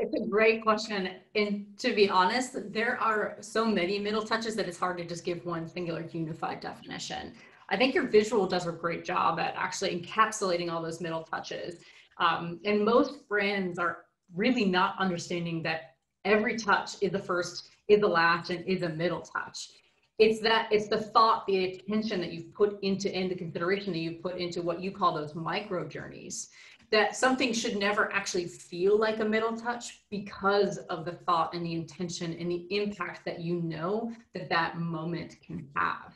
It's 0.01 0.15
a 0.15 0.27
great 0.29 0.63
question. 0.63 1.09
And 1.35 1.67
to 1.79 1.95
be 1.95 2.09
honest, 2.09 2.73
there 2.73 3.01
are 3.01 3.37
so 3.41 3.65
many 3.65 3.99
middle 3.99 4.23
touches 4.23 4.55
that 4.57 4.69
it's 4.69 4.79
hard 4.79 4.99
to 4.99 5.05
just 5.05 5.25
give 5.25 5.45
one 5.47 5.67
singular 5.69 6.05
unified 6.13 6.61
definition. 6.61 7.33
I 7.69 7.77
think 7.77 7.95
your 7.95 8.07
visual 8.09 8.47
does 8.47 8.67
a 8.67 8.73
great 8.73 9.05
job 9.05 9.39
at 9.39 9.55
actually 9.57 9.99
encapsulating 10.01 10.71
all 10.71 10.83
those 10.83 11.01
middle 11.01 11.23
touches. 11.23 11.81
Um, 12.19 12.61
and 12.65 12.85
most 12.85 13.29
brands 13.29 13.79
are 13.79 13.99
really 14.35 14.65
not 14.65 14.95
understanding 14.99 15.63
that 15.63 15.95
every 16.25 16.57
touch 16.57 16.97
is 17.01 17.13
the 17.13 17.19
first, 17.19 17.71
is 17.89 18.03
a 18.03 18.07
latch 18.07 18.51
and 18.51 18.65
is 18.67 18.83
a 18.83 18.89
middle 18.89 19.21
touch. 19.21 19.71
It's 20.19 20.41
that 20.41 20.69
it's 20.71 20.89
the 20.89 21.01
thought 21.01 21.47
the 21.47 21.65
attention 21.65 22.21
that 22.21 22.33
you've 22.33 22.53
put 22.53 22.79
into 22.83 23.15
and 23.15 23.31
the 23.31 23.37
consideration 23.37 23.93
that 23.93 24.01
you've 24.01 24.23
put 24.23 24.37
into 24.37 24.63
what 24.63 24.81
you 24.81 24.91
call 24.91 25.15
those 25.15 25.35
micro 25.35 25.87
journeys 25.87 26.51
that 26.91 27.15
something 27.15 27.53
should 27.53 27.77
never 27.77 28.11
actually 28.13 28.47
feel 28.47 28.99
like 28.99 29.21
a 29.21 29.25
middle 29.25 29.57
touch 29.57 30.01
because 30.11 30.79
of 30.89 31.05
the 31.05 31.13
thought 31.13 31.55
and 31.55 31.65
the 31.65 31.75
intention 31.75 32.33
and 32.39 32.51
the 32.51 32.67
impact 32.71 33.25
that 33.27 33.41
you 33.41 33.61
know 33.61 34.13
that 34.35 34.49
that 34.49 34.79
moment 34.79 35.37
can 35.45 35.69
have. 35.77 36.15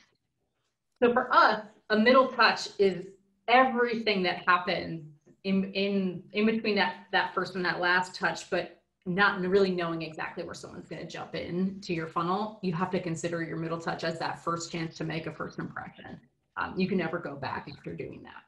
So 1.03 1.12
for 1.12 1.32
us 1.32 1.62
a 1.90 1.99
middle 1.99 2.28
touch 2.28 2.68
is 2.78 3.07
everything 3.49 4.22
that 4.22 4.42
happens 4.46 5.05
in 5.44 5.72
in 5.72 6.22
in 6.32 6.46
between 6.46 6.76
that 6.76 7.07
that 7.12 7.34
first 7.34 7.55
and 7.57 7.64
that 7.64 7.80
last 7.80 8.14
touch 8.14 8.49
but 8.49 8.82
not 9.05 9.40
really 9.40 9.70
knowing 9.70 10.03
exactly 10.03 10.44
where 10.44 10.55
someone's 10.55 10.88
going 10.88 11.03
to 11.03 11.09
jump 11.09 11.34
in 11.34 11.80
to 11.80 11.92
your 11.92 12.07
funnel, 12.07 12.61
you 12.62 12.72
have 12.72 12.90
to 12.90 13.00
consider 13.00 13.42
your 13.42 13.57
middle 13.57 13.78
touch 13.78 14.05
as 14.05 14.18
that 14.18 14.42
first 14.44 14.70
chance 14.70 14.96
to 14.98 15.05
make 15.05 15.26
a 15.26 15.32
first 15.32 15.59
impression. 15.59 16.20
Um, 16.57 16.74
you 16.76 16.86
can 16.86 16.98
never 16.98 17.18
go 17.18 17.34
back 17.34 17.68
after 17.70 17.94
doing 17.94 18.22
that. 18.22 18.42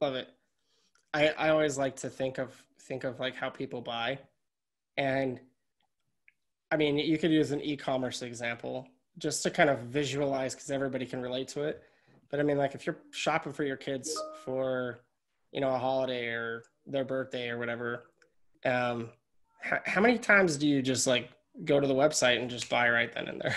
Love 0.00 0.14
it. 0.14 0.28
I, 1.14 1.28
I 1.28 1.48
always 1.50 1.76
like 1.76 1.96
to 1.96 2.08
think 2.08 2.38
of 2.38 2.54
think 2.80 3.04
of 3.04 3.20
like 3.20 3.36
how 3.36 3.50
people 3.50 3.80
buy, 3.80 4.18
and 4.96 5.38
I 6.70 6.76
mean 6.76 6.96
you 6.96 7.18
could 7.18 7.30
use 7.30 7.50
an 7.50 7.60
e-commerce 7.60 8.22
example 8.22 8.88
just 9.18 9.42
to 9.42 9.50
kind 9.50 9.68
of 9.68 9.80
visualize 9.80 10.54
because 10.54 10.70
everybody 10.70 11.04
can 11.04 11.20
relate 11.20 11.48
to 11.48 11.64
it. 11.64 11.82
But 12.30 12.40
I 12.40 12.44
mean, 12.44 12.56
like 12.56 12.74
if 12.74 12.86
you're 12.86 12.98
shopping 13.10 13.52
for 13.52 13.64
your 13.64 13.76
kids 13.76 14.18
for 14.44 15.00
you 15.52 15.60
know 15.60 15.74
a 15.74 15.78
holiday 15.78 16.28
or 16.28 16.62
their 16.86 17.04
birthday 17.04 17.50
or 17.50 17.58
whatever, 17.58 18.04
um, 18.64 19.10
how, 19.62 19.80
how 19.86 20.00
many 20.00 20.18
times 20.18 20.56
do 20.56 20.66
you 20.66 20.82
just 20.82 21.06
like 21.06 21.30
go 21.64 21.80
to 21.80 21.86
the 21.86 21.94
website 21.94 22.40
and 22.40 22.50
just 22.50 22.68
buy 22.68 22.90
right 22.90 23.12
then 23.12 23.28
and 23.28 23.40
there? 23.40 23.56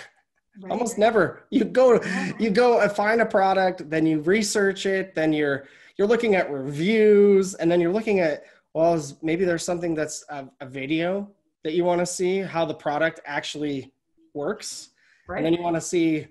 Right. 0.61 0.71
Almost 0.71 0.97
never. 0.97 1.43
You 1.49 1.65
go, 1.65 1.99
you 2.39 2.49
go 2.49 2.79
and 2.79 2.91
find 2.91 3.21
a 3.21 3.25
product, 3.25 3.89
then 3.89 4.05
you 4.05 4.21
research 4.21 4.85
it, 4.85 5.13
then 5.13 5.33
you're 5.33 5.67
you're 5.97 6.07
looking 6.07 6.35
at 6.35 6.51
reviews, 6.51 7.55
and 7.55 7.71
then 7.71 7.81
you're 7.81 7.91
looking 7.91 8.19
at 8.19 8.43
well, 8.73 9.01
maybe 9.21 9.45
there's 9.45 9.63
something 9.63 9.95
that's 9.95 10.25
a, 10.29 10.47
a 10.59 10.65
video 10.65 11.29
that 11.63 11.73
you 11.73 11.85
want 11.85 11.99
to 11.99 12.05
see 12.05 12.39
how 12.39 12.65
the 12.65 12.73
product 12.73 13.21
actually 13.25 13.93
works, 14.33 14.89
right. 15.27 15.37
and 15.37 15.45
then 15.45 15.53
you 15.53 15.61
want 15.61 15.75
to 15.75 15.81
see 15.81 16.27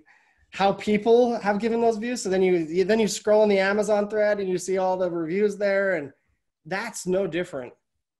how 0.50 0.72
people 0.72 1.38
have 1.40 1.58
given 1.58 1.80
those 1.80 1.96
views. 1.96 2.22
So 2.22 2.28
then 2.28 2.42
you, 2.42 2.56
you 2.56 2.84
then 2.84 3.00
you 3.00 3.08
scroll 3.08 3.42
in 3.42 3.48
the 3.48 3.58
Amazon 3.58 4.08
thread 4.08 4.40
and 4.40 4.48
you 4.48 4.56
see 4.56 4.78
all 4.78 4.96
the 4.96 5.10
reviews 5.10 5.56
there, 5.56 5.96
and 5.96 6.12
that's 6.66 7.06
no 7.06 7.26
different 7.26 7.72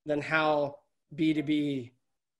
than 0.05 0.21
how 0.21 0.75
B2B 1.15 1.91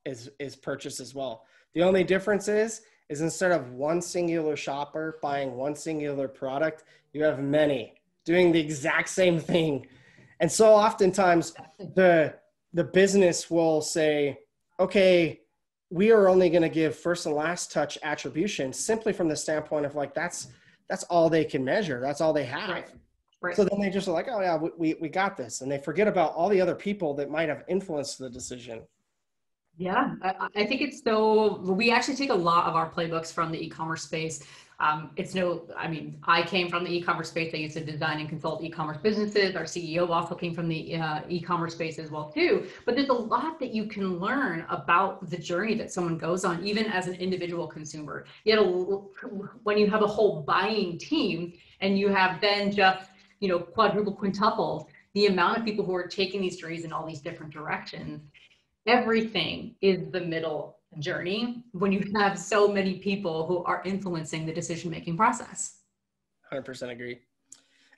is 0.05 0.30
is 0.39 0.55
purchased 0.55 0.99
as 0.99 1.13
well. 1.13 1.45
The 1.74 1.84
only 1.84 2.03
difference 2.03 2.47
is 2.47 2.82
is 3.09 3.22
instead 3.22 3.51
of 3.51 3.72
one 3.72 4.01
singular 4.01 4.55
shopper 4.55 5.20
buying 5.22 5.55
one 5.55 5.76
singular 5.76 6.28
product, 6.28 6.84
you 7.13 7.24
have 7.24 7.39
many 7.39 7.93
doing 8.26 8.51
the 8.51 8.59
exact 8.59 9.09
same 9.09 9.39
thing. 9.39 9.86
And 10.39 10.51
so 10.51 10.74
oftentimes 10.74 11.53
the 11.80 12.36
the 12.74 12.84
business 12.84 13.49
will 13.49 13.82
say, 13.82 14.39
okay, 14.80 15.41
we 15.89 16.11
are 16.11 16.28
only 16.28 16.49
going 16.49 16.61
to 16.61 16.70
give 16.70 16.95
first 16.95 17.26
and 17.26 17.36
last 17.36 17.72
touch 17.72 17.97
attribution 18.03 18.74
simply 18.74 19.13
from 19.13 19.30
the 19.30 19.36
standpoint 19.36 19.86
of 19.86 19.95
like 19.95 20.13
that's 20.13 20.47
that's 20.89 21.03
all 21.03 21.30
they 21.30 21.45
can 21.45 21.63
measure. 21.63 21.99
That's 22.01 22.22
all 22.22 22.34
they 22.34 22.45
have. 22.45 22.70
Right. 22.70 22.89
Right. 23.42 23.56
So 23.56 23.64
then 23.66 23.80
they 23.80 23.90
just 23.90 24.08
are 24.08 24.12
like, 24.12 24.28
oh 24.30 24.42
yeah, 24.42 24.58
we, 24.58 24.96
we 24.96 25.10
got 25.10 25.38
this. 25.38 25.62
And 25.62 25.72
they 25.72 25.78
forget 25.78 26.08
about 26.08 26.34
all 26.34 26.50
the 26.50 26.62
other 26.62 26.76
people 26.76 27.14
that 27.16 27.30
might 27.30 27.50
have 27.50 27.64
influenced 27.68 28.18
the 28.18 28.30
decision. 28.30 28.82
Yeah, 29.78 30.16
I, 30.22 30.48
I 30.56 30.66
think 30.66 30.82
it's 30.82 31.04
so. 31.04 31.60
We 31.60 31.92
actually 31.92 32.16
take 32.16 32.30
a 32.30 32.36
lot 32.36 32.66
of 32.66 32.76
our 32.76 32.90
playbooks 32.90 33.34
from 33.34 33.52
the 33.52 33.62
e-commerce 33.62 34.04
space. 34.04 34.42
Um, 34.80 35.12
it's 35.16 35.34
no, 35.34 35.68
I 35.78 35.88
mean, 35.88 36.18
I 36.26 36.44
came 36.44 36.70
from 36.70 36.84
the 36.84 36.92
e-commerce 36.92 37.30
space. 37.30 37.54
I 37.54 37.58
used 37.58 37.76
to 37.76 37.84
design 37.84 38.20
and 38.20 38.28
consult 38.28 38.62
e-commerce 38.64 38.98
businesses. 38.98 39.56
Our 39.56 39.64
CEO 39.64 40.10
also 40.10 40.36
came 40.36 40.54
from 40.54 40.68
the 40.68 40.96
uh, 40.96 41.22
e-commerce 41.30 41.74
space 41.74 41.98
as 41.98 42.12
well 42.12 42.30
too. 42.30 42.68
But 42.86 42.96
there's 42.96 43.10
a 43.10 43.14
lot 43.14 43.60
that 43.60 43.74
you 43.74 43.86
can 43.86 44.20
learn 44.20 44.66
about 44.70 45.30
the 45.30 45.38
journey 45.38 45.76
that 45.76 45.92
someone 45.92 46.18
goes 46.18 46.44
on, 46.44 46.66
even 46.66 46.86
as 46.86 47.08
an 47.08 47.16
individual 47.16 47.68
consumer. 47.68 48.26
Yet, 48.44 48.58
when 49.64 49.78
you 49.78 49.90
have 49.90 50.02
a 50.04 50.08
whole 50.08 50.42
buying 50.42 50.98
team 50.98 51.54
and 51.82 51.98
you 51.98 52.10
have 52.10 52.42
then 52.42 52.72
just, 52.72 53.10
you 53.40 53.48
know, 53.48 53.60
quadruple, 53.60 54.14
quintuple 54.14 54.90
the 55.14 55.28
amount 55.28 55.58
of 55.58 55.66
people 55.66 55.86
who 55.86 55.96
are 55.96 56.08
taking 56.08 56.42
these 56.42 56.58
journeys 56.58 56.84
in 56.84 56.92
all 56.92 57.08
these 57.08 57.22
different 57.22 57.52
directions. 57.52 58.22
Everything 58.86 59.76
is 59.82 60.12
the 60.12 60.20
middle 60.20 60.78
journey 61.00 61.64
when 61.72 61.92
you 61.92 62.04
have 62.16 62.38
so 62.38 62.68
many 62.68 63.00
people 63.00 63.48
who 63.48 63.64
are 63.64 63.82
influencing 63.86 64.46
the 64.46 64.54
decision 64.54 64.92
making 64.92 65.18
process 65.18 65.80
100% 66.52 66.90
agree. 66.90 67.20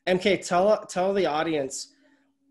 Mk 0.07 0.45
tell 0.45 0.85
tell 0.85 1.13
the 1.13 1.25
audience 1.25 1.93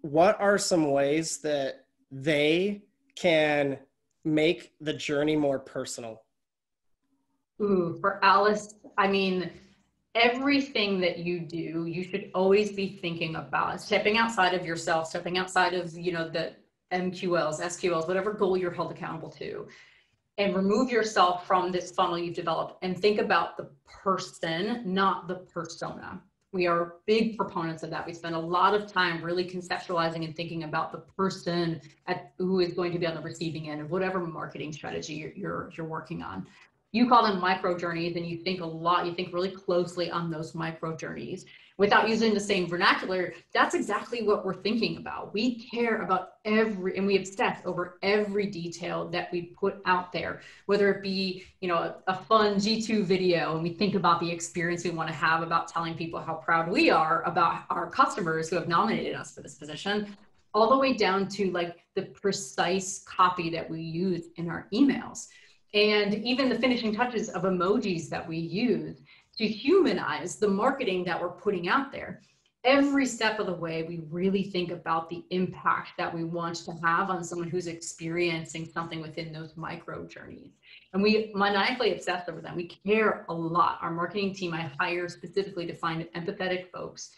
what 0.02 0.38
are 0.40 0.58
some 0.58 0.90
ways 0.90 1.38
that 1.38 1.86
they 2.12 2.82
can 3.16 3.78
make 4.24 4.74
the 4.80 4.92
journey 4.92 5.36
more 5.36 5.58
personal? 5.58 6.22
Ooh, 7.60 7.96
for 8.00 8.20
Alyce 8.22 8.74
i 8.98 9.06
mean 9.08 9.50
everything 10.16 10.98
that 10.98 11.18
you 11.18 11.38
do 11.38 11.86
you 11.86 12.02
should 12.02 12.30
always 12.34 12.72
be 12.72 12.88
thinking 12.88 13.36
about 13.36 13.80
stepping 13.80 14.16
outside 14.16 14.54
of 14.54 14.66
yourself 14.66 15.06
stepping 15.06 15.38
outside 15.38 15.74
of 15.74 15.96
you 15.96 16.10
know 16.10 16.28
the 16.28 16.52
MQLs, 16.92 17.60
SQLs, 17.60 18.06
whatever 18.06 18.32
goal 18.32 18.56
you're 18.56 18.70
held 18.70 18.92
accountable 18.92 19.30
to, 19.30 19.66
and 20.38 20.54
remove 20.54 20.90
yourself 20.90 21.46
from 21.46 21.72
this 21.72 21.90
funnel 21.90 22.18
you've 22.18 22.34
developed 22.34 22.78
and 22.82 22.96
think 22.96 23.18
about 23.18 23.56
the 23.56 23.68
person, 23.88 24.82
not 24.84 25.26
the 25.28 25.36
persona. 25.36 26.20
We 26.52 26.66
are 26.66 26.94
big 27.06 27.36
proponents 27.36 27.82
of 27.82 27.90
that. 27.90 28.06
We 28.06 28.14
spend 28.14 28.34
a 28.34 28.40
lot 28.40 28.74
of 28.74 28.90
time 28.90 29.22
really 29.22 29.44
conceptualizing 29.44 30.24
and 30.24 30.34
thinking 30.34 30.62
about 30.62 30.92
the 30.92 30.98
person 30.98 31.80
at, 32.06 32.32
who 32.38 32.60
is 32.60 32.72
going 32.72 32.92
to 32.92 32.98
be 32.98 33.06
on 33.06 33.14
the 33.14 33.20
receiving 33.20 33.68
end 33.68 33.80
of 33.80 33.90
whatever 33.90 34.20
marketing 34.20 34.72
strategy 34.72 35.14
you're, 35.14 35.32
you're, 35.34 35.70
you're 35.76 35.86
working 35.86 36.22
on. 36.22 36.46
You 36.92 37.08
call 37.08 37.24
them 37.24 37.40
micro 37.40 37.76
journeys 37.76 38.16
and 38.16 38.26
you 38.26 38.38
think 38.38 38.60
a 38.60 38.66
lot, 38.66 39.06
you 39.06 39.14
think 39.14 39.32
really 39.32 39.50
closely 39.50 40.10
on 40.10 40.30
those 40.30 40.54
micro 40.54 40.96
journeys 40.96 41.44
without 41.78 42.08
using 42.08 42.32
the 42.32 42.40
same 42.40 42.66
vernacular, 42.66 43.34
that's 43.52 43.74
exactly 43.74 44.22
what 44.22 44.44
we're 44.44 44.54
thinking 44.54 44.96
about. 44.96 45.34
We 45.34 45.68
care 45.68 46.02
about 46.02 46.30
every, 46.44 46.96
and 46.96 47.06
we 47.06 47.18
obsess 47.18 47.58
over 47.64 47.98
every 48.02 48.46
detail 48.46 49.08
that 49.08 49.30
we 49.30 49.42
put 49.42 49.82
out 49.84 50.12
there, 50.12 50.40
whether 50.66 50.90
it 50.90 51.02
be, 51.02 51.44
you 51.60 51.68
know, 51.68 51.76
a, 51.76 51.96
a 52.06 52.14
fun 52.14 52.56
G2 52.56 53.04
video, 53.04 53.54
and 53.54 53.62
we 53.62 53.70
think 53.70 53.94
about 53.94 54.20
the 54.20 54.30
experience 54.30 54.84
we 54.84 54.90
want 54.90 55.08
to 55.08 55.14
have 55.14 55.42
about 55.42 55.68
telling 55.68 55.94
people 55.94 56.20
how 56.20 56.34
proud 56.34 56.70
we 56.70 56.88
are 56.90 57.22
about 57.24 57.64
our 57.68 57.90
customers 57.90 58.48
who 58.48 58.56
have 58.56 58.68
nominated 58.68 59.14
us 59.14 59.34
for 59.34 59.42
this 59.42 59.56
position, 59.56 60.16
all 60.54 60.70
the 60.70 60.78
way 60.78 60.94
down 60.94 61.28
to 61.28 61.50
like 61.50 61.84
the 61.94 62.02
precise 62.02 63.04
copy 63.06 63.50
that 63.50 63.68
we 63.68 63.82
use 63.82 64.28
in 64.36 64.48
our 64.48 64.66
emails. 64.72 65.26
And 65.74 66.14
even 66.14 66.48
the 66.48 66.58
finishing 66.58 66.94
touches 66.94 67.28
of 67.28 67.42
emojis 67.42 68.08
that 68.08 68.26
we 68.26 68.36
use 68.36 68.96
to 69.38 69.46
humanize 69.46 70.36
the 70.36 70.48
marketing 70.48 71.04
that 71.04 71.20
we're 71.20 71.28
putting 71.28 71.68
out 71.68 71.92
there. 71.92 72.22
Every 72.64 73.06
step 73.06 73.38
of 73.38 73.46
the 73.46 73.54
way, 73.54 73.84
we 73.84 74.00
really 74.10 74.42
think 74.42 74.72
about 74.72 75.08
the 75.08 75.24
impact 75.30 75.90
that 75.98 76.12
we 76.12 76.24
want 76.24 76.56
to 76.64 76.72
have 76.82 77.10
on 77.10 77.22
someone 77.22 77.48
who's 77.48 77.68
experiencing 77.68 78.66
something 78.66 79.00
within 79.00 79.32
those 79.32 79.56
micro 79.56 80.04
journeys. 80.04 80.50
And 80.92 81.00
we 81.00 81.30
maniacally 81.34 81.92
obsess 81.92 82.28
over 82.28 82.40
them. 82.40 82.56
We 82.56 82.66
care 82.66 83.24
a 83.28 83.34
lot. 83.34 83.78
Our 83.82 83.92
marketing 83.92 84.34
team, 84.34 84.52
I 84.52 84.70
hire 84.80 85.08
specifically 85.08 85.66
to 85.66 85.74
find 85.74 86.08
empathetic 86.16 86.72
folks 86.72 87.12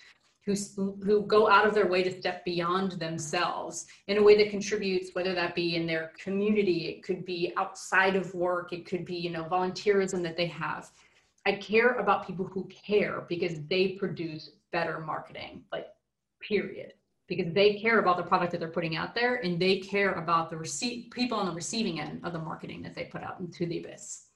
who, 0.76 0.98
who 1.04 1.22
go 1.22 1.48
out 1.48 1.66
of 1.66 1.74
their 1.74 1.86
way 1.86 2.02
to 2.02 2.20
step 2.20 2.44
beyond 2.44 2.92
themselves 2.92 3.86
in 4.06 4.18
a 4.18 4.22
way 4.22 4.36
that 4.36 4.50
contributes, 4.50 5.14
whether 5.14 5.34
that 5.34 5.54
be 5.54 5.76
in 5.76 5.86
their 5.86 6.12
community, 6.22 6.88
it 6.88 7.02
could 7.02 7.24
be 7.24 7.52
outside 7.56 8.16
of 8.16 8.34
work, 8.34 8.72
it 8.72 8.86
could 8.86 9.04
be, 9.04 9.16
you 9.16 9.30
know, 9.30 9.44
volunteerism 9.44 10.22
that 10.22 10.36
they 10.36 10.46
have 10.46 10.90
I 11.48 11.52
care 11.52 11.94
about 11.94 12.26
people 12.26 12.44
who 12.44 12.68
care 12.68 13.24
because 13.26 13.64
they 13.68 13.92
produce 13.92 14.50
better 14.70 15.00
marketing, 15.00 15.64
like 15.72 15.86
period. 16.46 16.92
Because 17.26 17.54
they 17.54 17.78
care 17.78 18.00
about 18.00 18.18
the 18.18 18.22
product 18.22 18.52
that 18.52 18.58
they're 18.58 18.68
putting 18.68 18.96
out 18.96 19.14
there 19.14 19.36
and 19.36 19.58
they 19.58 19.78
care 19.78 20.12
about 20.12 20.50
the 20.50 20.58
receipt 20.58 21.10
people 21.10 21.38
on 21.38 21.46
the 21.46 21.52
receiving 21.52 22.00
end 22.00 22.20
of 22.22 22.34
the 22.34 22.38
marketing 22.38 22.82
that 22.82 22.94
they 22.94 23.04
put 23.04 23.22
out 23.22 23.40
into 23.40 23.64
the 23.64 23.78
abyss. 23.78 24.26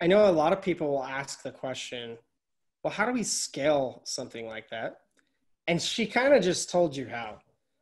I 0.00 0.06
know 0.06 0.28
a 0.28 0.30
lot 0.30 0.52
of 0.52 0.62
people 0.62 0.88
will 0.88 1.04
ask 1.04 1.42
the 1.42 1.50
question, 1.50 2.16
well, 2.84 2.92
how 2.92 3.06
do 3.06 3.12
we 3.12 3.24
scale 3.24 4.02
something 4.04 4.46
like 4.46 4.70
that? 4.70 5.01
And 5.66 5.80
she 5.80 6.06
kind 6.06 6.34
of 6.34 6.42
just 6.42 6.70
told 6.70 6.96
you 6.96 7.06
how. 7.06 7.38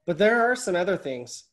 But 0.06 0.18
there 0.18 0.50
are 0.50 0.56
some 0.56 0.76
other 0.76 0.96
things. 0.96 1.44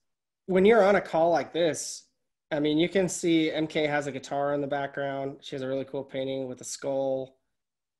When 0.46 0.66
you're 0.66 0.84
on 0.84 0.96
a 0.96 1.02
call 1.02 1.32
like 1.32 1.54
this, 1.54 2.04
I 2.52 2.60
mean, 2.60 2.78
you 2.78 2.88
can 2.88 3.10
see 3.10 3.52
MK 3.54 3.90
has 3.90 4.08
a 4.08 4.12
guitar 4.12 4.54
in 4.54 4.62
the 4.62 4.68
background. 4.68 5.38
She 5.42 5.56
has 5.56 5.62
a 5.62 5.68
really 5.68 5.86
cool 5.86 6.04
painting 6.04 6.48
with 6.48 6.62
a 6.62 6.64
skull. 6.64 7.38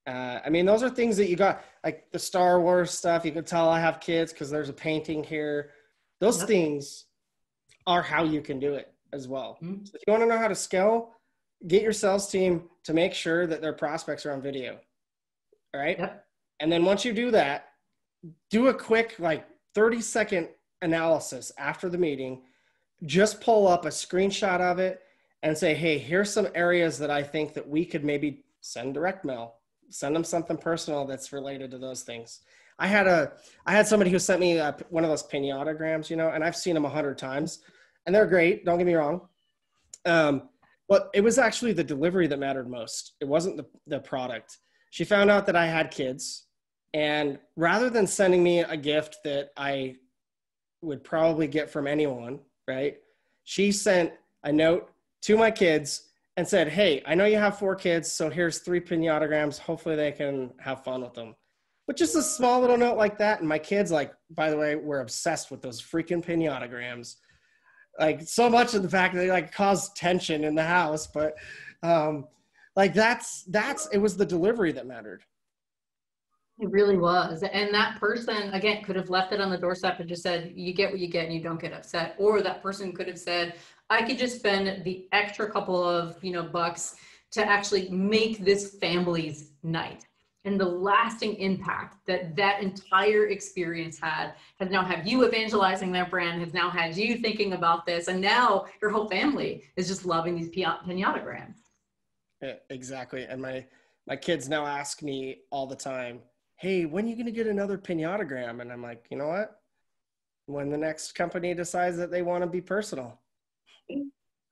Uh, 0.08 0.40
I 0.46 0.50
mean, 0.50 0.66
those 0.66 0.84
are 0.84 0.90
things 0.90 1.18
that 1.18 1.30
you 1.30 1.36
got, 1.36 1.64
like 1.84 2.10
the 2.12 2.20
Star 2.20 2.62
Wars 2.62 2.92
stuff. 2.92 3.26
You 3.26 3.34
can 3.34 3.44
tell 3.44 3.70
I 3.70 3.80
have 3.80 4.00
kids 4.00 4.32
because 4.32 4.50
there's 4.50 4.70
a 4.70 4.74
painting 4.74 5.24
here. 5.24 5.72
Those 6.22 6.40
yep. 6.40 6.48
things 6.48 7.06
are 7.86 8.02
how 8.02 8.24
you 8.24 8.42
can 8.42 8.60
do 8.60 8.76
it 8.76 8.94
as 9.12 9.28
well. 9.28 9.58
Mm-hmm. 9.62 9.84
So 9.86 9.92
if 9.96 10.02
you 10.08 10.12
want 10.12 10.24
to 10.24 10.28
know 10.28 10.38
how 10.38 10.48
to 10.48 10.56
scale, 10.56 11.12
get 11.68 11.82
your 11.82 11.94
sales 11.94 12.30
team 12.30 12.64
to 12.86 12.94
make 12.94 13.14
sure 13.14 13.48
that 13.48 13.62
their 13.62 13.74
prospects 13.74 14.26
are 14.26 14.32
on 14.32 14.42
video. 14.42 14.80
All 15.74 15.82
right. 15.82 16.00
Yep. 16.00 16.26
And 16.62 16.72
then 16.72 16.86
once 16.86 17.04
you 17.04 17.14
do 17.14 17.32
that, 17.32 17.70
do 18.50 18.68
a 18.68 18.74
quick, 18.74 19.16
like 19.20 19.46
30 19.76 20.02
second 20.02 20.50
analysis 20.82 21.52
after 21.58 21.90
the 21.90 21.98
meeting 21.98 22.42
just 23.06 23.42
pull 23.42 23.68
up 23.68 23.86
a 23.86 23.90
screenshot 23.90 24.60
of 24.60 24.80
it 24.80 25.02
and 25.44 25.58
say, 25.58 25.74
hey, 25.74 25.98
here's 25.98 26.32
some 26.32 26.48
areas 26.56 26.98
that 26.98 27.12
I 27.12 27.22
think 27.22 27.54
that 27.54 27.68
we 27.68 27.86
could 27.86 28.04
maybe 28.04 28.44
send 28.62 28.94
direct 28.94 29.24
mail, 29.24 29.56
send 29.90 30.16
them 30.16 30.24
something 30.24 30.58
personal 30.58 31.06
that's 31.06 31.32
related 31.32 31.72
to 31.72 31.78
those 31.78 32.02
things. 32.02 32.42
I 32.80 32.88
had 32.88 33.08
a, 33.08 33.34
I 33.66 33.72
had 33.72 33.88
somebody 33.88 34.12
who 34.12 34.20
sent 34.20 34.40
me 34.40 34.58
a, 34.58 34.76
one 34.90 35.04
of 35.04 35.10
those 35.10 35.24
pinatagrams, 35.24 36.10
you 36.10 36.16
know, 36.16 36.30
and 36.30 36.44
I've 36.44 36.56
seen 36.56 36.74
them 36.74 36.86
a 36.86 36.90
hundred 36.90 37.18
times, 37.18 37.60
and 38.06 38.16
they're 38.16 38.28
great. 38.28 38.66
Don't 38.66 38.78
get 38.78 38.88
me 38.88 38.96
wrong, 38.96 39.22
um, 40.06 40.50
but 40.88 41.10
it 41.14 41.22
was 41.22 41.38
actually 41.38 41.74
the 41.74 41.84
delivery 41.84 42.28
that 42.28 42.40
mattered 42.40 42.70
most. 42.70 43.14
It 43.20 43.28
wasn't 43.28 43.58
the 43.58 43.66
the 43.88 44.00
product. 44.00 44.58
She 44.92 45.04
found 45.04 45.30
out 45.30 45.46
that 45.48 45.56
I 45.56 45.66
had 45.66 45.92
kids, 45.92 46.47
and 46.94 47.40
rather 47.56 47.90
than 47.90 48.08
sending 48.08 48.44
me 48.44 48.60
a 48.60 48.78
gift 48.78 49.18
that 49.24 49.50
I 49.58 49.96
would 50.82 51.04
probably 51.04 51.48
get 51.48 51.70
from 51.70 51.88
anyone, 51.88 52.40
right? 52.68 52.98
She 53.44 53.72
sent 53.72 54.14
a 54.44 54.52
note 54.52 54.90
to 55.24 55.38
my 55.38 55.52
kids 55.52 56.10
and 56.38 56.48
said, 56.48 56.70
Hey, 56.70 57.02
I 57.06 57.16
know 57.16 57.26
you 57.26 57.38
have 57.38 57.58
four 57.58 57.76
kids, 57.76 58.12
so 58.12 58.30
here's 58.30 58.60
three 58.60 58.80
pinatagrams. 58.80 59.58
Hopefully 59.58 59.96
they 59.96 60.12
can 60.12 60.54
have 60.60 60.84
fun 60.84 61.02
with 61.02 61.14
them. 61.14 61.36
But 61.88 61.98
just 61.98 62.16
a 62.16 62.22
small 62.22 62.62
little 62.62 62.78
note 62.78 62.98
like 62.98 63.18
that. 63.18 63.40
And 63.40 63.48
my 63.48 63.60
kids, 63.60 63.92
like, 63.92 64.14
by 64.30 64.50
the 64.50 64.58
way, 64.58 64.76
were 64.76 65.00
obsessed 65.00 65.50
with 65.50 65.62
those 65.62 65.82
freaking 65.82 66.24
pinatagrams. 66.24 67.16
Like 68.00 68.22
so 68.22 68.50
much 68.50 68.74
of 68.74 68.84
the 68.84 68.90
fact 68.90 69.16
that 69.16 69.22
they 69.22 69.32
like 69.32 69.52
caused 69.52 69.96
tension 69.96 70.44
in 70.44 70.54
the 70.54 70.64
house, 70.64 71.08
but 71.08 71.36
um, 71.82 72.28
like 72.76 72.94
that's 72.94 73.44
that's 73.46 73.88
it 73.88 73.98
was 73.98 74.16
the 74.16 74.26
delivery 74.26 74.72
that 74.74 74.86
mattered 74.86 75.24
it 76.60 76.72
really 76.72 76.98
was 76.98 77.44
and 77.44 77.74
that 77.74 78.00
person 78.00 78.52
again 78.54 78.84
could 78.84 78.96
have 78.96 79.10
left 79.10 79.32
it 79.32 79.40
on 79.40 79.50
the 79.50 79.58
doorstep 79.58 80.00
and 80.00 80.10
just 80.10 80.24
said 80.24 80.52
you 80.56 80.74
get 80.74 80.92
what 80.92 81.00
you 81.00 81.08
get 81.08 81.26
and 81.26 81.34
you 81.34 81.42
don't 81.42 81.62
get 81.62 81.72
upset 81.72 82.16
or 82.18 82.42
that 82.42 82.64
person 82.64 82.92
could 82.92 83.08
have 83.08 83.20
said 83.20 83.56
i 83.90 84.02
could 84.02 84.18
just 84.18 84.38
spend 84.38 84.84
the 84.84 85.08
extra 85.12 85.50
couple 85.50 85.88
of 85.88 86.22
you 86.24 86.32
know 86.32 86.44
bucks 86.44 86.96
to 87.32 87.48
actually 87.48 87.90
make 87.90 88.44
this 88.44 88.76
family's 88.76 89.52
night. 89.64 90.06
And 90.46 90.58
the 90.58 90.66
lasting 90.66 91.36
impact 91.36 91.98
that 92.06 92.36
that 92.38 92.64
entire 92.64 93.28
experience 93.28 94.00
had 94.00 94.34
has 94.60 94.70
now 94.70 94.84
had 94.84 95.06
you 95.06 95.28
evangelizing 95.28 95.92
that 95.92 96.10
brand 96.10 96.42
has 96.42 96.54
now 96.54 96.70
had 96.70 96.96
you 96.96 97.18
thinking 97.18 97.52
about 97.52 97.86
this 97.86 98.08
and 98.08 98.22
now 98.22 98.66
your 98.82 98.90
whole 98.90 99.10
family 99.10 99.64
is 99.76 99.90
just 99.90 100.06
loving 100.06 100.36
these 100.36 100.50
pinata 100.50 101.24
brands. 101.24 101.60
Yeah, 102.42 102.54
exactly 102.70 103.26
and 103.26 103.42
my 103.42 103.66
my 104.08 104.16
kids 104.16 104.48
now 104.48 104.66
ask 104.66 105.04
me 105.04 105.40
all 105.52 105.68
the 105.68 105.76
time 105.76 106.22
hey 106.58 106.86
when 106.86 107.06
are 107.06 107.08
you 107.08 107.16
going 107.16 107.26
to 107.26 107.32
get 107.32 107.48
another 107.48 107.78
pinatagram 107.78 108.62
and 108.62 108.72
i'm 108.72 108.82
like 108.82 109.06
you 109.10 109.18
know 109.18 109.28
what 109.28 109.62
when 110.46 110.70
the 110.70 110.78
next 110.78 111.14
company 111.14 111.54
decides 111.54 111.98
that 111.98 112.12
they 112.12 112.22
want 112.22 112.44
to 112.44 112.48
be 112.48 112.62
personal 112.62 113.20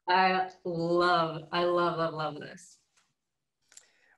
i 0.09 0.47
love 0.63 1.43
i 1.51 1.63
love 1.63 1.97
love 1.97 2.13
love 2.13 2.39
this 2.39 2.77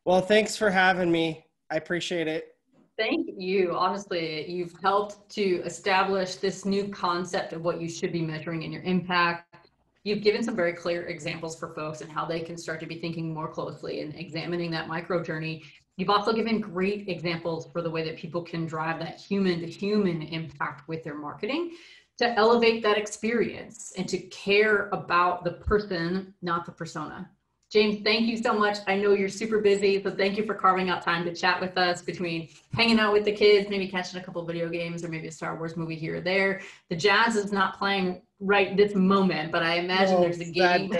well 0.05 0.21
thanks 0.21 0.55
for 0.55 0.69
having 0.69 1.11
me 1.11 1.43
I 1.69 1.75
appreciate 1.75 2.27
it. 2.27 2.55
Thank 2.97 3.29
you. 3.37 3.75
Honestly, 3.75 4.49
you've 4.49 4.73
helped 4.81 5.29
to 5.31 5.61
establish 5.65 6.35
this 6.35 6.65
new 6.65 6.87
concept 6.87 7.53
of 7.53 7.61
what 7.61 7.79
you 7.79 7.89
should 7.89 8.11
be 8.11 8.21
measuring 8.21 8.63
in 8.63 8.71
your 8.71 8.81
impact. 8.83 9.69
You've 10.03 10.23
given 10.23 10.41
some 10.41 10.55
very 10.55 10.73
clear 10.73 11.05
examples 11.07 11.59
for 11.59 11.75
folks 11.75 12.01
and 12.01 12.09
how 12.09 12.25
they 12.25 12.39
can 12.39 12.57
start 12.57 12.79
to 12.79 12.85
be 12.85 12.99
thinking 12.99 13.33
more 13.33 13.49
closely 13.49 14.01
and 14.01 14.15
examining 14.15 14.71
that 14.71 14.87
micro 14.87 15.21
journey. 15.21 15.63
You've 15.97 16.11
also 16.11 16.31
given 16.31 16.61
great 16.61 17.09
examples 17.09 17.67
for 17.71 17.81
the 17.81 17.89
way 17.89 18.03
that 18.03 18.17
people 18.17 18.43
can 18.43 18.67
drive 18.67 18.99
that 18.99 19.19
human 19.19 19.59
to 19.61 19.67
human 19.67 20.21
impact 20.21 20.87
with 20.87 21.03
their 21.03 21.17
marketing 21.17 21.71
to 22.19 22.31
elevate 22.37 22.83
that 22.83 22.97
experience 22.97 23.93
and 23.97 24.07
to 24.07 24.17
care 24.19 24.89
about 24.89 25.43
the 25.43 25.51
person, 25.51 26.33
not 26.41 26.65
the 26.65 26.71
persona. 26.71 27.29
James, 27.69 28.01
thank 28.01 28.27
you 28.27 28.37
so 28.37 28.53
much. 28.53 28.77
I 28.87 28.95
know 28.95 29.11
you're 29.11 29.27
super 29.27 29.59
busy, 29.59 30.01
so 30.01 30.09
thank 30.09 30.37
you 30.37 30.45
for 30.45 30.53
carving 30.53 30.89
out 30.89 31.01
time 31.01 31.25
to 31.25 31.35
chat 31.35 31.59
with 31.59 31.77
us 31.77 32.01
between 32.01 32.47
hanging 32.73 32.97
out 32.97 33.11
with 33.11 33.25
the 33.25 33.31
kids, 33.31 33.69
maybe 33.69 33.89
catching 33.89 34.21
a 34.21 34.23
couple 34.23 34.41
video 34.45 34.69
games 34.69 35.03
or 35.03 35.09
maybe 35.09 35.27
a 35.27 35.31
Star 35.31 35.57
Wars 35.57 35.75
movie 35.75 35.95
here 35.95 36.17
or 36.17 36.21
there. 36.21 36.61
The 36.89 36.95
Jazz 36.95 37.35
is 37.35 37.51
not 37.51 37.77
playing 37.77 38.21
right 38.39 38.77
this 38.77 38.95
moment, 38.95 39.51
but 39.51 39.63
I 39.63 39.79
imagine 39.79 40.15
no, 40.15 40.21
there's 40.21 40.39
a 40.39 40.49
game. 40.49 40.93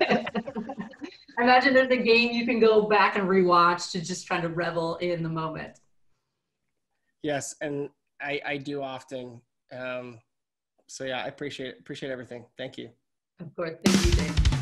I 1.38 1.42
imagine 1.42 1.74
there's 1.74 1.90
a 1.90 1.96
game 1.96 2.32
you 2.32 2.46
can 2.46 2.60
go 2.60 2.82
back 2.88 3.16
and 3.16 3.28
rewatch 3.28 3.90
to 3.92 4.00
just 4.00 4.26
try 4.26 4.40
to 4.40 4.48
revel 4.48 4.96
in 4.96 5.22
the 5.22 5.28
moment. 5.28 5.78
Yes, 7.22 7.54
and 7.60 7.90
I, 8.20 8.40
I 8.46 8.56
do 8.56 8.82
often. 8.82 9.40
Um, 9.70 10.18
so 10.86 11.04
yeah, 11.04 11.22
I 11.24 11.26
appreciate 11.26 11.78
appreciate 11.78 12.10
everything. 12.10 12.46
Thank 12.56 12.78
you. 12.78 12.90
Of 13.40 13.54
course, 13.54 13.74
thank 13.84 14.06
you, 14.06 14.12
James. 14.12 14.55